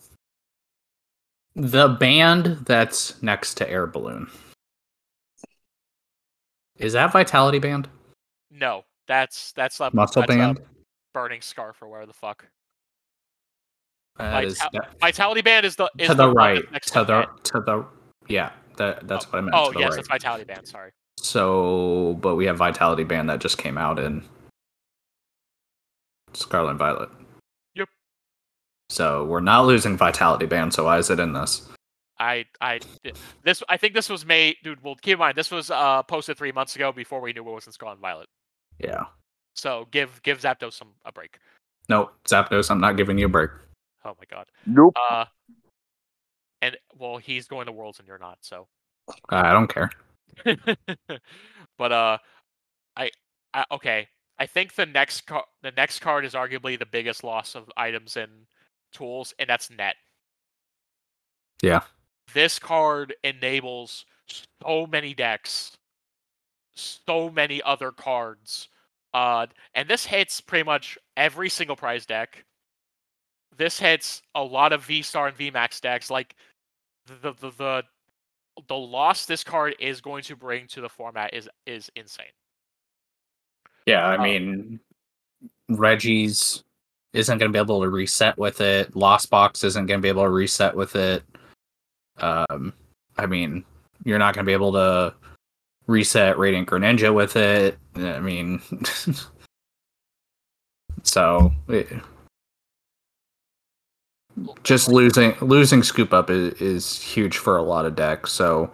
the 1.57 1.89
band 1.89 2.65
that's 2.67 3.21
next 3.23 3.55
to 3.55 3.69
Air 3.69 3.87
Balloon. 3.87 4.31
Is 6.77 6.93
that 6.93 7.13
Vitality 7.13 7.59
Band? 7.59 7.89
no, 8.51 8.85
that's 9.09 9.53
that's 9.53 9.81
a 9.81 9.91
Muscle 9.93 10.23
that's 10.23 10.33
a 10.33 10.37
Band? 10.37 10.61
burning 11.15 11.41
scarf 11.41 11.77
or 11.83 11.89
where 11.89 12.07
the 12.07 12.13
fuck. 12.13 12.47
That 14.19 14.45
is 14.45 14.59
Vital- 14.59 14.81
that- 14.81 15.01
Vitality 15.01 15.41
band 15.43 15.67
is 15.67 15.77
the 15.77 15.91
is 15.99 16.09
to 16.09 16.15
the 16.15 16.27
one 16.27 16.35
right. 16.37 16.73
next 16.73 16.91
To 16.93 17.05
the 17.05 17.21
it. 17.21 17.29
to 17.45 17.61
the 17.61 17.87
yeah. 18.29 18.51
That 18.77 19.07
that's 19.09 19.27
what 19.33 19.39
I 19.39 19.41
meant. 19.43 19.55
Oh 19.57 19.73
yes, 19.77 19.91
right. 19.91 19.99
it's 19.99 20.09
Vitality 20.09 20.45
band. 20.45 20.67
Sorry. 20.67 20.91
So, 21.19 22.19
but 22.21 22.37
we 22.37 22.47
have 22.47 22.57
Vitality 22.57 23.05
Band 23.05 23.29
that 23.31 23.39
just 23.41 23.57
came 23.59 23.77
out 23.79 23.99
in 23.99 24.25
Scarlet 26.33 26.71
and 26.71 26.79
Violet. 26.79 27.11
Yep. 27.75 27.89
So 28.89 29.25
we're 29.27 29.41
not 29.41 29.67
losing 29.67 29.97
Vitality 29.97 30.47
Band. 30.47 30.73
So 30.75 30.85
why 30.85 30.99
is 30.99 31.11
it 31.11 31.21
in 31.21 31.33
this? 31.33 31.69
I 32.19 32.47
I 32.61 32.81
this 33.45 33.63
I 33.69 33.77
think 33.77 33.95
this 33.95 34.09
was 34.09 34.25
made, 34.25 34.57
dude. 34.65 34.83
Well, 34.83 34.95
keep 34.97 35.15
in 35.15 35.19
mind 35.19 35.37
this 35.37 35.51
was 35.51 35.71
uh 35.71 36.03
posted 36.05 36.39
three 36.39 36.53
months 36.53 36.77
ago 36.77 36.93
before 36.93 37.21
we 37.21 37.33
knew 37.33 37.45
what 37.45 37.55
was 37.55 37.67
in 37.67 37.73
Scarlet 37.73 37.95
and 37.95 38.01
Violet. 38.03 38.29
Yeah. 38.79 39.05
So 39.55 39.87
give 39.91 40.23
give 40.23 40.41
Zapdos 40.41 40.75
some 40.75 40.89
a 41.05 41.13
break. 41.13 41.39
No, 41.89 42.11
Zapdos, 42.29 42.71
I'm 42.71 42.81
not 42.81 42.97
giving 42.97 43.19
you 43.19 43.27
a 43.27 43.29
break. 43.29 43.51
Oh 44.05 44.17
my 44.19 44.25
god. 44.31 44.47
Nope. 44.67 44.97
Uh, 45.11 45.25
and 46.61 46.77
well, 46.97 47.19
he's 47.19 47.47
going 47.47 47.67
to 47.67 47.73
Worlds 47.73 47.99
and 47.99 48.09
you're 48.09 48.19
not, 48.19 48.39
so. 48.41 48.69
I 49.29 49.53
don't 49.53 49.73
care. 49.73 49.91
but 51.79 51.93
uh, 51.93 52.19
I, 52.97 53.11
I 53.53 53.65
okay. 53.73 54.09
I 54.39 54.47
think 54.47 54.75
the 54.75 54.87
next 54.87 55.23
card, 55.23 55.45
the 55.63 55.73
next 55.73 56.01
card 56.01 56.25
is 56.25 56.35
arguably 56.35 56.79
the 56.79 56.87
biggest 56.87 57.23
loss 57.23 57.55
of 57.55 57.71
items 57.77 58.17
and 58.17 58.31
tools, 58.93 59.35
and 59.39 59.49
that's 59.49 59.71
net. 59.71 59.97
Yeah. 61.63 61.83
This 62.33 62.59
card 62.59 63.15
enables 63.23 64.05
so 64.63 64.87
many 64.87 65.15
decks, 65.15 65.73
so 66.75 67.31
many 67.31 67.63
other 67.63 67.91
cards. 67.91 68.69
Uh, 69.15 69.47
and 69.75 69.89
this 69.89 70.07
hits 70.07 70.41
pretty 70.41 70.65
much 70.65 70.97
every 71.17 71.49
single 71.49 71.77
prize 71.77 72.07
deck. 72.07 72.45
This 73.57 73.79
hits 73.79 74.23
a 74.35 74.43
lot 74.43 74.73
of 74.73 74.85
V 74.85 75.03
Star 75.03 75.29
and 75.29 75.37
V 75.37 75.51
Max 75.51 75.81
decks. 75.81 76.11
Like 76.11 76.35
the 77.07 77.33
the 77.41 77.51
the 77.51 77.83
the 78.69 78.77
loss 78.77 79.27
this 79.27 79.45
card 79.45 79.75
is 79.79 80.01
going 80.01 80.23
to 80.25 80.37
bring 80.37 80.67
to 80.69 80.81
the 80.81 80.89
format 80.89 81.35
is 81.35 81.49
is 81.67 81.91
insane. 81.97 82.27
Yeah, 83.87 84.07
I 84.07 84.17
Um, 84.17 84.23
mean, 84.23 84.81
Regis 85.69 86.63
isn't 87.13 87.39
going 87.39 87.51
to 87.51 87.57
be 87.57 87.61
able 87.61 87.83
to 87.83 87.91
reset 87.91 88.39
with 88.39 88.61
it. 88.63 88.97
Lost 88.97 89.29
Box 89.29 89.65
isn't 89.65 89.87
going 89.87 89.99
to 90.01 90.03
be 90.03 90.09
able 90.09 90.23
to 90.23 90.31
reset 90.31 90.75
with 90.75 90.97
it. 90.97 91.23
Um, 92.19 92.73
I 93.19 93.27
mean, 93.27 93.65
you're 94.05 94.19
not 94.19 94.35
going 94.35 94.45
to 94.47 94.49
be 94.49 94.55
able 94.55 94.73
to 94.73 95.15
reset 95.87 96.39
Radiant 96.39 96.69
Greninja 96.69 97.15
with 97.15 97.37
it. 97.37 97.79
I 97.97 98.21
mean, 98.21 98.63
so 101.03 101.53
it, 101.69 101.89
just 104.63 104.89
losing 104.89 105.35
losing 105.41 105.83
Scoop 105.83 106.13
Up 106.13 106.31
is, 106.31 106.55
is 106.61 107.03
huge 107.03 107.37
for 107.37 107.57
a 107.57 107.63
lot 107.63 107.85
of 107.85 107.95
decks. 107.95 108.33
So 108.33 108.71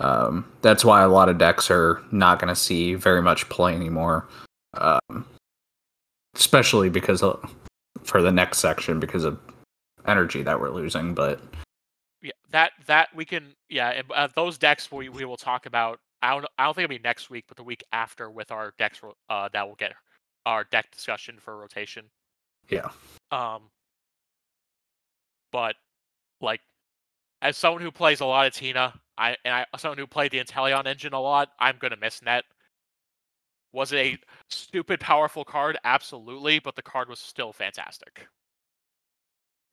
um, 0.00 0.50
that's 0.62 0.84
why 0.84 1.02
a 1.02 1.08
lot 1.08 1.28
of 1.28 1.38
decks 1.38 1.70
are 1.70 2.02
not 2.10 2.38
going 2.38 2.52
to 2.52 2.60
see 2.60 2.94
very 2.94 3.22
much 3.22 3.48
play 3.48 3.74
anymore 3.74 4.26
um, 4.78 5.24
especially 6.34 6.88
because 6.88 7.22
of, 7.22 7.54
for 8.02 8.22
the 8.22 8.32
next 8.32 8.58
section 8.58 9.00
because 9.00 9.24
of 9.24 9.38
energy 10.06 10.42
that 10.42 10.60
we're 10.60 10.70
losing. 10.70 11.14
But 11.14 11.40
Yeah, 12.22 12.32
that 12.50 12.72
that 12.86 13.08
we 13.14 13.24
can 13.24 13.54
yeah 13.68 14.02
uh, 14.14 14.28
those 14.34 14.58
decks 14.58 14.90
we 14.90 15.08
we 15.08 15.24
will 15.24 15.36
talk 15.36 15.66
about. 15.66 15.98
I 16.24 16.30
don't 16.30 16.46
I 16.58 16.64
don't 16.64 16.74
think 16.74 16.84
it'll 16.84 16.96
be 16.96 17.02
next 17.02 17.28
week, 17.28 17.44
but 17.46 17.58
the 17.58 17.62
week 17.62 17.84
after 17.92 18.30
with 18.30 18.50
our 18.50 18.72
decks 18.78 19.00
uh 19.28 19.48
that 19.52 19.68
will 19.68 19.74
get 19.74 19.92
our 20.46 20.64
deck 20.64 20.90
discussion 20.90 21.36
for 21.38 21.58
rotation. 21.58 22.06
yeah, 22.70 22.88
Um, 23.30 23.70
but 25.52 25.76
like 26.40 26.60
as 27.42 27.58
someone 27.58 27.82
who 27.82 27.90
plays 27.90 28.20
a 28.20 28.26
lot 28.26 28.46
of 28.46 28.54
Tina, 28.54 28.94
I 29.18 29.36
and 29.44 29.54
I 29.54 29.66
someone 29.76 29.98
who 29.98 30.06
played 30.06 30.32
the 30.32 30.40
Inteleon 30.42 30.86
engine 30.86 31.12
a 31.12 31.20
lot, 31.20 31.50
I'm 31.60 31.76
gonna 31.78 31.98
miss 32.00 32.22
Net. 32.22 32.44
Was 33.72 33.92
it 33.92 33.98
a 33.98 34.18
stupid 34.48 35.00
powerful 35.00 35.44
card? 35.44 35.76
Absolutely, 35.84 36.58
but 36.58 36.74
the 36.74 36.82
card 36.82 37.10
was 37.10 37.18
still 37.18 37.52
fantastic. 37.52 38.26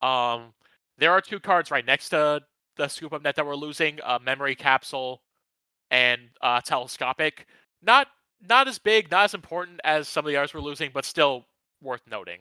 Um, 0.02 0.54
there 0.98 1.12
are 1.12 1.22
two 1.22 1.40
cards 1.40 1.72
right 1.72 1.86
next 1.86 2.10
to 2.10 2.42
the 2.76 2.88
scoop 2.90 3.14
up 3.14 3.22
net 3.22 3.38
that 3.38 3.46
we're 3.46 3.56
losing: 3.56 4.00
uh, 4.04 4.20
memory 4.22 4.56
capsule 4.56 5.22
and 5.92 6.22
uh, 6.42 6.62
telescopic. 6.62 7.48
Not 7.84 8.10
not 8.50 8.68
as 8.70 8.80
big, 8.80 9.12
not 9.12 9.26
as 9.26 9.36
important 9.36 9.82
as 9.86 10.08
some 10.10 10.26
of 10.26 10.30
the 10.32 10.38
others 10.38 10.54
we're 10.56 10.62
losing, 10.62 10.92
but 10.94 11.06
still 11.06 11.46
worth 11.82 12.04
noting. 12.10 12.40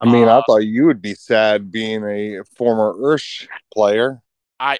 I 0.00 0.06
mean, 0.06 0.28
I 0.28 0.40
Uh, 0.40 0.46
thought 0.46 0.58
you 0.58 0.86
would 0.86 1.00
be 1.00 1.14
sad 1.14 1.70
being 1.70 2.04
a 2.04 2.44
former 2.56 2.92
Ursh 2.94 3.48
player. 3.72 4.22
I 4.60 4.78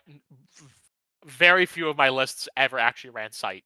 very 1.24 1.66
few 1.66 1.88
of 1.88 1.96
my 1.96 2.08
lists 2.08 2.48
ever 2.56 2.78
actually 2.78 3.10
ran 3.10 3.32
sight. 3.32 3.64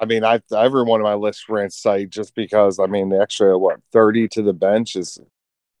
I 0.00 0.04
mean, 0.04 0.24
I 0.24 0.40
every 0.56 0.84
one 0.84 1.00
of 1.00 1.04
my 1.04 1.14
lists 1.14 1.48
ran 1.48 1.70
sight 1.70 2.10
just 2.10 2.34
because. 2.34 2.78
I 2.78 2.86
mean, 2.86 3.08
the 3.08 3.20
extra 3.20 3.58
what 3.58 3.80
thirty 3.92 4.28
to 4.28 4.42
the 4.42 4.52
bench 4.52 4.96
is. 4.96 5.18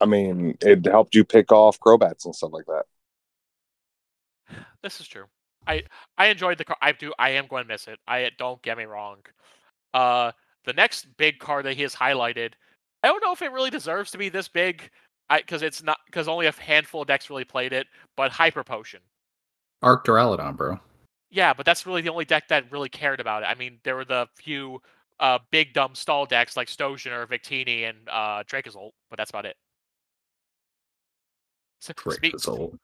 I 0.00 0.06
mean, 0.06 0.56
it 0.62 0.86
helped 0.86 1.14
you 1.14 1.24
pick 1.24 1.52
off 1.52 1.80
Crobats 1.80 2.24
and 2.26 2.34
stuff 2.34 2.52
like 2.52 2.66
that. 2.66 2.84
This 4.82 5.00
is 5.00 5.08
true. 5.08 5.26
I 5.68 5.82
I 6.16 6.26
enjoyed 6.28 6.58
the 6.58 6.64
card. 6.64 6.78
I 6.82 6.92
do. 6.92 7.12
I 7.18 7.30
am 7.30 7.46
going 7.46 7.62
to 7.64 7.68
miss 7.68 7.86
it. 7.86 7.98
I 8.08 8.30
don't 8.38 8.60
get 8.62 8.78
me 8.78 8.84
wrong. 8.84 9.18
Uh, 9.94 10.32
the 10.64 10.72
next 10.72 11.06
big 11.16 11.38
card 11.38 11.64
that 11.66 11.74
he 11.74 11.82
has 11.82 11.94
highlighted, 11.94 12.52
I 13.02 13.08
don't 13.08 13.22
know 13.22 13.32
if 13.32 13.42
it 13.42 13.52
really 13.52 13.70
deserves 13.70 14.10
to 14.12 14.18
be 14.18 14.28
this 14.28 14.48
big. 14.48 14.90
I 15.30 15.38
because 15.40 15.62
it's 15.62 15.82
not 15.82 15.98
because 16.06 16.26
only 16.26 16.46
a 16.46 16.52
handful 16.52 17.02
of 17.02 17.08
decks 17.08 17.28
really 17.30 17.44
played 17.44 17.72
it. 17.72 17.86
But 18.16 18.32
Hyper 18.32 18.64
Potion. 18.64 19.00
Arc 19.82 20.04
Duraludon, 20.04 20.56
bro. 20.56 20.80
Yeah, 21.30 21.52
but 21.52 21.66
that's 21.66 21.86
really 21.86 22.00
the 22.00 22.10
only 22.10 22.24
deck 22.24 22.48
that 22.48 22.72
really 22.72 22.88
cared 22.88 23.20
about 23.20 23.42
it. 23.42 23.46
I 23.46 23.54
mean, 23.54 23.78
there 23.84 23.94
were 23.96 24.06
the 24.06 24.26
few 24.34 24.80
uh 25.20 25.38
big 25.50 25.74
dumb 25.74 25.94
stall 25.94 26.26
decks 26.26 26.56
like 26.56 26.68
Stojan 26.68 27.12
or 27.12 27.26
Victini 27.26 27.88
and 27.88 27.98
uh 28.10 28.42
Dracozolt, 28.44 28.92
but 29.10 29.18
that's 29.18 29.30
about 29.30 29.44
it. 29.44 29.56
S- 31.82 31.92
speak- 32.14 32.34
Dracozolt. 32.36 32.78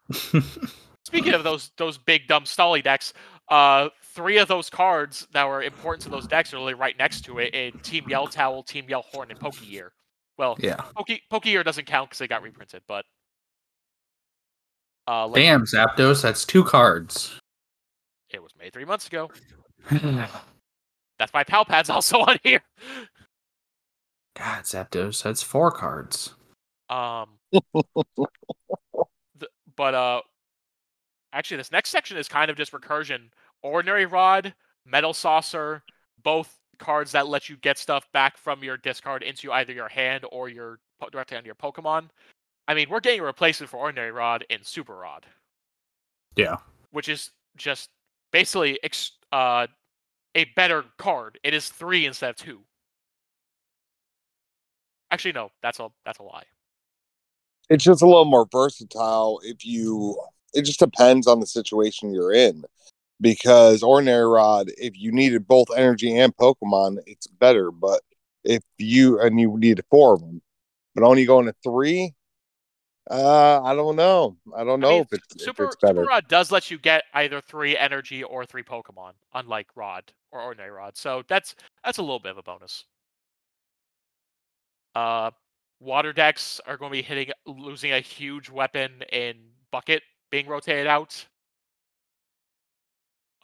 Speaking 1.04 1.34
of 1.34 1.44
those 1.44 1.70
those 1.76 1.98
big 1.98 2.26
dumb 2.26 2.44
Stolly 2.44 2.82
decks, 2.82 3.12
uh, 3.50 3.88
three 4.02 4.38
of 4.38 4.48
those 4.48 4.70
cards 4.70 5.26
that 5.32 5.46
were 5.46 5.62
important 5.62 6.02
to 6.04 6.08
those 6.08 6.26
decks 6.26 6.52
are 6.52 6.56
really 6.56 6.74
right 6.74 6.96
next 6.98 7.22
to 7.26 7.38
it 7.38 7.54
in 7.54 7.78
Team 7.80 8.04
Yell 8.08 8.26
Towel, 8.26 8.62
Team 8.62 8.86
Yell 8.88 9.04
Horn, 9.12 9.30
and 9.30 9.38
Pokegear. 9.38 9.90
Well, 10.38 10.56
yeah. 10.58 10.76
Poke 10.96 11.20
Pokegear 11.30 11.64
doesn't 11.64 11.86
count 11.86 12.10
because 12.10 12.18
they 12.18 12.26
got 12.26 12.42
reprinted, 12.42 12.82
but 12.88 13.04
uh, 15.06 15.26
like, 15.28 15.42
Damn, 15.42 15.64
Zapdos, 15.64 16.22
that's 16.22 16.44
two 16.46 16.64
cards. 16.64 17.38
it 18.30 18.42
was 18.42 18.52
made 18.58 18.72
three 18.72 18.86
months 18.86 19.06
ago. 19.06 19.30
That's 21.18 21.32
why 21.32 21.44
Pal 21.44 21.64
Pad's 21.64 21.90
also 21.90 22.18
on 22.20 22.38
here. 22.42 22.60
God, 24.36 24.64
Zapdos, 24.64 25.22
that's 25.22 25.42
four 25.44 25.70
cards. 25.70 26.34
Um, 26.88 27.38
th- 27.52 27.62
but 29.76 29.94
uh, 29.94 30.22
actually, 31.34 31.58
this 31.58 31.72
next 31.72 31.90
section 31.90 32.16
is 32.16 32.28
kind 32.28 32.50
of 32.50 32.56
just 32.56 32.72
recursion. 32.72 33.28
Ordinary 33.62 34.06
Rod, 34.06 34.54
Metal 34.86 35.12
Saucer, 35.12 35.82
both 36.22 36.58
cards 36.78 37.12
that 37.12 37.26
let 37.28 37.48
you 37.48 37.56
get 37.58 37.76
stuff 37.78 38.06
back 38.12 38.36
from 38.38 38.62
your 38.64 38.76
discard 38.76 39.22
into 39.22 39.52
either 39.52 39.72
your 39.72 39.88
hand 39.88 40.24
or 40.32 40.48
your 40.48 40.78
directly 41.12 41.36
onto 41.36 41.46
your 41.46 41.54
Pokemon. 41.54 42.08
I 42.66 42.74
mean, 42.74 42.88
we're 42.88 43.00
getting 43.00 43.20
a 43.20 43.24
replacement 43.24 43.68
for 43.70 43.78
Ordinary 43.78 44.10
Rod 44.10 44.44
in 44.48 44.62
Super 44.62 44.94
Rod, 44.96 45.26
Yeah. 46.36 46.56
which 46.92 47.08
is 47.08 47.30
just 47.56 47.90
basically 48.32 48.82
ex- 48.82 49.12
uh, 49.32 49.66
a 50.34 50.44
better 50.56 50.84
card. 50.96 51.38
It 51.42 51.52
is 51.52 51.68
three 51.68 52.06
instead 52.06 52.30
of 52.30 52.36
two. 52.36 52.64
Actually, 55.10 55.32
no, 55.32 55.50
that's 55.62 55.78
a 55.78 55.88
that's 56.04 56.18
a 56.18 56.22
lie. 56.22 56.44
It's 57.70 57.84
just 57.84 58.02
a 58.02 58.06
little 58.06 58.24
more 58.24 58.46
versatile 58.50 59.40
if 59.44 59.64
you. 59.64 60.20
It 60.54 60.62
just 60.62 60.78
depends 60.78 61.26
on 61.26 61.40
the 61.40 61.46
situation 61.46 62.14
you're 62.14 62.32
in, 62.32 62.64
because 63.20 63.82
ordinary 63.82 64.26
rod, 64.26 64.70
if 64.78 64.98
you 64.98 65.12
needed 65.12 65.46
both 65.46 65.68
energy 65.76 66.16
and 66.16 66.36
Pokemon, 66.36 66.98
it's 67.06 67.26
better. 67.26 67.70
But 67.70 68.00
if 68.44 68.62
you 68.78 69.20
and 69.20 69.40
you 69.40 69.56
needed 69.58 69.84
four 69.90 70.14
of 70.14 70.20
them, 70.20 70.42
but 70.94 71.04
only 71.04 71.24
going 71.24 71.46
to 71.46 71.54
three, 71.62 72.14
uh, 73.10 73.62
I 73.62 73.74
don't 73.74 73.96
know. 73.96 74.36
I 74.56 74.64
don't 74.64 74.82
I 74.82 74.88
know 74.88 74.94
mean, 74.94 75.02
if 75.02 75.12
it's 75.12 75.46
if 75.46 75.60
it's 75.60 75.76
better. 75.76 76.00
Super 76.00 76.08
Rod 76.08 76.28
does 76.28 76.50
let 76.50 76.70
you 76.70 76.78
get 76.78 77.04
either 77.14 77.40
three 77.40 77.76
energy 77.76 78.22
or 78.22 78.46
three 78.46 78.62
Pokemon, 78.62 79.12
unlike 79.34 79.68
Rod 79.74 80.12
or 80.32 80.40
Ordinary 80.40 80.70
Rod. 80.70 80.96
So 80.96 81.22
that's 81.28 81.54
that's 81.84 81.98
a 81.98 82.02
little 82.02 82.20
bit 82.20 82.32
of 82.32 82.38
a 82.38 82.42
bonus. 82.42 82.84
Uh, 84.94 85.30
water 85.80 86.12
decks 86.12 86.60
are 86.66 86.76
going 86.76 86.90
to 86.92 86.96
be 86.96 87.02
hitting 87.02 87.32
losing 87.46 87.92
a 87.92 88.00
huge 88.00 88.48
weapon 88.48 89.02
in 89.12 89.34
Bucket 89.70 90.02
being 90.34 90.48
rotated 90.48 90.88
out. 90.88 91.24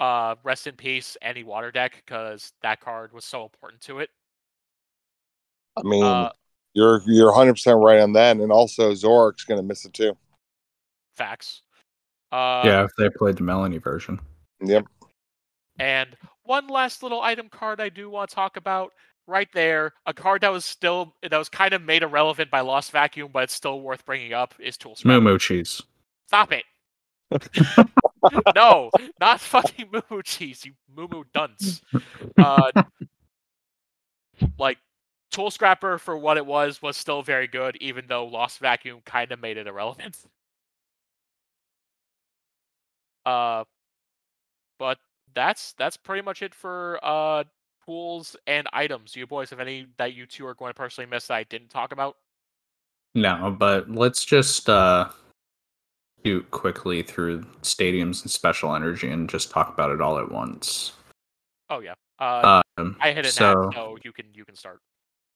Uh, 0.00 0.34
rest 0.42 0.66
in 0.66 0.74
peace, 0.74 1.16
any 1.22 1.44
water 1.44 1.70
deck, 1.70 2.02
because 2.04 2.52
that 2.62 2.80
card 2.80 3.12
was 3.12 3.24
so 3.24 3.44
important 3.44 3.80
to 3.82 4.00
it. 4.00 4.10
I 5.76 5.82
mean, 5.84 6.02
Uh, 6.02 6.30
you're 6.74 7.00
you're 7.06 7.28
100 7.28 7.52
percent 7.52 7.78
right 7.78 8.00
on 8.00 8.12
that, 8.14 8.38
and 8.38 8.50
also 8.50 8.90
Zorik's 8.92 9.44
going 9.44 9.60
to 9.60 9.62
miss 9.66 9.84
it 9.84 9.92
too. 9.94 10.16
facts. 11.14 11.62
Uh, 12.32 12.62
yeah, 12.64 12.84
if 12.84 12.90
they 12.98 13.08
played 13.10 13.36
the 13.36 13.42
Melony 13.42 13.80
version. 13.82 14.18
Yep. 14.62 14.86
And 15.78 16.16
one 16.42 16.66
last 16.66 17.02
little 17.04 17.20
item 17.20 17.48
card 17.48 17.80
I 17.80 17.88
do 17.88 18.08
want 18.10 18.30
to 18.30 18.34
talk 18.34 18.56
about 18.56 18.92
right 19.26 19.48
there, 19.52 19.92
a 20.06 20.14
card 20.14 20.40
that 20.42 20.50
was 20.52 20.64
still 20.64 21.14
that 21.22 21.36
was 21.38 21.48
kind 21.48 21.72
of 21.72 21.82
made 21.82 22.02
irrelevant 22.02 22.50
by 22.50 22.60
Lost 22.62 22.90
Vacuum, 22.90 23.30
but 23.32 23.44
it's 23.44 23.54
still 23.54 23.80
worth 23.80 24.04
bringing 24.04 24.32
up 24.32 24.54
is 24.58 24.76
Tool 24.76 24.96
Scrap. 24.96 25.06
Moo 25.14 25.20
Moo 25.20 25.38
Cheese. 25.38 25.82
Stop 26.28 26.52
it! 26.52 26.64
no, 28.54 28.90
not 29.20 29.40
fucking 29.40 29.90
moo 29.92 30.22
cheese, 30.22 30.64
you 30.64 30.72
moo 30.94 31.08
moo 31.08 31.24
dunce. 31.32 31.80
Uh, 32.36 32.70
like 34.58 34.78
Tool 35.30 35.50
Scrapper 35.50 35.98
for 35.98 36.16
what 36.16 36.36
it 36.36 36.46
was 36.46 36.82
was 36.82 36.96
still 36.96 37.22
very 37.22 37.46
good, 37.46 37.76
even 37.80 38.06
though 38.08 38.26
Lost 38.26 38.58
Vacuum 38.58 39.00
kind 39.04 39.32
of 39.32 39.40
made 39.40 39.56
it 39.56 39.66
irrelevant. 39.66 40.18
Uh, 43.26 43.64
but 44.78 44.98
that's 45.34 45.74
that's 45.74 45.98
pretty 45.98 46.22
much 46.22 46.40
it 46.40 46.54
for 46.54 46.98
uh 47.02 47.44
tools 47.84 48.34
and 48.46 48.66
items. 48.72 49.14
You 49.14 49.26
boys 49.26 49.50
have 49.50 49.60
any 49.60 49.86
that 49.98 50.14
you 50.14 50.26
two 50.26 50.46
are 50.46 50.54
going 50.54 50.70
to 50.70 50.74
personally 50.74 51.08
miss 51.08 51.26
that 51.26 51.34
I 51.34 51.44
didn't 51.44 51.68
talk 51.68 51.92
about? 51.92 52.16
No, 53.14 53.54
but 53.56 53.90
let's 53.90 54.24
just 54.24 54.70
uh 54.70 55.10
shoot 56.24 56.50
quickly 56.50 57.02
through 57.02 57.42
stadiums 57.62 58.22
and 58.22 58.30
special 58.30 58.74
energy 58.74 59.08
and 59.10 59.28
just 59.28 59.50
talk 59.50 59.72
about 59.72 59.90
it 59.90 60.00
all 60.00 60.18
at 60.18 60.30
once. 60.30 60.92
Oh 61.68 61.80
yeah. 61.80 61.94
Uh, 62.18 62.62
Um, 62.76 62.96
I 63.00 63.12
hit 63.12 63.26
it 63.26 63.32
so, 63.32 63.70
so 63.74 63.96
you 64.04 64.12
can 64.12 64.26
you 64.34 64.44
can 64.44 64.54
start. 64.54 64.80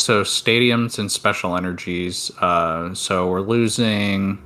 so 0.00 0.22
stadiums 0.22 0.98
and 0.98 1.10
special 1.10 1.56
energies. 1.56 2.30
Uh, 2.38 2.94
so 2.94 3.28
we're 3.28 3.40
losing 3.40 4.38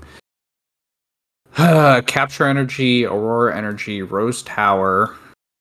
uh, 1.56 2.02
capture 2.06 2.46
energy, 2.46 3.04
aurora 3.04 3.56
energy, 3.56 4.02
rose 4.02 4.42
tower, 4.42 5.16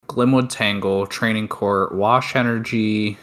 glimwood 0.07 0.49
tangle, 0.49 1.07
training 1.07 1.47
court, 1.47 1.93
wash 1.93 2.35
energy. 2.35 3.17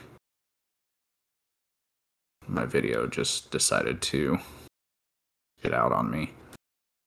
My 2.47 2.67
video 2.67 3.07
just 3.07 3.51
decided 3.51 4.03
to 4.03 4.39
get 5.63 5.73
out 5.73 5.93
on 5.93 6.11
me. 6.11 6.31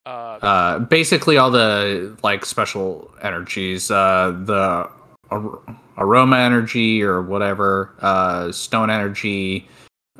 Uh, 0.08 0.38
Uh, 0.42 0.78
basically 0.78 1.36
all 1.36 1.50
the 1.50 2.16
like 2.22 2.46
special 2.46 3.10
energies, 3.20 3.90
uh, 3.90 4.32
the 4.44 4.88
ar- 5.30 5.58
aroma 5.98 6.38
energy 6.38 7.02
or 7.02 7.20
whatever, 7.20 7.92
uh, 8.00 8.50
stone 8.50 8.88
energy, 8.88 9.68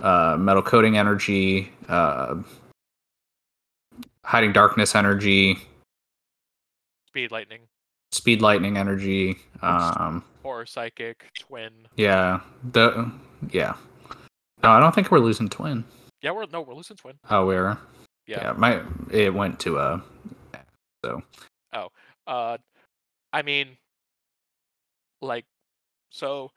uh, 0.02 0.36
metal 0.38 0.62
coating 0.62 0.98
energy, 0.98 1.72
uh, 1.88 2.34
hiding 4.24 4.52
darkness 4.52 4.94
energy, 4.94 5.56
speed 7.08 7.30
lightning 7.30 7.60
speed 8.12 8.42
lightning 8.42 8.76
energy. 8.76 9.38
Um, 9.62 10.22
or 10.44 10.66
psychic 10.66 11.30
twin. 11.38 11.72
yeah, 11.96 12.40
the 12.72 13.10
yeah. 13.50 13.74
No, 14.62 14.70
I 14.70 14.80
don't 14.80 14.94
think 14.94 15.10
we're 15.10 15.18
losing 15.20 15.48
twin. 15.48 15.84
Yeah, 16.20 16.32
we're 16.32 16.44
no, 16.52 16.60
we're 16.60 16.74
losing 16.74 16.96
twin. 16.98 17.14
Oh, 17.30 17.46
we're 17.46 17.78
Yeah. 18.28 18.42
yeah. 18.42 18.52
My 18.52 18.82
it 19.10 19.32
went 19.34 19.58
to 19.60 19.78
a 19.78 20.02
so 21.04 21.22
Oh, 21.72 21.88
Uh, 22.26 22.58
I 23.32 23.42
mean, 23.42 23.76
like, 25.20 25.44
so 26.10 26.50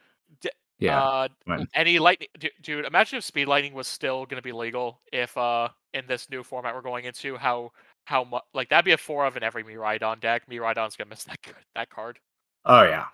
yeah. 0.79 1.01
uh, 1.01 1.27
when- 1.45 1.67
any 1.73 1.99
lightning, 1.99 2.27
du- 2.39 2.49
dude. 2.61 2.85
Imagine 2.85 3.17
if 3.17 3.23
speed 3.23 3.47
lightning 3.47 3.73
was 3.73 3.87
still 3.87 4.25
gonna 4.25 4.41
be 4.41 4.51
legal 4.51 5.01
if 5.11 5.35
uh 5.37 5.69
in 5.93 6.05
this 6.07 6.29
new 6.29 6.43
format 6.43 6.73
we're 6.75 6.81
going 6.81 7.05
into. 7.05 7.37
How 7.37 7.71
how 8.05 8.23
much 8.23 8.43
like 8.53 8.69
that'd 8.69 8.85
be 8.85 8.91
a 8.93 8.97
four 8.97 9.25
of 9.25 9.37
in 9.37 9.43
every 9.43 9.63
Miraidon 9.63 10.19
deck. 10.19 10.47
Miraidon's 10.49 10.95
gonna 10.95 11.09
miss 11.09 11.23
that 11.25 11.37
that 11.75 11.89
card. 11.89 12.19
oh 12.65 12.83
yeah. 12.83 13.05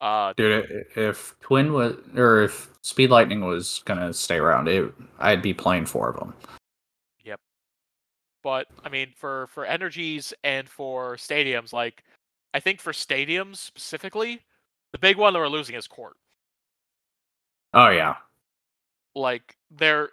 Uh, 0.00 0.32
Dude, 0.36 0.86
if 0.94 1.34
Twin 1.40 1.72
was 1.72 1.96
or 2.16 2.44
if 2.44 2.68
Speed 2.82 3.10
Lightning 3.10 3.40
was 3.44 3.82
gonna 3.84 4.14
stay 4.14 4.36
around, 4.36 4.68
it 4.68 4.94
I'd 5.18 5.42
be 5.42 5.52
playing 5.52 5.86
four 5.86 6.08
of 6.10 6.16
them. 6.20 6.34
But 8.42 8.66
I 8.84 8.88
mean 8.88 9.12
for 9.16 9.46
for 9.48 9.64
energies 9.64 10.32
and 10.44 10.68
for 10.68 11.16
stadiums, 11.16 11.72
like 11.72 12.04
I 12.54 12.60
think 12.60 12.80
for 12.80 12.92
stadiums 12.92 13.56
specifically, 13.56 14.40
the 14.92 14.98
big 14.98 15.16
one 15.16 15.32
that 15.32 15.38
we're 15.38 15.48
losing 15.48 15.76
is 15.76 15.86
court. 15.86 16.16
Oh 17.74 17.90
yeah, 17.90 18.16
like 19.14 19.56
there 19.70 20.10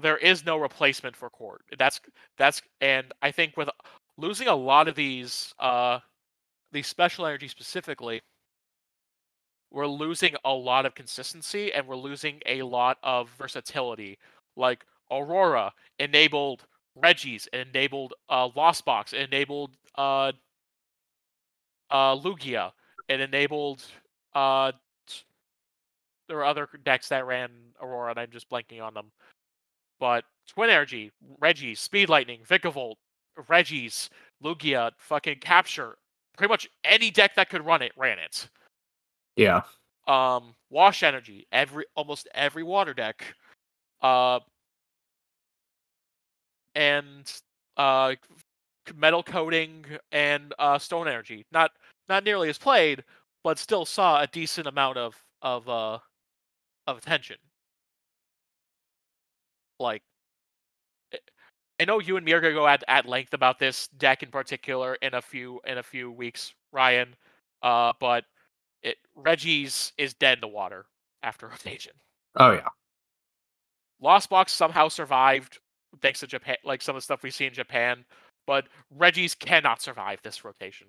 there 0.00 0.18
is 0.18 0.44
no 0.44 0.56
replacement 0.56 1.16
for 1.16 1.30
court. 1.30 1.62
That's 1.78 2.00
that's 2.38 2.62
and 2.80 3.12
i 3.22 3.30
think 3.30 3.56
with 3.56 3.68
losing 4.18 4.48
a 4.48 4.54
lot 4.54 4.88
of 4.88 4.94
these 4.94 5.54
uh 5.60 5.98
these 6.72 6.86
special 6.86 7.26
energy 7.26 7.48
specifically 7.48 8.20
we're 9.72 9.86
losing 9.86 10.34
a 10.44 10.52
lot 10.52 10.86
of 10.86 10.94
consistency 10.94 11.72
and 11.72 11.86
we're 11.86 11.96
losing 11.96 12.40
a 12.46 12.62
lot 12.62 12.98
of 13.02 13.30
versatility. 13.38 14.18
Like 14.56 14.84
aurora 15.10 15.72
enabled 15.98 16.66
regis 16.96 17.48
it 17.52 17.68
enabled 17.68 18.14
uh 18.28 18.48
lost 18.54 18.84
box 18.84 19.12
it 19.12 19.20
enabled 19.20 19.76
uh 19.96 20.32
uh 21.90 22.14
lugia 22.16 22.70
it 23.08 23.20
enabled 23.20 23.82
uh 24.34 24.72
there 26.28 26.36
were 26.36 26.44
other 26.44 26.68
decks 26.84 27.08
that 27.08 27.26
ran 27.26 27.50
aurora 27.80 28.10
and 28.10 28.18
i'm 28.20 28.30
just 28.30 28.48
blanking 28.50 28.82
on 28.82 28.92
them 28.94 29.10
but 29.98 30.24
Twin 30.48 30.68
Energy, 30.68 31.12
Regi, 31.40 31.76
Speed 31.76 32.08
Lightning, 32.08 32.40
Vikavolt, 32.48 32.96
Regis, 33.48 34.10
Lugia, 34.42 34.90
fucking 34.98 35.38
Capture, 35.38 35.96
pretty 36.36 36.50
much 36.50 36.68
any 36.82 37.08
deck 37.10 37.36
that 37.36 37.48
could 37.48 37.64
run 37.64 37.82
it 37.82 37.92
ran 37.96 38.18
it. 38.18 38.48
yeah, 39.36 39.62
Um, 40.08 40.56
Wash 40.70 41.04
Energy, 41.04 41.46
every 41.52 41.84
almost 41.94 42.26
every 42.34 42.64
water 42.64 42.92
deck, 42.92 43.24
uh, 44.02 44.40
and 46.74 47.32
uh, 47.76 48.14
Metal 48.94 49.22
Coating 49.22 49.84
and 50.12 50.54
uh, 50.58 50.78
Stone 50.78 51.08
Energy. 51.08 51.46
Not 51.52 51.72
not 52.08 52.24
nearly 52.24 52.48
as 52.48 52.58
played, 52.58 53.04
but 53.44 53.58
still 53.58 53.84
saw 53.86 54.20
a 54.20 54.26
decent 54.26 54.66
amount 54.66 54.98
of 54.98 55.24
of 55.42 55.68
uh 55.68 55.98
of 56.86 56.98
attention. 56.98 57.36
Like, 59.78 60.02
I- 61.12 61.18
I 61.80 61.84
know 61.84 62.00
you 62.00 62.16
and 62.16 62.24
me 62.24 62.32
are 62.32 62.40
gonna 62.40 62.54
go 62.54 62.66
at, 62.68 62.84
at 62.88 63.06
length 63.06 63.34
about 63.34 63.58
this 63.58 63.88
deck 63.88 64.22
in 64.22 64.30
particular 64.30 64.94
in 64.96 65.14
a 65.14 65.22
few 65.22 65.60
in 65.66 65.78
a 65.78 65.82
few 65.82 66.10
weeks, 66.10 66.54
Ryan. 66.72 67.16
Uh, 67.62 67.92
but 68.00 68.24
it 68.82 68.98
Regis 69.14 69.92
is 69.98 70.14
dead 70.14 70.38
in 70.38 70.40
the 70.42 70.48
water 70.48 70.86
after 71.22 71.48
rotation. 71.50 71.92
oh 72.36 72.52
yeah, 72.52 72.68
Lost 74.00 74.28
Box 74.30 74.52
somehow 74.52 74.88
survived 74.88 75.58
thanks 76.00 76.20
to 76.20 76.26
Japan, 76.26 76.56
like 76.64 76.82
some 76.82 76.96
of 76.96 77.02
the 77.02 77.04
stuff 77.04 77.22
we 77.22 77.30
see 77.30 77.46
in 77.46 77.52
Japan. 77.52 78.04
But 78.46 78.66
Regis 78.90 79.34
cannot 79.34 79.80
survive 79.82 80.20
this 80.22 80.44
rotation. 80.44 80.88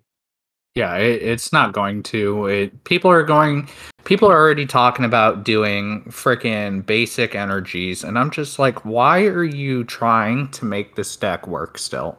yeah. 0.76 0.96
It, 0.96 1.22
it's 1.22 1.54
not 1.54 1.74
going 1.74 2.02
to. 2.04 2.48
It 2.48 2.84
people 2.84 3.12
are 3.12 3.24
going. 3.24 3.70
People 4.06 4.30
are 4.30 4.38
already 4.38 4.66
talking 4.66 5.06
about 5.06 5.44
doing 5.44 6.04
freaking 6.10 6.86
basic 6.86 7.36
energies, 7.36 8.04
and 8.04 8.18
I'm 8.20 8.32
just 8.32 8.60
like, 8.60 8.84
why 8.86 9.26
are 9.26 9.44
you 9.44 9.84
trying 9.86 10.50
to 10.52 10.66
make 10.66 10.96
this 10.96 11.16
deck 11.16 11.48
work 11.48 11.78
still? 11.78 12.18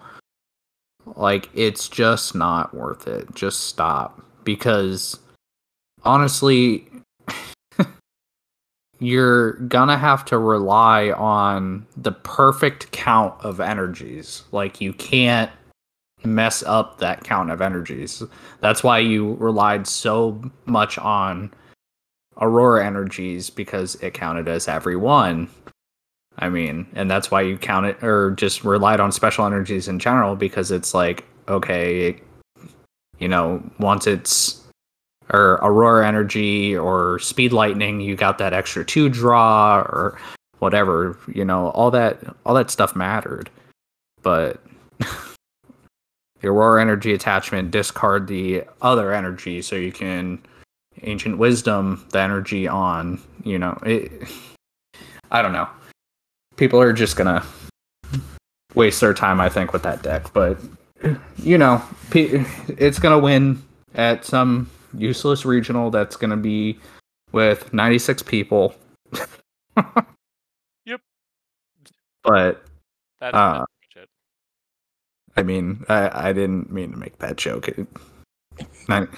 Like, 1.17 1.51
it's 1.55 1.89
just 1.89 2.35
not 2.35 2.73
worth 2.75 3.07
it. 3.07 3.35
Just 3.35 3.65
stop 3.65 4.25
because 4.45 5.19
honestly 6.05 6.87
you're 8.99 9.53
gonna 9.53 9.99
have 9.99 10.25
to 10.27 10.39
rely 10.39 11.11
on 11.11 11.87
the 11.97 12.13
perfect 12.13 12.91
count 12.93 13.35
of 13.41 13.61
energies. 13.61 14.45
Like 14.53 14.81
you 14.81 14.93
can't 14.93 15.51
mess 16.25 16.63
up 16.63 16.99
that 16.99 17.25
count 17.25 17.51
of 17.51 17.61
energies. 17.61 18.23
That's 18.61 18.83
why 18.83 18.99
you 19.01 19.35
relied 19.35 19.87
so 19.87 20.51
much 20.67 20.99
on 20.99 21.53
Aurora 22.41 22.85
energies 22.85 23.51
because 23.51 23.95
it 23.97 24.15
counted 24.15 24.49
as 24.49 24.69
every 24.69 24.97
one. 24.97 25.49
I 26.39 26.49
mean, 26.49 26.87
and 26.95 27.11
that's 27.11 27.31
why 27.31 27.43
you 27.43 27.57
count 27.57 27.87
it 27.87 28.03
or 28.03 28.33
just 28.33 28.65
relied 28.65 29.01
on 29.01 29.13
special 29.13 29.47
energies 29.47 29.87
in 29.87 29.99
general 29.99 30.35
because 30.35 30.71
it's 30.71 30.93
like, 30.93 31.25
okay, 31.49 32.21
you 33.19 33.29
know, 33.29 33.63
once 33.79 34.07
it's 34.07 34.64
or 35.31 35.55
aurora 35.63 36.07
energy 36.07 36.77
or 36.77 37.19
speed 37.19 37.53
lightning 37.53 38.01
you 38.01 38.15
got 38.15 38.39
that 38.39 38.53
extra 38.53 38.85
two 38.85 39.09
draw 39.09 39.79
or 39.79 40.19
whatever 40.59 41.19
you 41.33 41.45
know 41.45 41.69
all 41.71 41.91
that 41.91 42.19
all 42.47 42.55
that 42.55 42.71
stuff 42.71 42.95
mattered. 42.95 43.51
But 44.23 44.63
the 44.99 46.49
aurora 46.49 46.81
energy 46.81 47.13
attachment 47.13 47.71
discard 47.71 48.27
the 48.27 48.65
other 48.83 49.13
energy 49.13 49.63
so 49.63 49.77
you 49.77 49.93
can 49.93 50.43
ancient 51.03 51.39
wisdom 51.39 52.05
the 52.11 52.21
energy 52.21 52.69
on 52.69 53.21
you 53.43 53.59
know 53.59 53.79
it 53.85 54.11
i 55.31 55.43
don't 55.43 55.53
know. 55.53 55.69
People 56.57 56.81
are 56.81 56.93
just 56.93 57.17
gonna 57.17 57.45
waste 58.75 59.01
their 59.01 59.15
time 59.15 59.41
i 59.41 59.49
think 59.49 59.73
with 59.73 59.83
that 59.83 60.03
deck 60.03 60.33
but 60.33 60.59
you 61.39 61.59
know 61.59 61.83
it's 62.13 62.99
gonna 62.99 63.19
win 63.19 63.63
at 63.95 64.25
some 64.25 64.69
useless 64.97 65.45
regional 65.45 65.91
that's 65.91 66.17
going 66.17 66.31
to 66.31 66.37
be 66.37 66.79
with 67.33 67.73
96 67.73 68.23
people. 68.23 68.75
Yep. 70.87 71.01
But 72.23 72.65
That's 73.21 73.35
Uh, 73.35 73.65
it. 73.97 74.09
I 75.37 75.43
mean, 75.43 75.85
I, 75.89 76.29
I 76.29 76.33
didn't 76.33 76.71
mean 76.71 76.93
to 76.93 76.97
make 76.97 77.19
that 77.19 77.37
joke. 77.37 77.69
It, 77.69 77.89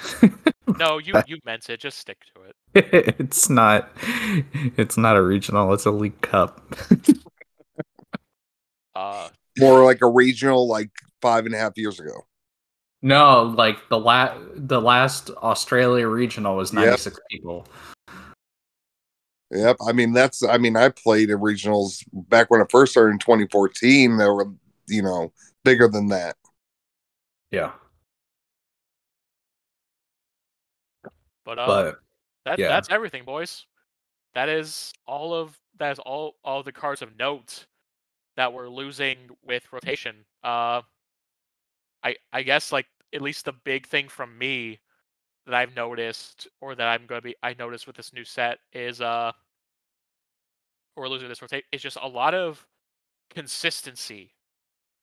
No, 0.79 0.99
you 0.99 1.12
you 1.27 1.39
meant 1.45 1.68
it. 1.68 1.79
Just 1.81 1.99
stick 1.99 2.18
to 2.35 2.43
it. 2.43 3.14
it's 3.20 3.51
not. 3.51 3.91
It's 4.77 4.97
not 4.97 5.16
a 5.16 5.22
regional. 5.22 5.72
It's 5.74 5.85
a 5.87 5.91
league 5.91 6.20
cup. 6.22 6.61
Uh, 8.95 9.29
More 9.59 9.85
like 9.85 10.01
a 10.03 10.09
regional, 10.09 10.66
like 10.66 10.91
five 11.20 11.47
and 11.47 11.55
a 11.55 11.59
half 11.59 11.72
years 11.77 12.01
ago. 12.01 12.27
No, 13.03 13.42
like 13.42 13.88
the 13.88 13.99
last 13.99 14.40
the 14.55 14.80
last 14.80 15.30
Australia 15.30 16.09
regional 16.09 16.57
was 16.57 16.72
Yep. 16.72 16.84
96 16.84 17.20
people. 17.30 17.66
Yep. 19.51 19.76
I 19.86 19.92
mean, 19.92 20.12
that's, 20.12 20.42
I 20.42 20.59
mean, 20.59 20.76
I 20.76 20.88
played 20.88 21.30
in 21.30 21.38
regionals 21.38 22.03
back 22.12 22.51
when 22.51 22.61
I 22.61 22.64
first 22.68 22.92
started 22.92 23.12
in 23.12 23.18
2014. 23.20 24.16
They 24.16 24.24
were, 24.28 24.47
you 24.88 25.03
know, 25.03 25.32
bigger 25.64 25.86
than 25.86 26.09
that. 26.09 26.36
Yeah. 27.53 27.72
but 31.44 31.59
uh, 31.61 31.66
But 31.66 31.99
that 32.44 32.59
yeah. 32.59 32.68
that's 32.68 32.90
everything, 32.90 33.24
boys. 33.24 33.66
That 34.34 34.49
is 34.49 34.92
all 35.07 35.32
of 35.32 35.57
that 35.78 35.92
is 35.92 35.99
all 36.01 36.34
all 36.44 36.62
the 36.62 36.72
cards 36.72 37.03
of 37.03 37.16
note 37.16 37.66
that 38.36 38.53
we're 38.53 38.68
losing 38.68 39.16
with 39.44 39.72
rotation. 39.72 40.16
Uh, 40.42 40.82
I 42.07 42.17
I 42.33 42.43
guess 42.43 42.71
like 42.71 42.87
at 43.13 43.21
least 43.21 43.45
the 43.45 43.53
big 43.53 43.87
thing 43.87 44.09
from 44.09 44.39
me 44.39 44.79
that 45.47 45.55
I've 45.55 45.75
noticed 45.75 46.47
or 46.61 46.75
that 46.77 46.87
I'm 46.87 47.07
gonna 47.07 47.21
be 47.21 47.35
I 47.43 47.55
noticed 47.59 47.87
with 47.87 47.97
this 47.97 48.13
new 48.13 48.25
set 48.25 48.59
is 48.73 49.01
uh 49.01 49.33
or 50.97 51.09
losing 51.09 51.29
this 51.29 51.43
rotation 51.43 51.67
is 51.73 51.83
just 51.83 51.99
a 52.01 52.09
lot 52.09 52.33
of 52.33 52.65
consistency 53.31 54.33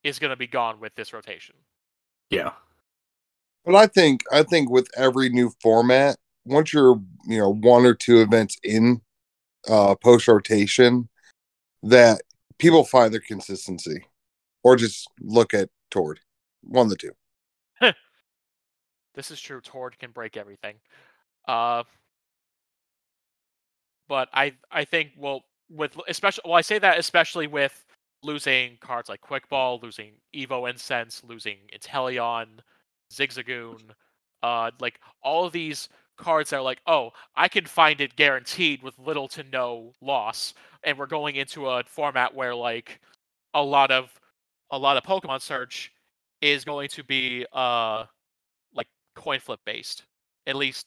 is 0.03 0.17
gonna 0.17 0.37
be 0.37 0.47
gone 0.47 0.79
with 0.79 0.95
this 0.95 1.13
rotation. 1.13 1.55
yeah. 2.29 2.51
But 3.65 3.75
I 3.75 3.87
think, 3.87 4.23
I 4.29 4.43
think 4.43 4.69
with 4.69 4.89
every 4.97 5.29
new 5.29 5.49
format, 5.61 6.17
once 6.43 6.73
you're, 6.73 6.99
you 7.25 7.37
know, 7.37 7.53
one 7.53 7.85
or 7.85 7.93
two 7.93 8.21
events 8.21 8.57
in 8.63 9.01
uh 9.69 9.95
post 9.95 10.27
rotation, 10.27 11.09
that 11.83 12.21
people 12.59 12.83
find 12.85 13.13
their 13.13 13.21
consistency 13.21 14.05
or 14.63 14.75
just 14.77 15.09
look 15.21 15.53
at 15.53 15.69
Tord. 15.91 16.19
One 16.67 16.87
of 16.87 16.89
the 16.89 16.97
two. 16.97 17.11
This 19.15 19.29
is 19.31 19.39
true. 19.39 19.61
Tord 19.61 19.97
can 19.99 20.11
break 20.11 20.37
everything. 20.37 20.75
Uh, 21.47 21.83
but 24.07 24.29
I 24.33 24.53
I 24.71 24.85
think 24.85 25.11
well 25.17 25.43
with 25.69 25.95
especially 26.07 26.43
well 26.45 26.55
I 26.55 26.61
say 26.61 26.79
that 26.79 26.99
especially 26.99 27.47
with 27.47 27.85
losing 28.23 28.77
cards 28.81 29.09
like 29.09 29.21
Quick 29.21 29.49
Ball, 29.49 29.79
losing 29.81 30.13
Evo 30.35 30.69
Incense, 30.69 31.23
losing 31.23 31.57
Inteleon, 31.77 32.47
Zigzagoon, 33.13 33.81
uh, 34.41 34.71
like 34.79 34.99
all 35.21 35.45
of 35.45 35.53
these 35.53 35.89
cards 36.17 36.49
that 36.49 36.57
are 36.57 36.61
like, 36.61 36.81
oh, 36.87 37.11
I 37.35 37.47
can 37.47 37.65
find 37.65 38.01
it 38.01 38.15
guaranteed 38.15 38.81
with 38.83 38.97
little 38.99 39.27
to 39.29 39.43
no 39.43 39.93
loss, 40.01 40.53
and 40.83 40.97
we're 40.97 41.07
going 41.07 41.35
into 41.35 41.69
a 41.69 41.83
format 41.85 42.33
where 42.33 42.55
like 42.55 42.99
a 43.53 43.63
lot 43.63 43.91
of 43.91 44.11
a 44.71 44.77
lot 44.77 44.97
of 44.97 45.03
Pokemon 45.03 45.41
search 45.41 45.92
is 46.43 46.65
going 46.65 46.89
to 46.89 47.03
be 47.05 47.45
uh 47.53 48.03
like 48.73 48.87
coin 49.15 49.39
flip 49.39 49.61
based. 49.65 50.03
At 50.45 50.57
least 50.57 50.85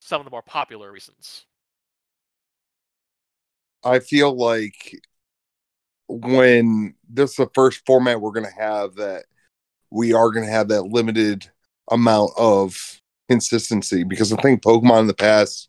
some 0.00 0.20
of 0.20 0.24
the 0.24 0.30
more 0.30 0.42
popular 0.42 0.92
reasons. 0.92 1.44
I 3.84 3.98
feel 3.98 4.34
like 4.34 5.00
when 6.08 6.94
this 7.08 7.30
is 7.30 7.36
the 7.36 7.50
first 7.54 7.84
format 7.84 8.20
we're 8.20 8.30
going 8.30 8.46
to 8.46 8.60
have 8.60 8.94
that 8.94 9.24
we 9.90 10.12
are 10.12 10.30
going 10.30 10.46
to 10.46 10.52
have 10.52 10.68
that 10.68 10.84
limited 10.84 11.50
amount 11.90 12.30
of 12.36 13.00
consistency 13.28 14.04
because 14.04 14.32
I 14.32 14.36
think 14.36 14.62
Pokemon 14.62 15.00
in 15.00 15.06
the 15.08 15.14
past 15.14 15.68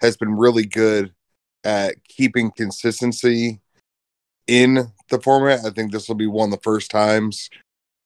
has 0.00 0.16
been 0.16 0.36
really 0.36 0.64
good 0.64 1.12
at 1.62 2.02
keeping 2.04 2.50
consistency 2.50 3.60
in 4.46 4.92
the 5.10 5.20
format. 5.20 5.64
I 5.64 5.70
think 5.70 5.92
this 5.92 6.08
will 6.08 6.14
be 6.14 6.26
one 6.26 6.52
of 6.52 6.58
the 6.58 6.62
first 6.62 6.90
times, 6.90 7.50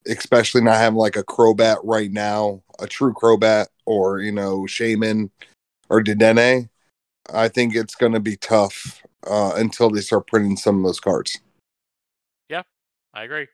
especially 0.09 0.63
not 0.63 0.77
having 0.77 0.99
like 0.99 1.17
a 1.17 1.25
Crobat 1.25 1.79
right 1.83 2.11
now, 2.11 2.63
a 2.81 2.87
true 2.87 3.13
Crobat 3.13 3.67
or, 3.85 4.21
you 4.21 4.33
know, 4.33 4.61
Shaymin 4.63 5.31
or 5.89 6.03
Dedenne. 6.03 6.69
I 7.33 7.49
think 7.49 7.75
it's 7.75 7.95
going 7.95 8.13
to 8.13 8.21
be 8.21 8.37
tough 8.37 9.03
uh, 9.27 9.53
until 9.57 9.91
they 9.91 10.01
start 10.01 10.27
printing 10.27 10.57
some 10.57 10.79
of 10.79 10.85
those 10.85 11.01
cards. 11.01 11.41
Yeah, 12.49 12.63
I 13.13 13.25
agree. 13.25 13.49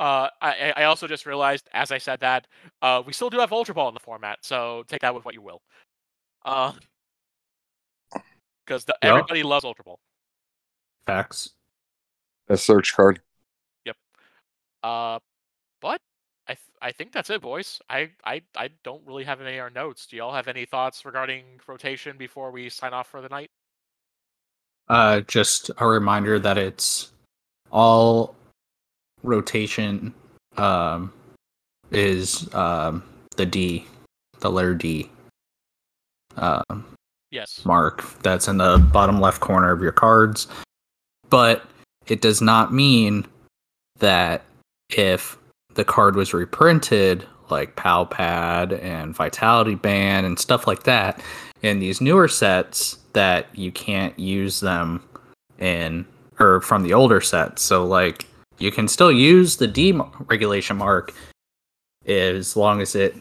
Uh, 0.00 0.28
I 0.42 0.72
I 0.76 0.84
also 0.84 1.06
just 1.06 1.24
realized 1.24 1.68
as 1.72 1.92
I 1.92 1.98
said 1.98 2.20
that 2.20 2.48
uh, 2.82 3.02
we 3.06 3.12
still 3.12 3.30
do 3.30 3.38
have 3.38 3.52
Ultra 3.52 3.74
Ball 3.74 3.88
in 3.88 3.94
the 3.94 4.00
format, 4.00 4.38
so 4.42 4.82
take 4.88 5.00
that 5.00 5.14
with 5.14 5.24
what 5.24 5.34
you 5.34 5.42
will. 5.42 5.62
Uh, 6.44 6.72
because 8.66 8.84
Yeah. 8.88 9.10
everybody 9.10 9.42
loves 9.42 9.64
Ultra 9.64 9.84
Ball. 9.84 10.00
Facts. 11.06 11.50
A 12.48 12.56
search 12.56 12.94
card. 12.94 13.22
Yep. 13.84 13.96
Uh, 14.82 15.18
but 15.84 16.00
I 16.48 16.54
th- 16.54 16.76
I 16.80 16.92
think 16.92 17.12
that's 17.12 17.28
it, 17.28 17.42
boys. 17.42 17.78
I, 17.90 18.10
I 18.24 18.40
I 18.56 18.70
don't 18.84 19.02
really 19.06 19.24
have 19.24 19.42
any 19.42 19.60
other 19.60 19.68
notes. 19.68 20.06
Do 20.06 20.16
y'all 20.16 20.32
have 20.32 20.48
any 20.48 20.64
thoughts 20.64 21.04
regarding 21.04 21.44
rotation 21.66 22.16
before 22.16 22.50
we 22.50 22.70
sign 22.70 22.94
off 22.94 23.06
for 23.08 23.20
the 23.20 23.28
night? 23.28 23.50
Uh, 24.88 25.20
just 25.20 25.70
a 25.78 25.86
reminder 25.86 26.38
that 26.38 26.56
it's 26.56 27.12
all 27.70 28.34
rotation 29.22 30.14
um, 30.56 31.12
is 31.90 32.52
um, 32.54 33.02
the 33.36 33.44
D, 33.44 33.86
the 34.40 34.50
letter 34.50 34.74
D 34.74 35.10
um, 36.36 36.86
Yes. 37.30 37.62
mark 37.66 38.02
that's 38.22 38.48
in 38.48 38.56
the 38.56 38.78
bottom 38.90 39.20
left 39.20 39.40
corner 39.40 39.70
of 39.70 39.82
your 39.82 39.92
cards. 39.92 40.46
But 41.28 41.66
it 42.06 42.22
does 42.22 42.40
not 42.40 42.72
mean 42.72 43.26
that 43.98 44.44
if 44.90 45.36
the 45.74 45.84
card 45.84 46.16
was 46.16 46.34
reprinted, 46.34 47.26
like 47.50 47.76
Pal 47.76 48.06
Pad 48.06 48.72
and 48.72 49.14
Vitality 49.14 49.74
Band 49.74 50.26
and 50.26 50.38
stuff 50.38 50.66
like 50.66 50.84
that, 50.84 51.22
in 51.62 51.78
these 51.78 52.00
newer 52.00 52.28
sets, 52.28 52.98
that 53.12 53.46
you 53.56 53.70
can't 53.70 54.18
use 54.18 54.60
them 54.60 55.02
in 55.58 56.04
or 56.38 56.60
from 56.60 56.82
the 56.82 56.92
older 56.92 57.20
sets. 57.20 57.62
So 57.62 57.84
like 57.84 58.26
you 58.58 58.70
can 58.70 58.88
still 58.88 59.12
use 59.12 59.56
the 59.56 59.66
D 59.66 59.90
m- 59.90 60.10
regulation 60.26 60.76
mark 60.76 61.14
as 62.06 62.56
long 62.56 62.80
as 62.80 62.94
it 62.94 63.16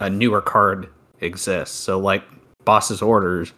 a 0.00 0.08
newer 0.08 0.40
card 0.40 0.88
exists. 1.20 1.76
So 1.76 1.98
like 1.98 2.24
Boss's 2.64 3.02
Orders 3.02 3.52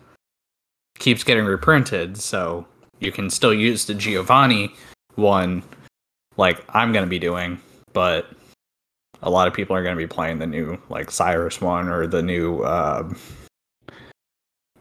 keeps 0.98 1.24
getting 1.24 1.44
reprinted, 1.44 2.18
so 2.18 2.66
you 2.98 3.12
can 3.12 3.30
still 3.30 3.54
use 3.54 3.84
the 3.86 3.94
Giovanni 3.94 4.74
one 5.14 5.62
like 6.36 6.64
I'm 6.74 6.92
gonna 6.92 7.06
be 7.06 7.18
doing, 7.18 7.60
but 7.92 8.30
a 9.22 9.30
lot 9.30 9.46
of 9.48 9.54
people 9.54 9.76
are 9.76 9.82
gonna 9.82 9.96
be 9.96 10.06
playing 10.06 10.38
the 10.38 10.46
new 10.46 10.78
like 10.88 11.10
Cyrus 11.10 11.60
one 11.60 11.88
or 11.88 12.06
the 12.06 12.22
new 12.22 12.62
um 12.64 13.16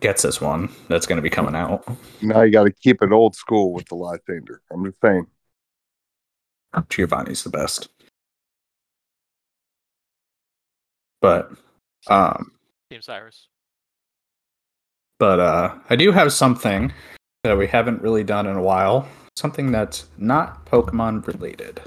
Ghetsis 0.02 0.42
one 0.42 0.70
that's 0.88 1.06
gonna 1.06 1.22
be 1.22 1.30
coming 1.30 1.56
out. 1.56 1.86
Now 2.22 2.42
you 2.42 2.52
got 2.52 2.64
to 2.64 2.72
keep 2.72 3.04
it 3.04 3.12
old 3.12 3.36
school 3.36 3.72
with 3.72 3.88
the 3.88 3.96
live 3.96 4.26
painter. 4.26 4.62
I'm 4.72 4.84
just 4.86 4.98
saying. 5.02 5.28
Giovanni's 6.90 7.44
the 7.44 7.50
best. 7.50 7.90
But 11.22 11.52
um 12.08 12.52
Team 12.90 13.02
Cyrus. 13.02 13.48
but 15.20 15.40
uh 15.40 15.76
I 15.90 15.96
do 15.96 16.12
have 16.12 16.34
something 16.34 16.92
that 17.44 17.58
we 17.58 17.68
haven't 17.68 18.02
really 18.02 18.24
done 18.24 18.48
in 18.48 18.56
a 18.56 18.62
while. 18.62 19.08
Something 19.36 19.72
that's 19.72 20.06
not 20.18 20.66
Pokemon 20.66 21.28
related. 21.28 21.82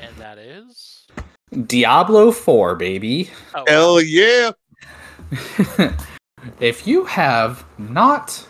And 0.00 0.16
that 0.16 0.38
is. 0.38 1.06
Diablo 1.66 2.32
4, 2.32 2.76
baby. 2.76 3.30
Oh. 3.54 3.64
Hell 3.66 4.00
yeah! 4.00 4.52
if 6.60 6.86
you 6.86 7.04
have 7.04 7.64
not 7.78 8.46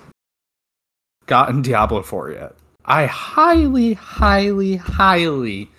gotten 1.27 1.63
Diablo 1.63 2.03
4 2.03 2.33
yet, 2.33 2.55
I 2.85 3.07
highly, 3.07 3.95
highly, 3.95 4.77
highly 4.77 5.71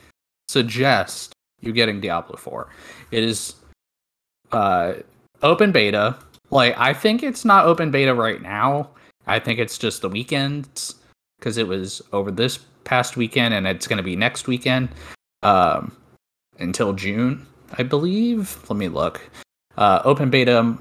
suggest 0.50 1.34
you 1.62 1.72
getting 1.72 2.02
Diablo 2.02 2.36
4. 2.36 2.68
It 3.12 3.24
is 3.24 3.56
uh, 4.52 4.94
open 5.44 5.72
beta. 5.72 6.18
Like, 6.50 6.78
I 6.78 6.94
think 6.94 7.24
it's 7.24 7.46
not 7.46 7.66
open 7.66 7.92
beta 7.92 8.14
right 8.14 8.42
now. 8.42 8.90
I 9.28 9.40
think 9.40 9.60
it's 9.60 9.78
just 9.78 10.02
the 10.02 10.10
weekends 10.10 10.96
because 11.40 11.58
it 11.58 11.68
was 11.68 12.02
over 12.12 12.32
this 12.32 12.58
past 12.84 13.16
weekend 13.16 13.54
and 13.54 13.68
it's 13.68 13.88
going 13.88 13.98
to 13.98 14.04
be 14.04 14.16
next 14.16 14.48
weekend 14.48 14.90
um, 15.44 15.96
until 16.60 16.94
June, 16.94 17.46
I 17.78 17.84
believe. 17.84 18.58
Let 18.70 18.78
me 18.78 18.88
look. 18.88 19.22
Uh, 19.78 20.02
open 20.04 20.30
beta, 20.30 20.78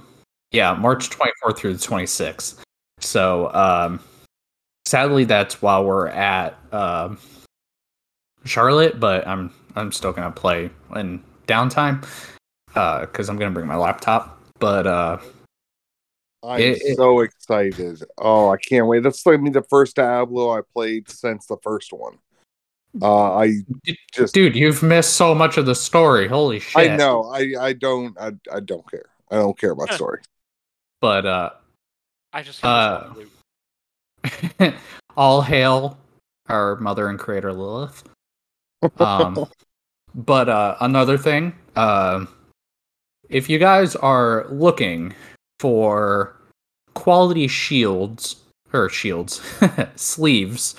yeah, 0.53 0.75
March 0.75 1.11
24th 1.11 1.57
through 1.59 1.75
the 1.75 1.79
26th. 1.79 2.61
So, 3.01 3.53
um, 3.55 4.01
sadly, 4.85 5.25
that's 5.25 5.63
while 5.63 5.85
we're 5.85 6.09
at 6.09 6.59
um, 6.73 7.19
Charlotte, 8.45 8.99
but 9.01 9.27
I'm 9.27 9.53
I'm 9.77 9.93
still 9.93 10.13
gonna 10.13 10.31
play 10.33 10.71
in 10.97 11.23
downtime 11.47 12.05
because 12.67 13.29
I'm 13.29 13.37
gonna 13.39 13.53
bring 13.53 13.67
my 13.67 13.77
laptop. 13.77 14.41
But 14.59 14.87
uh, 14.87 15.19
I'm 16.43 16.61
It- 16.61 16.83
it- 16.83 16.97
so 16.97 17.21
excited. 17.21 18.03
Oh, 18.19 18.51
I 18.51 18.57
can't 18.57 18.87
wait. 18.87 19.03
That's 19.03 19.25
like 19.25 19.41
me 19.41 19.51
the 19.51 19.63
first 19.63 19.97
Diablo 19.97 20.51
I 20.51 20.61
played 20.75 21.09
since 21.09 21.47
the 21.47 21.57
first 21.63 21.93
one. 21.93 22.19
Uh, 23.01 23.35
I 23.37 23.55
just 24.13 24.35
dude, 24.35 24.57
you've 24.57 24.83
missed 24.83 25.15
so 25.15 25.35
much 25.35 25.59
of 25.59 25.67
the 25.67 25.75
story. 25.75 26.27
Holy 26.27 26.59
shit! 26.59 26.91
I 26.91 26.97
know. 26.97 27.31
I 27.31 27.53
I 27.61 27.73
don't 27.73 28.19
I, 28.19 28.33
I 28.53 28.61
don't 28.61 28.89
care. 28.91 29.07
I 29.31 29.37
don't 29.37 29.57
care 29.57 29.71
about 29.71 29.93
story. 29.93 30.21
But 31.01 31.25
uh, 31.25 31.51
I 32.33 32.43
just 32.43 32.65
Uh, 32.65 33.11
all 35.17 35.43
hail 35.43 35.99
our 36.49 36.77
mother 36.77 37.09
and 37.09 37.19
creator 37.19 37.53
Lilith. 37.53 38.03
Um, 38.99 39.47
but 40.15 40.49
uh, 40.49 40.77
another 40.81 41.17
thing, 41.17 41.55
uh, 41.77 42.27
if 43.29 43.49
you 43.49 43.59
guys 43.59 43.95
are 43.97 44.47
looking 44.51 45.15
for 45.61 46.37
quality 46.95 47.47
shields 47.47 48.37
or 48.73 48.89
shields 48.89 49.41
sleeves 49.95 50.75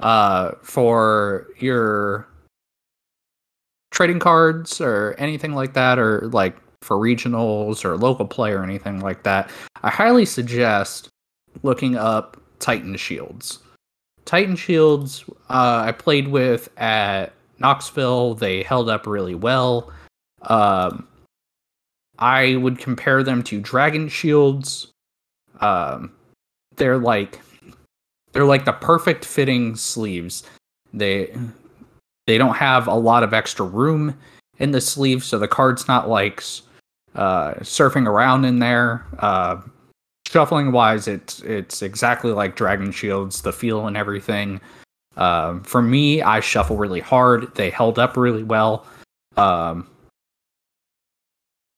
uh, 0.00 0.52
for 0.62 1.48
your 1.58 2.28
trading 3.90 4.18
cards 4.18 4.80
or 4.80 5.14
anything 5.18 5.54
like 5.54 5.74
that, 5.74 5.98
or 5.98 6.28
like 6.32 6.56
for 6.82 6.96
regionals 6.96 7.84
or 7.84 7.96
local 7.96 8.26
play 8.26 8.52
or 8.52 8.62
anything 8.62 9.00
like 9.00 9.22
that, 9.22 9.50
I 9.82 9.90
highly 9.90 10.24
suggest 10.24 11.08
looking 11.62 11.96
up 11.96 12.40
Titan 12.58 12.96
shields. 12.96 13.58
Titan 14.24 14.56
shields 14.56 15.24
uh, 15.48 15.84
I 15.86 15.92
played 15.92 16.28
with 16.28 16.68
at 16.78 17.32
Knoxville. 17.58 18.34
They 18.34 18.62
held 18.62 18.90
up 18.90 19.06
really 19.06 19.34
well. 19.34 19.92
Um, 20.42 21.06
I 22.18 22.56
would 22.56 22.78
compare 22.78 23.22
them 23.22 23.42
to 23.44 23.60
Dragon 23.60 24.08
shields. 24.08 24.88
Um, 25.60 26.12
they're 26.76 26.98
like 26.98 27.40
they're 28.36 28.44
like 28.44 28.64
the 28.66 28.72
perfect 28.72 29.24
fitting 29.24 29.74
sleeves. 29.76 30.44
They 30.92 31.34
they 32.26 32.38
don't 32.38 32.54
have 32.54 32.86
a 32.86 32.94
lot 32.94 33.22
of 33.22 33.32
extra 33.32 33.64
room 33.64 34.16
in 34.58 34.70
the 34.72 34.80
sleeve, 34.80 35.24
so 35.24 35.38
the 35.38 35.48
card's 35.48 35.88
not 35.88 36.08
like 36.08 36.42
uh, 37.14 37.54
surfing 37.60 38.06
around 38.06 38.44
in 38.44 38.58
there. 38.58 39.06
Uh, 39.18 39.60
shuffling 40.28 40.72
wise, 40.72 41.08
it's 41.08 41.40
it's 41.40 41.82
exactly 41.82 42.32
like 42.32 42.56
Dragon 42.56 42.92
Shields, 42.92 43.42
the 43.42 43.52
feel 43.52 43.86
and 43.86 43.96
everything. 43.96 44.60
Um, 45.16 45.62
for 45.62 45.80
me, 45.80 46.20
I 46.20 46.40
shuffle 46.40 46.76
really 46.76 47.00
hard. 47.00 47.54
They 47.54 47.70
held 47.70 47.98
up 47.98 48.16
really 48.18 48.42
well. 48.42 48.84
Um, 49.38 49.88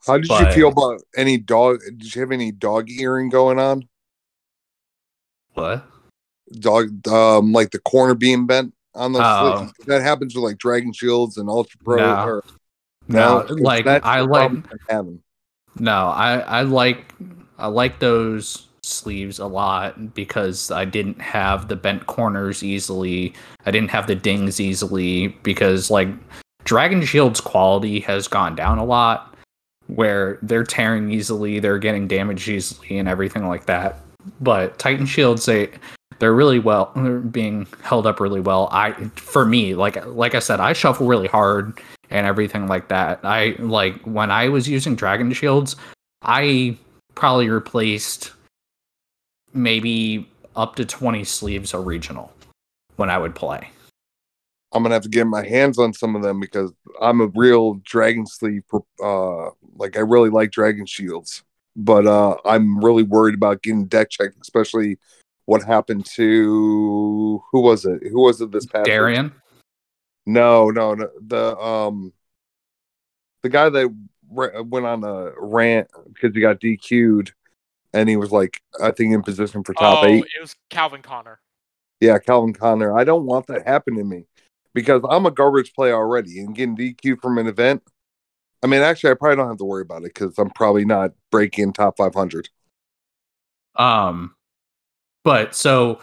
How 0.07 0.19
did 0.19 0.27
But- 0.29 0.47
you 0.49 0.53
feel 0.53 0.69
about 0.69 1.03
any 1.17 1.37
dog? 1.39 1.81
Did 1.99 2.15
you 2.15 2.21
have 2.21 2.33
any 2.33 2.51
dog 2.51 2.91
earring 2.91 3.29
going 3.29 3.59
on? 3.61 3.89
what? 5.55 5.85
Dog, 6.61 7.07
um, 7.09 7.53
like 7.53 7.71
the 7.71 7.79
corner 7.81 8.15
being 8.15 8.47
bent 8.47 8.73
on 8.95 9.13
those. 9.13 9.23
Oh. 9.25 9.71
That 9.87 10.03
happens 10.03 10.35
with 10.35 10.45
like 10.45 10.59
Dragon 10.59 10.93
Shields 10.93 11.37
and 11.37 11.49
Ultra 11.49 11.79
Pro. 11.85 11.97
No. 11.97 12.25
or- 12.25 12.45
No, 13.09 13.41
'cause 13.47 13.59
like 13.61 13.87
I 13.87 14.21
like. 14.21 14.51
No, 15.79 16.07
I 16.09 16.39
I 16.41 16.63
like 16.63 17.15
I 17.59 17.67
like 17.69 17.99
those 18.01 18.67
sleeves 18.83 19.39
a 19.39 19.47
lot 19.47 20.15
because 20.15 20.71
I 20.71 20.85
didn't 20.85 21.21
have 21.21 21.69
the 21.69 21.77
bent 21.77 22.07
corners 22.07 22.63
easily. 22.63 23.35
I 23.67 23.71
didn't 23.71 23.91
have 23.91 24.07
the 24.07 24.15
dings 24.15 24.61
easily 24.61 25.29
because 25.43 25.91
like 25.91 26.09
Dragon 26.65 27.03
Shield's 27.05 27.41
quality 27.41 28.01
has 28.01 28.29
gone 28.29 28.55
down 28.57 28.79
a 28.79 28.85
lot 28.85 29.35
where 29.87 30.39
they're 30.43 30.65
tearing 30.65 31.11
easily, 31.11 31.61
they're 31.61 31.79
getting 31.79 32.07
damaged 32.09 32.49
easily 32.49 32.99
and 32.99 33.09
everything 33.09 33.47
like 33.49 33.67
that. 33.67 34.01
But 34.41 34.79
Titan 34.79 35.07
Shields 35.07 35.47
they 35.47 35.71
they're 36.19 36.35
really 36.35 36.59
well 36.59 36.93
they're 36.97 37.19
being 37.19 37.67
held 37.83 38.07
up 38.07 38.21
really 38.21 38.41
well. 38.41 38.69
I 38.73 38.93
for 39.17 39.45
me, 39.45 39.75
like 39.75 40.05
like 40.07 40.35
I 40.35 40.41
said, 40.41 40.61
I 40.61 40.73
shuffle 40.73 41.07
really 41.07 41.29
hard 41.29 41.81
and 42.11 42.27
everything 42.27 42.67
like 42.67 42.89
that. 42.89 43.21
I 43.25 43.57
like 43.59 44.01
when 44.03 44.31
I 44.31 44.49
was 44.49 44.69
using 44.69 44.97
Dragon 44.97 45.33
Shields, 45.33 45.77
I 46.23 46.77
probably 47.15 47.49
replaced 47.49 48.33
maybe 49.53 50.29
up 50.57 50.77
to 50.77 50.85
20 50.85 51.25
sleeves 51.25 51.75
of 51.75 51.87
regional 51.87 52.33
when 52.97 53.11
I 53.11 53.19
would 53.19 53.35
play. 53.35 53.71
I'm 54.73 54.83
gonna 54.83 54.95
have 54.95 55.03
to 55.05 55.09
get 55.09 55.27
my 55.27 55.47
hands 55.47 55.79
on 55.79 55.93
some 55.95 56.15
of 56.15 56.23
them 56.23 56.41
because 56.41 56.73
I'm 57.01 57.21
a 57.21 57.29
real 57.29 57.75
Dragon 57.85 58.27
Sleeve. 58.27 58.65
Uh, 59.03 59.51
like 59.77 59.97
I 59.97 60.01
really 60.01 60.31
like 60.31 60.51
Dragon 60.51 60.85
Shields, 60.85 61.43
but 61.75 62.07
uh, 62.07 62.37
I'm 62.45 62.79
really 62.85 63.03
worried 63.03 63.35
about 63.35 63.63
getting 63.63 63.87
deck 63.87 64.11
checked, 64.11 64.37
especially 64.43 64.99
what 65.49 65.63
happened 65.63 66.05
to 66.05 67.43
who 67.51 67.61
was 67.61 67.87
it? 67.87 68.03
Who 68.13 68.21
was 68.21 68.39
it 68.43 68.53
this 68.53 68.67
past? 68.67 68.81
week? 68.81 68.93
Darian? 68.93 69.33
No, 70.27 70.69
no, 70.69 70.93
no. 70.93 71.09
The 71.27 71.57
um, 71.57 72.13
the 73.43 73.49
guy 73.49 73.71
that 73.71 73.97
ra- 74.31 74.61
went 74.61 74.85
on 74.85 75.03
a 75.05 75.31
rant 75.39 75.89
because 76.13 76.35
he 76.35 76.43
got 76.43 76.61
DQ'd, 76.61 77.33
and 77.95 78.11
he 78.11 78.17
was 78.17 78.31
like, 78.31 78.61
I 78.83 78.91
think 78.91 79.15
in 79.15 79.23
position 79.23 79.65
for 79.65 79.73
top 79.73 80.03
oh, 80.03 80.07
eight. 80.07 80.25
it 80.37 80.41
was 80.43 80.55
Calvin 80.69 81.01
Connor. 81.01 81.41
Yeah, 81.99 82.19
Calvin 82.19 82.53
Connor. 82.53 82.95
I 82.95 83.05
don't 83.05 83.25
want 83.25 83.47
that 83.47 83.67
happening 83.67 84.01
to 84.01 84.05
me 84.05 84.27
because 84.75 85.01
I'm 85.09 85.25
a 85.25 85.31
garbage 85.31 85.73
player 85.73 85.95
already, 85.95 86.41
and 86.41 86.55
getting 86.55 86.77
DQ'd 86.77 87.23
from 87.23 87.39
an 87.39 87.47
event. 87.47 87.83
I 88.63 88.67
mean, 88.67 88.83
actually, 88.83 89.13
I 89.13 89.15
probably 89.15 89.37
don't 89.37 89.49
have 89.49 89.57
to 89.57 89.65
worry 89.65 89.81
about 89.81 90.03
it 90.03 90.13
because 90.13 90.39
I'm 90.39 90.51
probably 90.51 90.85
not 90.85 91.13
breaking 91.31 91.73
top 91.73 91.97
500. 91.97 92.51
Um, 93.77 94.35
but 95.25 95.55
so 95.55 96.01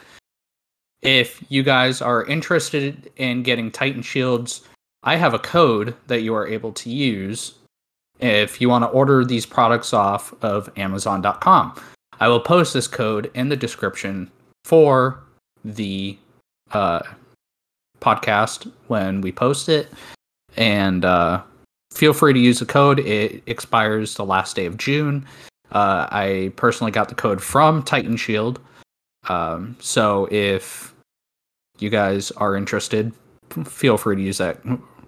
if 1.01 1.43
you 1.49 1.63
guys 1.63 2.01
are 2.01 2.25
interested 2.25 3.11
in 3.17 3.43
getting 3.43 3.71
Titan 3.71 4.01
Shields, 4.01 4.61
I 5.03 5.15
have 5.17 5.33
a 5.33 5.39
code 5.39 5.95
that 6.07 6.21
you 6.21 6.33
are 6.33 6.47
able 6.47 6.73
to 6.73 6.89
use 6.89 7.53
if 8.19 8.59
you 8.59 8.69
want 8.69 8.83
to 8.83 8.89
order 8.89 9.23
these 9.23 9.45
products 9.45 9.93
off 9.93 10.33
of 10.43 10.69
Amazon.com. 10.77 11.75
I 12.19 12.27
will 12.27 12.39
post 12.39 12.73
this 12.73 12.87
code 12.87 13.29
in 13.35 13.49
the 13.49 13.55
description 13.55 14.31
for 14.63 15.21
the 15.63 16.17
uh, 16.71 17.01
podcast 17.99 18.71
when 18.87 19.21
we 19.21 19.31
post 19.31 19.69
it. 19.69 19.89
And 20.57 21.03
uh, 21.03 21.41
feel 21.93 22.13
free 22.13 22.33
to 22.33 22.39
use 22.39 22.59
the 22.59 22.65
code. 22.65 22.99
It 22.99 23.43
expires 23.45 24.15
the 24.15 24.25
last 24.25 24.55
day 24.55 24.65
of 24.65 24.77
June. 24.77 25.25
Uh, 25.71 26.07
I 26.09 26.53
personally 26.55 26.91
got 26.91 27.09
the 27.09 27.15
code 27.15 27.41
from 27.41 27.83
Titan 27.83 28.17
Shield. 28.17 28.59
Um, 29.29 29.75
so 29.79 30.27
if 30.31 30.93
you 31.79 31.89
guys 31.89 32.31
are 32.31 32.55
interested, 32.55 33.13
feel 33.65 33.97
free 33.97 34.15
to 34.15 34.21
use 34.21 34.37
that 34.37 34.59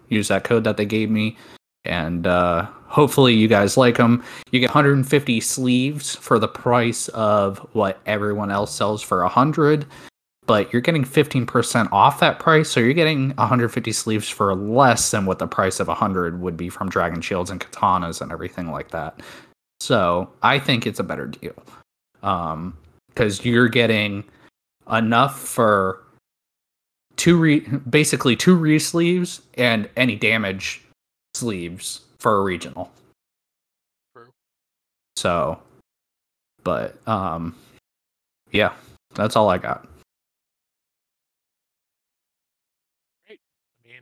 use 0.09 0.29
that 0.29 0.43
code 0.43 0.63
that 0.63 0.77
they 0.77 0.85
gave 0.85 1.09
me, 1.09 1.37
and 1.85 2.25
uh, 2.25 2.67
hopefully 2.85 3.33
you 3.33 3.47
guys 3.47 3.77
like 3.77 3.97
them. 3.97 4.23
You 4.51 4.59
get 4.59 4.69
150 4.69 5.39
sleeves 5.41 6.15
for 6.15 6.39
the 6.39 6.47
price 6.47 7.09
of 7.09 7.59
what 7.73 7.99
everyone 8.05 8.51
else 8.51 8.73
sells 8.73 9.01
for 9.01 9.21
100, 9.21 9.85
but 10.45 10.71
you're 10.71 10.81
getting 10.81 11.03
15% 11.03 11.91
off 11.91 12.19
that 12.21 12.39
price, 12.39 12.69
so 12.69 12.79
you're 12.79 12.93
getting 12.93 13.31
150 13.31 13.91
sleeves 13.91 14.29
for 14.29 14.55
less 14.55 15.11
than 15.11 15.25
what 15.25 15.39
the 15.39 15.47
price 15.47 15.79
of 15.79 15.87
100 15.87 16.41
would 16.41 16.55
be 16.55 16.69
from 16.69 16.89
Dragon 16.89 17.21
Shields 17.21 17.49
and 17.49 17.59
Katanas 17.59 18.21
and 18.21 18.31
everything 18.31 18.71
like 18.71 18.91
that. 18.91 19.21
So 19.79 20.31
I 20.41 20.57
think 20.59 20.87
it's 20.87 20.99
a 20.99 21.03
better 21.03 21.27
deal. 21.27 21.53
Um, 22.23 22.77
because 23.17 23.43
you're 23.43 23.67
getting 23.67 24.23
enough 24.91 25.39
for 25.39 26.03
two 27.15 27.35
re 27.35 27.61
basically 27.89 28.35
two 28.35 28.55
re 28.55 28.77
sleeves 28.77 29.41
and 29.55 29.89
any 29.97 30.15
damage 30.15 30.83
sleeves 31.33 32.01
for 32.19 32.37
a 32.37 32.43
regional. 32.43 32.91
True. 34.15 34.27
So, 35.15 35.59
but 36.63 36.95
um, 37.07 37.55
yeah, 38.51 38.73
that's 39.15 39.35
all 39.35 39.49
I 39.49 39.57
got. 39.57 39.87
Great. 43.25 43.39
I 43.83 43.87
mean, 43.87 44.01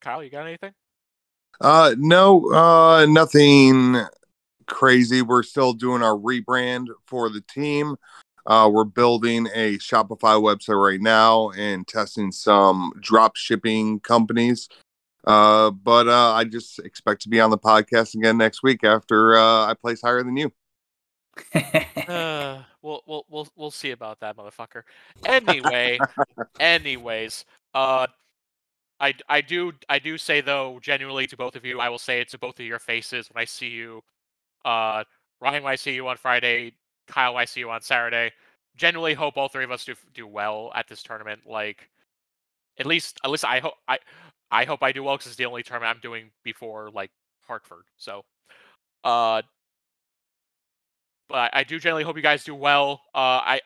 Kyle, 0.00 0.22
you 0.22 0.30
got 0.30 0.46
anything? 0.46 0.72
Uh, 1.60 1.96
no, 1.98 2.52
uh, 2.52 3.04
nothing 3.06 3.96
crazy. 4.70 5.20
We're 5.20 5.42
still 5.42 5.74
doing 5.74 6.02
our 6.02 6.16
rebrand 6.16 6.86
for 7.06 7.28
the 7.28 7.42
team. 7.42 7.96
Uh, 8.46 8.70
we're 8.72 8.84
building 8.84 9.48
a 9.54 9.76
Shopify 9.78 10.40
website 10.40 10.82
right 10.82 11.00
now 11.00 11.50
and 11.50 11.86
testing 11.86 12.32
some 12.32 12.92
drop 13.00 13.36
shipping 13.36 14.00
companies. 14.00 14.68
Uh, 15.26 15.70
but 15.70 16.08
uh, 16.08 16.32
I 16.32 16.44
just 16.44 16.78
expect 16.78 17.22
to 17.22 17.28
be 17.28 17.40
on 17.40 17.50
the 17.50 17.58
podcast 17.58 18.14
again 18.14 18.38
next 18.38 18.62
week 18.62 18.82
after 18.82 19.36
uh, 19.36 19.66
I 19.66 19.74
place 19.74 20.00
higher 20.00 20.22
than 20.22 20.36
you. 20.36 20.52
Uh, 22.08 22.64
we'll 22.82 23.02
we'll 23.06 23.24
we'll 23.28 23.46
we'll 23.54 23.70
see 23.70 23.92
about 23.92 24.18
that, 24.18 24.36
motherfucker. 24.36 24.82
Anyway, 25.24 25.96
anyways, 26.60 27.44
uh, 27.72 28.08
I 28.98 29.14
I 29.28 29.40
do 29.40 29.72
I 29.88 30.00
do 30.00 30.18
say 30.18 30.40
though 30.40 30.80
genuinely 30.82 31.28
to 31.28 31.36
both 31.36 31.54
of 31.54 31.64
you, 31.64 31.78
I 31.78 31.88
will 31.88 32.00
say 32.00 32.20
it 32.20 32.30
to 32.30 32.38
both 32.38 32.58
of 32.58 32.66
your 32.66 32.80
faces 32.80 33.30
when 33.30 33.40
I 33.40 33.44
see 33.44 33.68
you. 33.68 34.02
Uh, 34.64 35.04
Ryan, 35.40 35.64
I 35.64 35.76
see 35.76 35.92
you 35.94 36.06
on 36.08 36.16
Friday, 36.16 36.74
Kyle, 37.06 37.36
I 37.36 37.44
see 37.44 37.60
you 37.60 37.70
on 37.70 37.82
Saturday. 37.82 38.32
Genuinely 38.76 39.14
hope 39.14 39.36
all 39.36 39.48
three 39.48 39.64
of 39.64 39.70
us 39.70 39.84
do 39.84 39.94
do 40.14 40.26
well 40.26 40.70
at 40.74 40.88
this 40.88 41.02
tournament. 41.02 41.42
Like, 41.46 41.88
at 42.78 42.86
least 42.86 43.18
at 43.24 43.30
least 43.30 43.44
I 43.44 43.60
hope 43.60 43.74
I 43.88 43.98
I 44.50 44.64
hope 44.64 44.82
I 44.82 44.92
do 44.92 45.02
well 45.02 45.16
because 45.16 45.28
it's 45.28 45.36
the 45.36 45.46
only 45.46 45.62
tournament 45.62 45.94
I'm 45.94 46.00
doing 46.00 46.30
before 46.44 46.90
like 46.90 47.10
Hartford. 47.46 47.84
So, 47.96 48.24
uh, 49.04 49.42
but 51.28 51.50
I 51.52 51.64
do 51.64 51.78
generally 51.78 52.04
hope 52.04 52.16
you 52.16 52.22
guys 52.22 52.44
do 52.44 52.54
well. 52.54 53.02
Uh, 53.14 53.18
I 53.42 53.60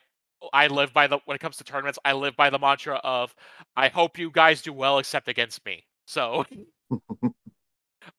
I 0.52 0.66
live 0.68 0.92
by 0.92 1.06
the 1.06 1.18
when 1.24 1.34
it 1.34 1.40
comes 1.40 1.56
to 1.58 1.64
tournaments, 1.64 1.98
I 2.04 2.12
live 2.12 2.36
by 2.36 2.50
the 2.50 2.58
mantra 2.58 2.96
of 3.04 3.34
I 3.76 3.88
hope 3.88 4.18
you 4.18 4.30
guys 4.30 4.62
do 4.62 4.72
well 4.72 4.98
except 4.98 5.28
against 5.28 5.64
me. 5.64 5.84
So 6.06 6.44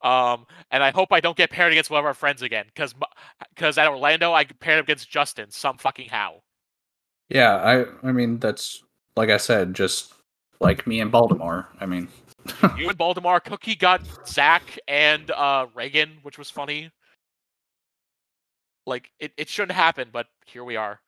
um 0.02 0.46
and 0.72 0.84
I 0.84 0.92
hope 0.92 1.12
I 1.12 1.20
don't 1.20 1.38
get 1.38 1.50
paired 1.50 1.72
against 1.72 1.90
one 1.90 2.00
of 2.00 2.06
our 2.06 2.14
friends 2.14 2.42
again 2.42 2.66
cuz 2.76 2.94
cuz 3.56 3.78
at 3.78 3.88
Orlando 3.88 4.34
I 4.34 4.46
paired 4.46 4.84
against 4.84 5.10
Justin 5.10 5.52
some 5.52 5.78
fucking 5.78 6.10
how. 6.10 6.44
Yeah, 7.30 7.56
I 7.56 8.08
I 8.08 8.12
mean 8.12 8.40
that's 8.40 8.84
like 9.16 9.30
I 9.30 9.38
said 9.38 9.74
just 9.74 10.14
like 10.60 10.86
me 10.86 11.00
in 11.00 11.10
Baltimore. 11.10 11.70
I 11.80 11.86
mean 11.86 12.08
you 12.78 12.90
in 12.90 12.96
Baltimore, 12.96 13.40
Cookie 13.40 13.76
got 13.76 14.02
Zach 14.28 14.78
and 14.88 15.32
uh 15.32 15.68
Reagan, 15.74 16.18
which 16.24 16.38
was 16.38 16.50
funny. 16.50 16.92
Like 18.86 19.12
it, 19.20 19.34
it 19.38 19.50
shouldn't 19.50 19.76
happen, 19.76 20.10
but 20.12 20.28
here 20.46 20.64
we 20.64 20.76
are. 20.76 21.00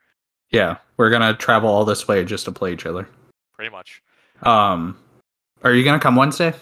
Yeah, 0.49 0.77
we're 0.97 1.09
gonna 1.09 1.35
travel 1.35 1.69
all 1.69 1.85
this 1.85 2.07
way 2.07 2.23
just 2.23 2.45
to 2.45 2.51
play 2.51 2.73
each 2.73 2.85
other. 2.85 3.07
Pretty 3.53 3.69
much. 3.69 4.01
Um, 4.43 4.97
are 5.63 5.73
you 5.73 5.83
gonna 5.83 5.99
come 5.99 6.15
Wednesday? 6.15 6.53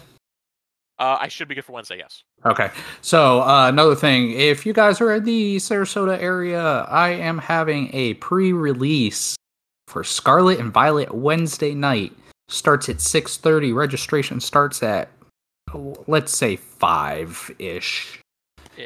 Uh, 0.98 1.18
I 1.20 1.28
should 1.28 1.48
be 1.48 1.54
good 1.54 1.64
for 1.64 1.72
Wednesday. 1.72 1.98
Yes. 1.98 2.22
Okay. 2.44 2.70
So 3.02 3.42
uh, 3.42 3.68
another 3.68 3.94
thing, 3.94 4.30
if 4.30 4.64
you 4.64 4.72
guys 4.72 5.00
are 5.00 5.14
in 5.14 5.24
the 5.24 5.56
Sarasota 5.56 6.18
area, 6.18 6.86
I 6.88 7.10
am 7.10 7.38
having 7.38 7.90
a 7.94 8.14
pre-release 8.14 9.36
for 9.88 10.02
Scarlet 10.02 10.58
and 10.58 10.72
Violet 10.72 11.14
Wednesday 11.14 11.74
night. 11.74 12.12
Starts 12.48 12.88
at 12.88 13.00
six 13.00 13.36
thirty. 13.36 13.72
Registration 13.72 14.40
starts 14.40 14.82
at 14.82 15.10
let's 16.06 16.36
say 16.36 16.56
five 16.56 17.50
ish. 17.58 18.20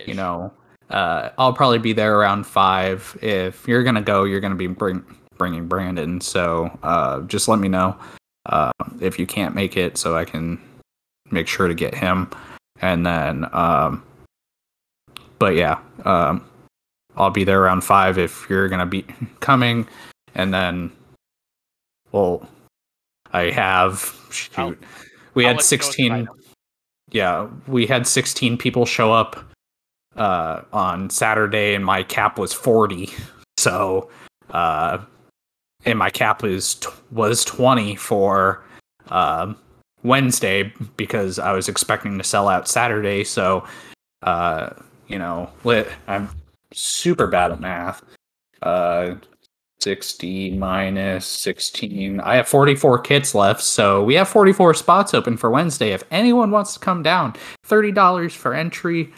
You 0.07 0.15
know, 0.15 0.53
uh, 0.89 1.31
I'll 1.37 1.53
probably 1.53 1.79
be 1.79 1.93
there 1.93 2.17
around 2.17 2.45
five. 2.45 3.19
If 3.21 3.69
you're 3.69 3.83
gonna 3.83 4.01
go, 4.03 4.25
you're 4.25 4.41
gonna 4.41 4.55
be 4.55 4.67
bring, 4.67 5.05
bringing 5.37 5.67
Brandon. 5.67 6.21
So 6.21 6.77
uh, 6.83 7.21
just 7.23 7.49
let 7.49 7.59
me 7.59 7.69
know 7.69 7.97
uh, 8.47 8.73
if 9.01 9.19
you 9.19 9.27
can't 9.27 9.55
make 9.55 9.77
it, 9.77 9.99
so 9.99 10.17
I 10.17 10.25
can 10.25 10.61
make 11.31 11.49
sure 11.49 11.69
to 11.69 11.75
get 11.75 11.95
him. 11.95 12.31
And 12.81 13.05
then, 13.05 13.47
um, 13.55 14.03
but 15.39 15.55
yeah, 15.55 15.79
um, 16.05 16.45
I'll 17.17 17.31
be 17.31 17.45
there 17.45 17.63
around 17.63 17.83
five 17.83 18.19
if 18.19 18.49
you're 18.49 18.69
gonna 18.69 18.87
be 18.87 19.03
coming. 19.41 19.87
And 20.35 20.55
then, 20.55 20.93
well, 22.13 22.49
I 23.33 23.51
have 23.51 24.17
shoot. 24.31 24.59
I'll, 24.59 24.75
we 25.35 25.47
I'll 25.47 25.55
had 25.55 25.63
16 25.63 26.29
yeah 27.13 27.49
we 27.67 27.87
had 27.87 28.07
16 28.07 28.57
people 28.57 28.87
show 28.87 29.13
up 29.13 29.51
uh, 30.17 30.63
on 30.73 31.11
Saturday, 31.11 31.75
and 31.75 31.85
my 31.85 32.03
cap 32.03 32.39
was 32.39 32.53
40. 32.53 33.11
So, 33.59 34.09
uh, 34.53 34.97
and 35.85 35.99
my 35.99 36.09
cap 36.09 36.43
was 36.43 36.81
was 37.11 37.45
20 37.45 37.95
for 37.97 38.65
uh, 39.11 39.53
Wednesday 40.03 40.73
because 40.97 41.39
I 41.39 41.53
was 41.53 41.69
expecting 41.69 42.19
to 42.19 42.25
sell 42.25 42.49
out 42.49 42.69
Saturday. 42.69 43.25
So, 43.25 43.67
uh, 44.23 44.71
you 45.09 45.19
know, 45.19 45.51
I'm 46.07 46.31
super 46.73 47.27
bad 47.27 47.53
at 47.53 47.61
math. 47.61 48.03
Uh, 48.63 49.15
60 49.81 50.59
minus 50.59 51.27
16. 51.27 52.21
I 52.21 52.37
have 52.37 52.49
44 52.49 52.99
kits 52.99 53.35
left, 53.35 53.63
so 53.63 54.05
we 54.05 54.15
have 54.15 54.29
44 54.29 54.75
spots 54.75 55.15
open 55.15 55.39
for 55.39 55.51
Wednesday. 55.51 55.93
If 55.93 56.05
anyone 56.11 56.51
wants 56.51 56.75
to 56.75 56.81
come 56.81 57.03
down, 57.03 57.35
$30 57.67 58.33
for 58.33 58.53
entry 58.53 59.11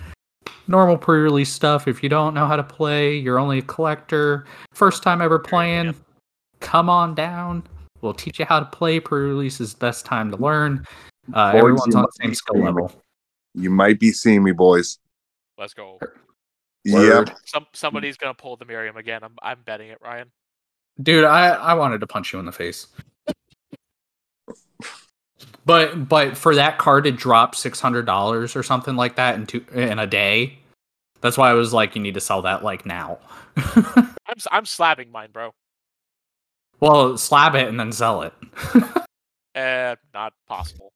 normal 0.69 0.97
pre-release 0.97 1.53
stuff. 1.53 1.89
If 1.89 2.03
you 2.03 2.09
don't 2.09 2.35
know 2.35 2.47
how 2.47 2.57
to 2.57 2.63
play, 2.63 3.17
you're 3.17 3.39
only 3.39 3.59
a 3.59 3.63
collector, 3.63 4.47
first 4.73 5.03
time 5.03 5.21
ever 5.21 5.39
playing, 5.39 5.95
come 6.61 6.89
on 6.89 7.15
down. 7.15 7.65
We'll 8.03 8.15
teach 8.15 8.39
you 8.39 8.45
how 8.45 8.61
to 8.61 8.67
play. 8.67 9.01
Pre-release 9.01 9.61
is 9.61 9.75
best 9.75 10.05
time 10.05 10.31
to 10.33 10.37
learn. 10.37 10.87
Uh, 11.33 11.53
everyone's 11.55 11.95
on 11.95 12.03
the 12.03 12.13
same 12.21 12.35
skill 12.35 12.61
level. 12.61 12.93
You 13.55 13.71
might 13.71 13.99
be 14.01 14.11
seeing 14.11 14.43
me, 14.43 14.53
boys. 14.53 14.99
Let's 15.57 15.73
go. 15.73 15.99
Yep. 16.85 17.31
Some 17.45 17.67
somebody's 17.73 18.17
gonna 18.17 18.35
pull 18.35 18.57
the 18.57 18.65
Miriam 18.65 18.97
again. 18.97 19.23
I'm 19.23 19.37
I'm 19.41 19.59
betting 19.65 19.89
it, 19.89 19.99
Ryan. 20.03 20.31
Dude, 21.01 21.25
I 21.25 21.51
I 21.51 21.75
wanted 21.75 22.01
to 22.01 22.07
punch 22.07 22.33
you 22.33 22.41
in 22.41 22.45
the 22.45 22.53
face. 22.53 22.89
But 25.65 26.09
but 26.09 26.37
for 26.37 26.55
that 26.57 26.79
card 26.79 27.05
to 27.05 27.13
drop 27.13 27.55
six 27.55 27.79
hundred 27.79 28.05
dollars 28.05 28.57
or 28.57 28.63
something 28.63 28.97
like 28.97 29.17
that 29.17 29.37
in 29.37 29.47
two, 29.47 29.65
in 29.73 29.99
a 29.99 30.07
day, 30.07 30.59
that's 31.21 31.39
why 31.39 31.51
I 31.51 31.55
was 31.55 31.73
like, 31.73 31.95
you 31.95 32.03
need 32.03 32.15
to 32.15 32.21
sell 32.21 32.43
that 32.43 32.65
like 32.65 32.85
now. 32.85 33.19
I'm 33.57 34.37
I'm 34.51 34.65
slabbing 34.65 35.11
mine, 35.13 35.29
bro. 35.33 35.53
Well, 36.83 37.17
slab 37.17 37.55
it 37.55 37.69
and 37.69 37.79
then 37.79 37.93
sell 37.93 38.23
it. 38.23 38.35
uh, 39.55 39.95
not 40.15 40.33
possible. 40.49 40.93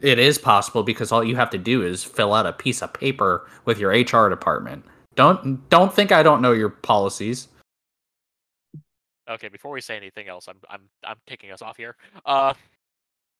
It 0.00 0.18
is 0.18 0.38
possible 0.38 0.82
because 0.82 1.12
all 1.12 1.22
you 1.22 1.36
have 1.36 1.50
to 1.50 1.58
do 1.58 1.82
is 1.82 2.02
fill 2.02 2.32
out 2.32 2.46
a 2.46 2.54
piece 2.54 2.80
of 2.80 2.94
paper 2.94 3.46
with 3.66 3.78
your 3.78 3.90
HR 3.90 4.30
department. 4.30 4.86
Don't 5.14 5.68
don't 5.68 5.92
think 5.92 6.10
I 6.10 6.22
don't 6.22 6.40
know 6.40 6.52
your 6.52 6.70
policies. 6.70 7.48
Okay, 9.28 9.48
before 9.48 9.72
we 9.72 9.82
say 9.82 9.94
anything 9.94 10.26
else, 10.26 10.48
I'm 10.48 10.56
I'm 10.70 10.88
I'm 11.04 11.16
kicking 11.26 11.50
us 11.50 11.60
off 11.60 11.76
here. 11.76 11.94
Uh 12.24 12.54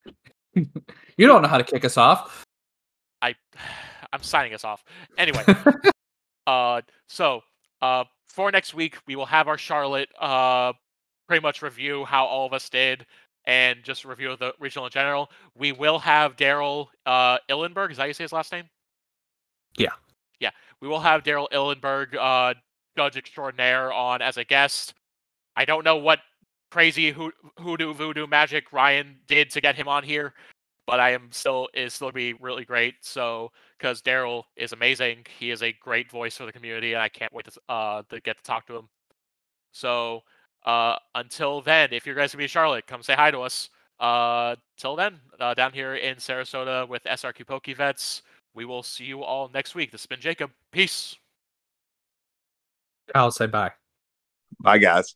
you 0.55 1.27
don't 1.27 1.41
know 1.41 1.49
how 1.49 1.57
to 1.57 1.65
kick 1.65 1.83
us 1.87 1.97
off. 1.97 2.45
I 3.23 3.35
I'm 4.13 4.23
signing 4.23 4.53
us 4.53 4.65
off. 4.65 4.85
Anyway. 5.17 5.45
uh 6.47 6.83
so 7.09 7.41
uh 7.81 8.05
for 8.27 8.51
next 8.51 8.75
week 8.75 8.99
we 9.07 9.17
will 9.17 9.25
have 9.25 9.49
our 9.49 9.57
Charlotte 9.57 10.11
uh 10.21 10.75
pretty 11.29 11.43
much 11.43 11.63
review 11.63 12.05
how 12.05 12.25
all 12.25 12.47
of 12.47 12.53
us 12.53 12.69
did 12.69 13.07
and 13.45 13.83
just 13.85 14.05
review 14.05 14.35
the 14.37 14.53
regional 14.59 14.87
in 14.87 14.91
general. 14.91 15.31
We 15.57 15.73
will 15.73 15.99
have 16.01 16.37
Daryl 16.37 16.89
uh 17.07 17.39
Illenberg, 17.49 17.93
is 17.93 17.99
that 17.99 18.09
you 18.09 18.15
say 18.15 18.25
his 18.25 18.33
last 18.33 18.51
name? 18.51 18.65
Yeah. 19.77 19.93
Yeah. 20.41 20.51
We 20.81 20.89
will 20.89 21.01
have 21.01 21.23
Daryl 21.23 21.49
Illenberg, 21.53 22.17
uh 22.17 22.55
judge 22.97 23.17
extraordinaire 23.17 23.93
on 23.93 24.21
as 24.21 24.39
a 24.39 24.45
guest. 24.45 24.95
I 25.57 25.65
don't 25.65 25.85
know 25.85 25.97
what 25.97 26.19
crazy 26.71 27.15
hoodoo 27.59 27.95
voodoo 27.95 28.27
magic 28.27 28.73
Ryan 28.73 29.17
did 29.27 29.51
to 29.51 29.61
get 29.61 29.77
him 29.77 29.89
on 29.89 30.03
here, 30.03 30.35
but 30.87 31.01
I 31.01 31.13
am 31.13 31.29
still 31.31 31.69
is 31.75 31.95
still 31.95 32.11
be 32.11 32.35
really 32.35 32.65
great. 32.65 32.95
So 33.03 33.53
because 33.79 34.03
Daryl 34.03 34.45
is 34.57 34.73
amazing, 34.73 35.27
he 35.39 35.51
is 35.51 35.63
a 35.63 35.73
great 35.73 36.11
voice 36.11 36.37
for 36.37 36.45
the 36.47 36.53
community, 36.53 36.95
and 36.95 37.03
I 37.03 37.09
can't 37.09 37.33
wait 37.33 37.47
to 37.47 37.61
uh 37.69 38.03
to 38.11 38.21
get 38.21 38.37
to 38.39 38.43
talk 38.43 38.67
to 38.67 38.77
him. 38.77 38.89
So 39.73 40.23
uh 40.65 40.97
until 41.15 41.61
then, 41.61 41.93
if 41.93 42.07
you're 42.07 42.15
guys 42.15 42.33
gonna 42.33 42.39
be 42.39 42.45
in 42.45 42.49
Charlotte, 42.49 42.87
come 42.87 43.03
say 43.03 43.15
hi 43.15 43.31
to 43.31 43.41
us. 43.41 43.71
Uh, 44.01 44.55
till 44.77 44.95
then, 44.95 45.21
uh, 45.41 45.55
down 45.55 45.73
here 45.73 45.95
in 45.97 46.17
Sarasota 46.17 46.89
with 46.89 47.03
SRQ 47.05 47.47
Poke 47.47 47.67
Vets, 47.77 48.23
we 48.55 48.65
will 48.65 48.83
see 48.83 49.05
you 49.05 49.23
all 49.23 49.51
next 49.53 49.75
week. 49.75 49.91
This 49.91 50.03
has 50.03 50.07
been 50.07 50.21
Jacob. 50.21 50.51
Peace. 50.71 51.17
I'll 53.15 53.31
say 53.31 53.47
bye. 53.47 53.73
Bye, 54.61 54.79
guys. 54.79 55.15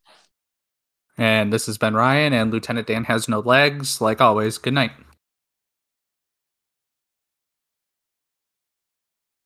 And 1.19 1.53
this 1.53 1.67
has 1.67 1.79
been 1.79 1.95
Ryan, 1.95 2.33
and 2.33 2.51
Lieutenant 2.51 2.87
Dan 2.87 3.05
has 3.05 3.29
no 3.29 3.41
legs. 3.41 4.01
Like 4.01 4.21
always, 4.21 4.59
good 4.59 4.75
night. 4.75 4.93